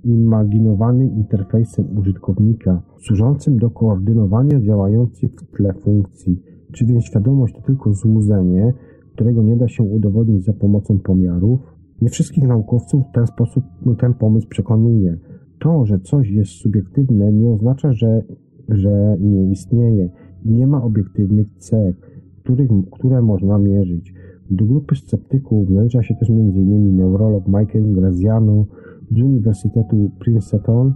wyimaginowanym 0.04 1.10
interfejsem 1.16 1.98
użytkownika, 1.98 2.82
służącym 2.98 3.58
do 3.58 3.70
koordynowania 3.70 4.60
działających 4.60 5.30
w 5.32 5.56
tle 5.56 5.74
funkcji. 5.74 6.42
Czy 6.72 6.86
więc 6.86 7.04
świadomość 7.04 7.54
to 7.54 7.62
tylko 7.62 7.92
złudzenie, 7.92 8.72
którego 9.12 9.42
nie 9.42 9.56
da 9.56 9.68
się 9.68 9.82
udowodnić 9.82 10.44
za 10.44 10.52
pomocą 10.52 10.98
pomiarów? 10.98 11.60
Nie 12.02 12.08
wszystkich 12.08 12.44
naukowców 12.44 13.02
w 13.08 13.12
ten 13.12 13.26
sposób 13.26 13.64
ten 13.98 14.14
pomysł 14.14 14.48
przekonuje. 14.48 15.18
To, 15.58 15.86
że 15.86 16.00
coś 16.00 16.30
jest 16.30 16.50
subiektywne, 16.50 17.32
nie 17.32 17.50
oznacza, 17.50 17.92
że, 17.92 18.22
że 18.68 19.16
nie 19.20 19.50
istnieje. 19.50 20.10
Nie 20.44 20.66
ma 20.66 20.82
obiektywnych 20.82 21.46
cech 21.58 22.11
których, 22.44 22.70
które 22.92 23.22
można 23.22 23.58
mierzyć. 23.58 24.14
Do 24.50 24.64
grupy 24.64 24.96
sceptyków 24.96 25.70
należy 25.70 26.02
się 26.02 26.14
też 26.14 26.30
m.in. 26.30 26.96
neurolog 26.96 27.46
Michael 27.46 27.92
Graziano 27.92 28.64
z 29.10 29.20
Uniwersytetu 29.20 30.10
Princeton, 30.18 30.94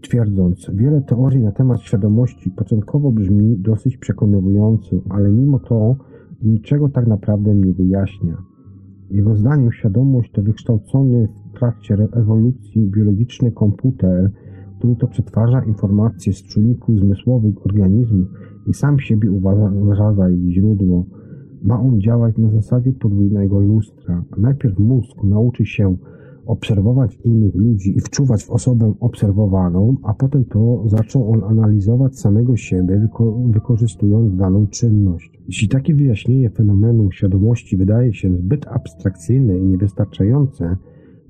twierdząc, 0.00 0.70
wiele 0.74 1.00
teorii 1.00 1.42
na 1.42 1.52
temat 1.52 1.80
świadomości 1.80 2.50
początkowo 2.50 3.12
brzmi 3.12 3.56
dosyć 3.58 3.96
przekonująco, 3.96 4.96
ale 5.08 5.32
mimo 5.32 5.58
to 5.58 5.96
niczego 6.42 6.88
tak 6.88 7.06
naprawdę 7.06 7.54
nie 7.54 7.72
wyjaśnia. 7.72 8.36
Jego 9.10 9.34
zdaniem 9.34 9.72
świadomość 9.72 10.32
to 10.32 10.42
wykształcony 10.42 11.28
w 11.28 11.58
trakcie 11.58 12.08
ewolucji 12.12 12.86
biologiczny 12.86 13.52
komputer, 13.52 14.30
który 14.78 14.96
to 14.96 15.08
przetwarza 15.08 15.64
informacje 15.64 16.32
z 16.32 16.42
czujników 16.42 16.98
zmysłowych 16.98 17.66
organizmu 17.66 18.26
i 18.68 18.74
sam 18.74 19.00
siebie 19.00 19.30
uważa 19.82 20.14
za 20.14 20.30
ich 20.30 20.52
źródło. 20.52 21.04
Ma 21.62 21.80
on 21.80 22.00
działać 22.00 22.36
na 22.38 22.50
zasadzie 22.50 22.92
podwójnego 22.92 23.60
lustra. 23.60 24.24
Najpierw 24.36 24.78
mózg 24.78 25.24
nauczy 25.24 25.66
się 25.66 25.96
obserwować 26.46 27.18
innych 27.24 27.54
ludzi 27.54 27.96
i 27.96 28.00
wczuwać 28.00 28.44
w 28.44 28.50
osobę 28.50 28.94
obserwowaną, 29.00 29.96
a 30.02 30.14
potem 30.14 30.44
to 30.44 30.82
zaczął 30.86 31.32
on 31.32 31.44
analizować 31.44 32.18
samego 32.18 32.56
siebie, 32.56 32.98
wyko 32.98 33.38
wykorzystując 33.46 34.36
daną 34.36 34.66
czynność. 34.66 35.40
Jeśli 35.46 35.68
takie 35.68 35.94
wyjaśnienie 35.94 36.50
fenomenu 36.50 37.10
świadomości 37.10 37.76
wydaje 37.76 38.14
się 38.14 38.36
zbyt 38.36 38.66
abstrakcyjne 38.66 39.58
i 39.58 39.62
niewystarczające, 39.62 40.76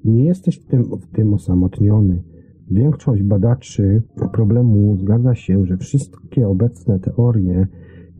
nie 0.05 0.25
jesteś 0.25 0.57
w 0.59 0.65
tym, 0.65 0.85
w 0.85 1.07
tym 1.07 1.35
osamotniony. 1.35 2.23
Większość 2.71 3.23
badaczy 3.23 4.03
problemu 4.33 4.97
zgadza 4.97 5.35
się, 5.35 5.67
że 5.67 5.77
wszystkie 5.77 6.49
obecne 6.49 6.99
teorie 6.99 7.67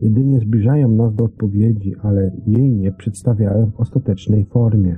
jedynie 0.01 0.39
zbliżają 0.39 0.91
nas 0.91 1.15
do 1.15 1.23
odpowiedzi, 1.23 1.95
ale 2.01 2.31
jej 2.47 2.75
nie 2.75 2.91
przedstawiają 2.91 3.71
w 3.71 3.79
ostatecznej 3.79 4.45
formie. 4.45 4.97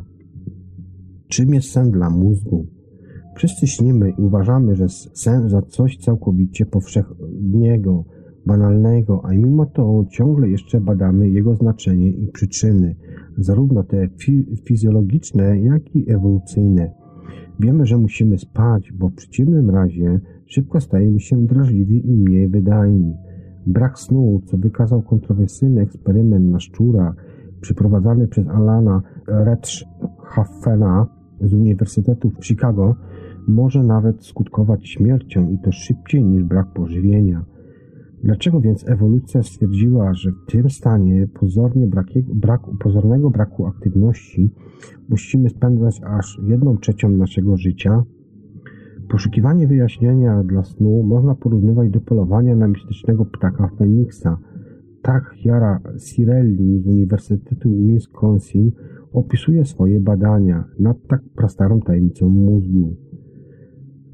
Czym 1.28 1.54
jest 1.54 1.72
sen 1.72 1.92
dla 1.92 2.10
mózgu? 2.10 2.68
Wszyscy 3.36 3.68
śnimy 3.68 4.10
i 4.10 4.22
uważamy, 4.22 4.76
że 4.76 4.90
sen 5.14 5.50
za 5.50 5.62
coś 5.62 5.98
całkowicie 5.98 6.66
powszechnego, 6.66 8.06
banalnego, 8.46 9.22
a 9.26 9.34
mimo 9.34 9.66
to 9.66 10.06
ciągle 10.10 10.50
jeszcze 10.50 10.82
badamy 10.82 11.30
jego 11.30 11.56
znaczenie 11.56 12.10
i 12.10 12.28
przyczyny, 12.28 12.96
zarówno 13.38 13.84
te 13.84 14.08
fizjologiczne, 14.66 15.60
jak 15.60 15.96
i 15.96 16.12
ewolucyjne. 16.12 17.01
Wiemy, 17.62 17.86
że 17.86 17.98
musimy 17.98 18.38
spać, 18.38 18.92
bo 18.92 19.10
w 19.10 19.14
przeciwnym 19.14 19.70
razie 19.70 20.20
szybko 20.46 20.82
stajemy 20.82 21.20
się 21.20 21.46
drażliwi 21.46 22.10
i 22.10 22.12
mniej 22.18 22.50
wydajni. 22.50 23.14
Brak 23.68 24.00
snu, 24.00 24.42
co 24.46 24.58
wykazał 24.58 25.02
kontrowersyjny 25.02 25.82
eksperyment 25.82 26.52
na 26.52 26.60
szczurach 26.60 27.16
przeprowadzany 27.62 28.28
przez 28.28 28.48
Alana 28.48 29.02
Retschhaffena 29.28 31.08
z 31.42 31.54
Uniwersytetu 31.54 32.30
w 32.30 32.46
Chicago, 32.46 32.96
może 33.48 33.84
nawet 33.84 34.26
skutkować 34.26 34.90
śmiercią 34.90 35.50
i 35.50 35.60
to 35.60 35.72
szybciej 35.72 36.24
niż 36.24 36.44
brak 36.44 36.68
pożywienia. 36.74 37.46
Dlaczego 38.24 38.62
więc 38.62 38.90
ewolucja 38.90 39.44
stwierdziła, 39.44 40.14
że 40.14 40.32
w 40.32 40.52
tym 40.52 40.70
stanie 40.70 41.28
pozornie 41.28 41.88
braku, 42.34 42.76
pozornego 42.80 43.30
braku 43.30 43.66
aktywności 43.66 44.50
musimy 45.10 45.50
spędzać 45.50 46.02
aż 46.04 46.40
jedną 46.44 46.78
trzecią 46.78 47.10
naszego 47.10 47.58
życia? 47.58 48.04
Poszukiwanie 49.10 49.68
wyjaśnienia 49.68 50.44
dla 50.44 50.64
snu 50.64 51.04
można 51.04 51.36
porównywać 51.36 51.90
do 51.90 52.02
polowania 52.02 52.56
na 52.56 52.68
mistycznego 52.68 53.26
ptaka 53.26 53.68
Feniksa. 53.78 54.38
Tak 55.02 55.24
Jara 55.46 55.80
Cirelli 56.00 56.82
z 56.82 56.88
Uniwersytetu 56.88 57.70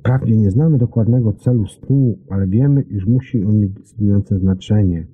Wprawdzie 0.08 0.38
nie 0.38 0.52
znamy 0.52 0.78
dokładnego 0.78 1.34
celu 1.34 1.68
snu, 1.68 2.18
ale 2.30 2.48
wiemy, 2.48 2.82
iż 2.82 3.06
musi 3.06 3.44
on 3.44 3.60
mieć 3.60 3.72
decydujące 3.72 4.40
znaczenie. 4.40 5.08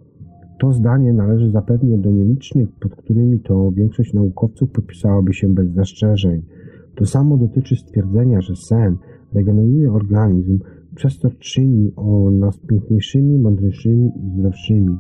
To 0.60 0.74
zdanie 0.74 1.14
należy 1.14 1.52
zapewnie 1.52 1.98
do 1.98 2.12
nielicznych, 2.12 2.70
pod 2.72 2.96
którymi 2.96 3.40
to 3.40 3.72
większość 3.72 4.14
naukowców 4.14 4.72
podpisałaby 4.72 5.34
się 5.34 5.54
bez 5.54 5.70
zastrzeżeń. 5.70 6.42
To 6.96 7.06
samo 7.06 7.38
dotyczy 7.38 7.76
stwierdzenia, 7.76 8.42
że 8.42 8.56
sen 8.56 8.98
regeneruje 9.34 9.92
organizm, 9.92 10.60
przez 10.96 11.20
to 11.20 11.30
czyni 11.40 11.92
o 11.96 12.32
nas 12.32 12.58
piękniejszymi, 12.58 13.40
mądrzejszymi 13.40 14.12
i 14.16 14.30
zdrowszymi. 14.30 14.98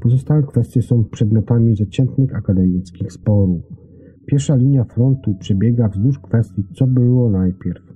Pozostałe 0.00 0.42
kwestie 0.42 0.82
są 0.82 1.04
przedmiotami 1.04 1.76
zaciętnych 1.76 2.34
akademickich 2.34 3.12
sporów. 3.12 3.62
Pierwsza 4.26 4.56
linia 4.56 4.84
frontu 4.84 5.34
przebiega 5.34 5.88
wzdłuż 5.88 6.18
kwestii, 6.18 6.64
co 6.74 6.86
było 6.86 7.30
najpierw. 7.30 7.93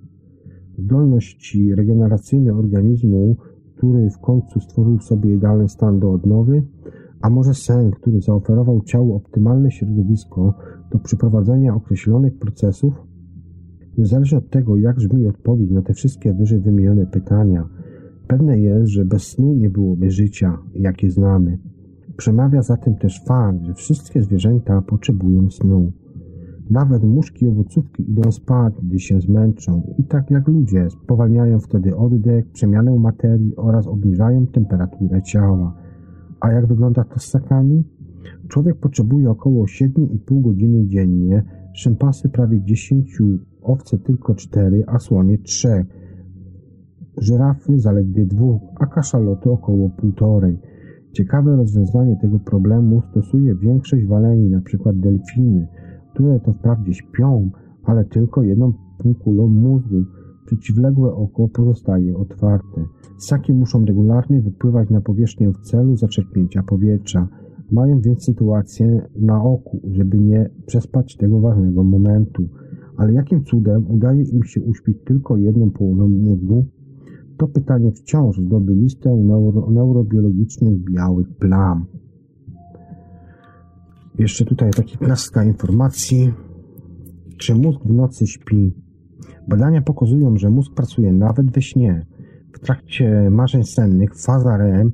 Zdolności 0.78 1.74
regeneracyjne 1.74 2.54
organizmu, 2.54 3.36
który 3.76 4.10
w 4.10 4.18
końcu 4.18 4.60
stworzył 4.60 5.00
sobie 5.00 5.34
idealny 5.34 5.68
stan 5.68 5.98
do 6.00 6.12
odnowy, 6.12 6.62
a 7.20 7.30
może 7.30 7.54
sen, 7.54 7.90
który 7.90 8.20
zaoferował 8.20 8.80
ciału 8.80 9.14
optymalne 9.14 9.70
środowisko 9.70 10.54
do 10.92 10.98
przeprowadzenia 10.98 11.74
określonych 11.74 12.38
procesów? 12.38 12.94
Niezależnie 13.98 14.38
od 14.38 14.50
tego, 14.50 14.76
jak 14.76 14.96
brzmi 14.96 15.26
odpowiedź 15.26 15.70
na 15.70 15.82
te 15.82 15.94
wszystkie 15.94 16.34
wyżej 16.34 16.60
wymienione 16.60 17.06
pytania, 17.06 17.68
pewne 18.26 18.58
jest, 18.58 18.90
że 18.90 19.04
bez 19.04 19.22
snu 19.22 19.54
nie 19.54 19.70
byłoby 19.70 20.10
życia, 20.10 20.58
jakie 20.74 21.10
znamy. 21.10 21.58
Przemawia 22.16 22.62
zatem 22.62 22.94
też 22.94 23.24
fakt, 23.24 23.62
że 23.62 23.74
wszystkie 23.74 24.22
zwierzęta 24.22 24.82
potrzebują 24.82 25.50
snu. 25.50 25.92
Nawet 26.70 27.04
muszki 27.04 27.48
owocówki 27.48 28.10
idą 28.10 28.32
spać, 28.32 28.74
gdy 28.82 28.98
się 28.98 29.20
zmęczą 29.20 29.94
i 29.98 30.04
tak 30.04 30.30
jak 30.30 30.48
ludzie 30.48 30.90
spowalniają 30.90 31.60
wtedy 31.60 31.96
oddech, 31.96 32.48
przemianę 32.52 32.98
materii 32.98 33.56
oraz 33.56 33.86
obniżają 33.86 34.46
temperaturę 34.46 35.22
ciała. 35.22 35.74
A 36.40 36.52
jak 36.52 36.66
wygląda 36.66 37.04
to 37.04 37.18
z 37.18 37.22
ssakami? 37.22 37.84
Człowiek 38.48 38.76
potrzebuje 38.76 39.30
około 39.30 39.64
7,5 39.64 40.42
godziny 40.42 40.86
dziennie, 40.86 41.42
szympansy 41.72 42.28
prawie 42.28 42.62
10, 42.62 43.18
owce 43.62 43.98
tylko 43.98 44.34
4, 44.34 44.84
a 44.86 44.98
słonie 44.98 45.38
3, 45.38 45.86
żyrafy 47.18 47.78
zaledwie 47.78 48.26
2, 48.26 48.44
a 48.80 48.86
kaszaloty 48.86 49.50
około 49.50 49.88
1,5. 49.88 50.56
Ciekawe 51.12 51.56
rozwiązanie 51.56 52.16
tego 52.16 52.38
problemu 52.38 53.02
stosuje 53.10 53.54
większość 53.54 54.06
waleni, 54.06 54.46
np. 54.46 54.92
delfiny, 54.94 55.66
które 56.18 56.40
to 56.40 56.52
wprawdzie 56.52 56.94
śpią, 56.94 57.50
ale 57.84 58.04
tylko 58.04 58.42
jedną 58.42 58.72
półkulą 58.98 59.48
mózgu. 59.48 60.04
Przeciwległe 60.46 61.14
oko 61.14 61.48
pozostaje 61.48 62.16
otwarte. 62.16 62.84
Ssaki 63.18 63.52
muszą 63.54 63.84
regularnie 63.84 64.42
wypływać 64.42 64.90
na 64.90 65.00
powierzchnię 65.00 65.50
w 65.50 65.58
celu 65.58 65.96
zaczerpnięcia 65.96 66.62
powietrza. 66.62 67.28
Mają 67.70 68.00
więc 68.00 68.24
sytuację 68.24 69.08
na 69.16 69.44
oku, 69.44 69.80
żeby 69.90 70.18
nie 70.18 70.50
przespać 70.66 71.16
tego 71.16 71.40
ważnego 71.40 71.84
momentu. 71.84 72.48
Ale 72.96 73.12
jakim 73.12 73.44
cudem 73.44 73.90
udaje 73.90 74.22
im 74.22 74.44
się 74.44 74.60
uśpić 74.60 74.98
tylko 75.04 75.36
jedną 75.36 75.70
połowę 75.70 76.08
mózgu? 76.08 76.64
To 77.36 77.48
pytanie 77.48 77.92
wciąż 77.92 78.38
zdoby 78.38 78.74
listę 78.74 79.16
neuro, 79.16 79.70
neurobiologicznych 79.70 80.78
białych 80.78 81.28
plam. 81.28 81.86
Jeszcze 84.18 84.44
tutaj 84.44 84.70
taki 84.70 84.98
klaska 84.98 85.44
informacji. 85.44 86.32
Czy 87.36 87.54
mózg 87.54 87.80
w 87.84 87.92
nocy 87.92 88.26
śpi? 88.26 88.74
Badania 89.48 89.82
pokazują, 89.82 90.36
że 90.36 90.50
mózg 90.50 90.74
pracuje 90.74 91.12
nawet 91.12 91.50
we 91.50 91.62
śnie. 91.62 92.06
W 92.52 92.58
trakcie 92.58 93.30
marzeń 93.30 93.64
sennych 93.64 94.14
faza 94.14 94.56
REM, 94.56 94.92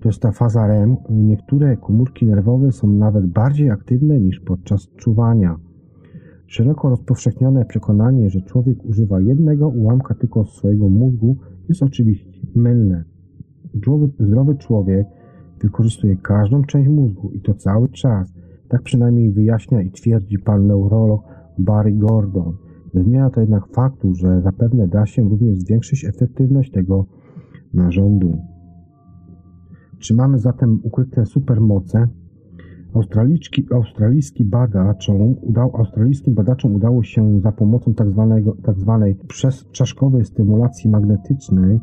to 0.00 0.08
jest 0.08 0.20
ta 0.20 0.32
faza 0.32 0.66
REM, 0.66 0.96
niektóre 1.10 1.76
komórki 1.76 2.26
nerwowe 2.26 2.72
są 2.72 2.88
nawet 2.88 3.26
bardziej 3.26 3.70
aktywne 3.70 4.20
niż 4.20 4.40
podczas 4.40 4.88
czuwania. 4.96 5.56
Szeroko 6.46 6.88
rozpowszechnione 6.88 7.64
przekonanie, 7.64 8.30
że 8.30 8.40
człowiek 8.40 8.84
używa 8.84 9.20
jednego 9.20 9.68
ułamka 9.68 10.14
tylko 10.14 10.44
swojego 10.44 10.88
mózgu 10.88 11.36
jest 11.68 11.82
oczywiście 11.82 12.40
mylne. 12.54 13.04
Zdrowy 14.18 14.54
człowiek 14.58 15.06
wykorzystuje 15.60 16.16
każdą 16.16 16.64
część 16.64 16.88
mózgu 16.88 17.30
i 17.30 17.40
to 17.40 17.54
cały 17.54 17.88
czas. 17.88 18.32
Tak 18.70 18.82
przynajmniej 18.82 19.32
wyjaśnia 19.32 19.82
i 19.82 19.90
twierdzi 19.90 20.38
pan 20.38 20.66
neurolog 20.66 21.22
Barry 21.58 21.92
Gordon. 21.92 22.56
Zmienia 22.94 23.30
to 23.30 23.40
jednak 23.40 23.66
faktu, 23.66 24.14
że 24.14 24.40
zapewne 24.40 24.88
da 24.88 25.06
się 25.06 25.22
również 25.22 25.58
zwiększyć 25.58 26.04
efektywność 26.04 26.70
tego 26.70 27.06
narządu. 27.74 28.38
Czy 29.98 30.14
mamy 30.14 30.38
zatem 30.38 30.80
ukryte 30.82 31.26
supermoce? 31.26 32.08
australijski 33.70 34.44
badaczom, 34.44 35.36
udał, 35.42 35.76
australijskim 35.76 36.34
badaczom 36.34 36.74
udało 36.74 37.02
się 37.02 37.40
za 37.40 37.52
pomocą 37.52 37.94
tzw. 37.94 38.42
Tak 38.44 38.74
tzw. 38.74 39.14
Tak 39.18 39.26
przezczaszkowej 39.26 40.24
stymulacji 40.24 40.90
magnetycznej 40.90 41.80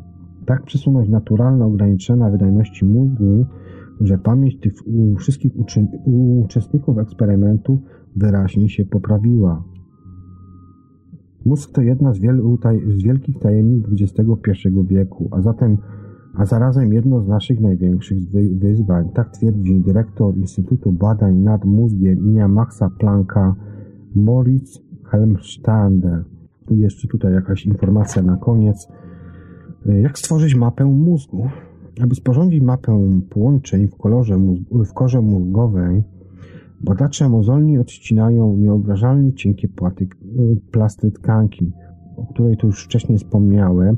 tak 0.48 0.62
przesunąć 0.62 1.08
naturalne 1.08 1.64
ograniczenia 1.64 2.30
wydajności 2.30 2.84
mózgu, 2.84 3.46
że 4.00 4.18
pamięć 4.18 4.60
tych 4.60 4.72
wszystkich 5.18 5.52
uczestników 6.44 6.98
eksperymentu 6.98 7.82
wyraźnie 8.16 8.68
się 8.68 8.84
poprawiła. 8.84 9.64
Mózg 11.46 11.72
to 11.72 11.82
jedna 11.82 12.12
z, 12.14 12.18
wielu, 12.18 12.58
z 12.96 13.02
wielkich 13.02 13.38
tajemnic 13.38 13.86
XXI 13.92 14.68
wieku, 14.88 15.28
a 15.32 15.40
zatem 15.40 15.78
a 16.34 16.46
zarazem 16.46 16.92
jedno 16.92 17.20
z 17.22 17.28
naszych 17.28 17.60
największych 17.60 18.18
wyzwań. 18.58 19.08
Tak 19.14 19.30
twierdzi 19.30 19.80
dyrektor 19.80 20.36
Instytutu 20.36 20.92
Badań 20.92 21.36
nad 21.36 21.64
Mózgiem 21.64 22.18
imienia 22.18 22.48
Maxa 22.48 22.90
Plancka 22.98 23.54
Moritz 24.14 24.82
Helmstander. 25.04 26.24
I 26.70 26.78
jeszcze 26.78 27.08
tutaj 27.08 27.32
jakaś 27.32 27.66
informacja 27.66 28.22
na 28.22 28.36
koniec. 28.36 28.88
Jak 29.86 30.18
stworzyć 30.18 30.54
mapę 30.54 30.84
mózgu? 30.84 31.48
Aby 32.02 32.14
sporządzić 32.14 32.62
mapę 32.62 33.20
połączeń 33.30 33.88
w, 33.88 33.96
kolorze 33.96 34.36
w 34.70 34.92
korze 34.92 35.20
mózgowej, 35.20 36.02
badacze 36.80 37.28
mozolni 37.28 37.78
odcinają 37.78 38.56
nieobrażalnie 38.56 39.32
cienkie 39.32 39.68
płaty, 39.68 40.08
plastry 40.72 41.10
tkanki, 41.10 41.72
o 42.16 42.26
której 42.26 42.56
tu 42.56 42.66
już 42.66 42.84
wcześniej 42.84 43.18
wspomniałem, 43.18 43.96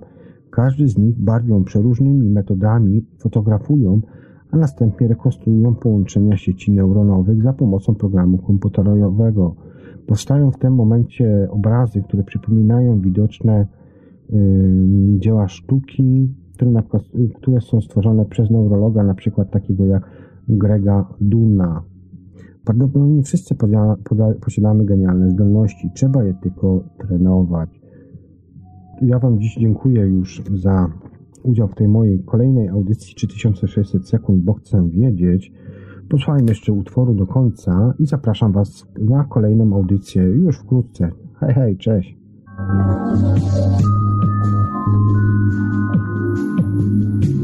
każdy 0.51 0.89
z 0.89 0.99
nich 0.99 1.19
barwią 1.19 1.65
przeróżnymi 1.65 2.31
metodami, 2.31 3.07
fotografują, 3.19 4.01
a 4.51 4.57
następnie 4.57 5.09
rekonstruują 5.09 5.75
połączenia 5.75 6.37
sieci 6.37 6.73
neuronowych 6.73 7.43
za 7.43 7.53
pomocą 7.53 7.95
programu 7.95 8.39
komputerowego. 8.39 9.55
Powstają 10.07 10.51
w 10.51 10.59
tym 10.59 10.75
momencie 10.75 11.49
obrazy, 11.51 12.03
które 12.03 12.23
przypominają 12.25 13.01
widoczne 13.01 13.67
yy, 14.31 14.39
dzieła 15.19 15.49
sztuki, 15.49 16.35
które, 16.61 16.71
na 16.71 16.83
przykład, 16.83 17.03
które 17.35 17.61
są 17.61 17.81
stworzone 17.81 18.25
przez 18.25 18.51
neurologa, 18.51 19.03
na 19.03 19.15
przykład 19.15 19.51
takiego 19.51 19.85
jak 19.85 20.03
Grega 20.49 21.09
Duna. 21.21 21.83
Prawdopodobnie 22.65 23.23
wszyscy 23.23 23.55
posiadamy 24.41 24.85
genialne 24.85 25.31
zdolności, 25.31 25.91
trzeba 25.95 26.25
je 26.25 26.35
tylko 26.35 26.85
trenować 26.99 27.81
ja 29.03 29.19
Wam 29.19 29.41
dziś 29.41 29.55
dziękuję 29.55 30.03
już 30.03 30.43
za 30.55 30.91
udział 31.43 31.69
w 31.69 31.75
tej 31.75 31.89
mojej 31.89 32.23
kolejnej 32.25 32.69
audycji 32.69 33.15
3600 33.15 34.09
sekund, 34.09 34.45
bo 34.45 34.55
chcę 34.55 34.91
wiedzieć. 34.91 35.53
Posłuchajmy 36.09 36.49
jeszcze 36.49 36.73
utworu 36.73 37.15
do 37.15 37.27
końca 37.27 37.95
i 37.99 38.07
zapraszam 38.07 38.53
Was 38.53 38.87
na 38.99 39.25
kolejną 39.25 39.75
audycję 39.75 40.23
już 40.23 40.59
wkrótce. 40.59 41.11
Hej, 41.41 41.55
hej, 41.55 41.77
cześć. 41.77 42.17
thank 44.43 44.55
you 47.25 47.40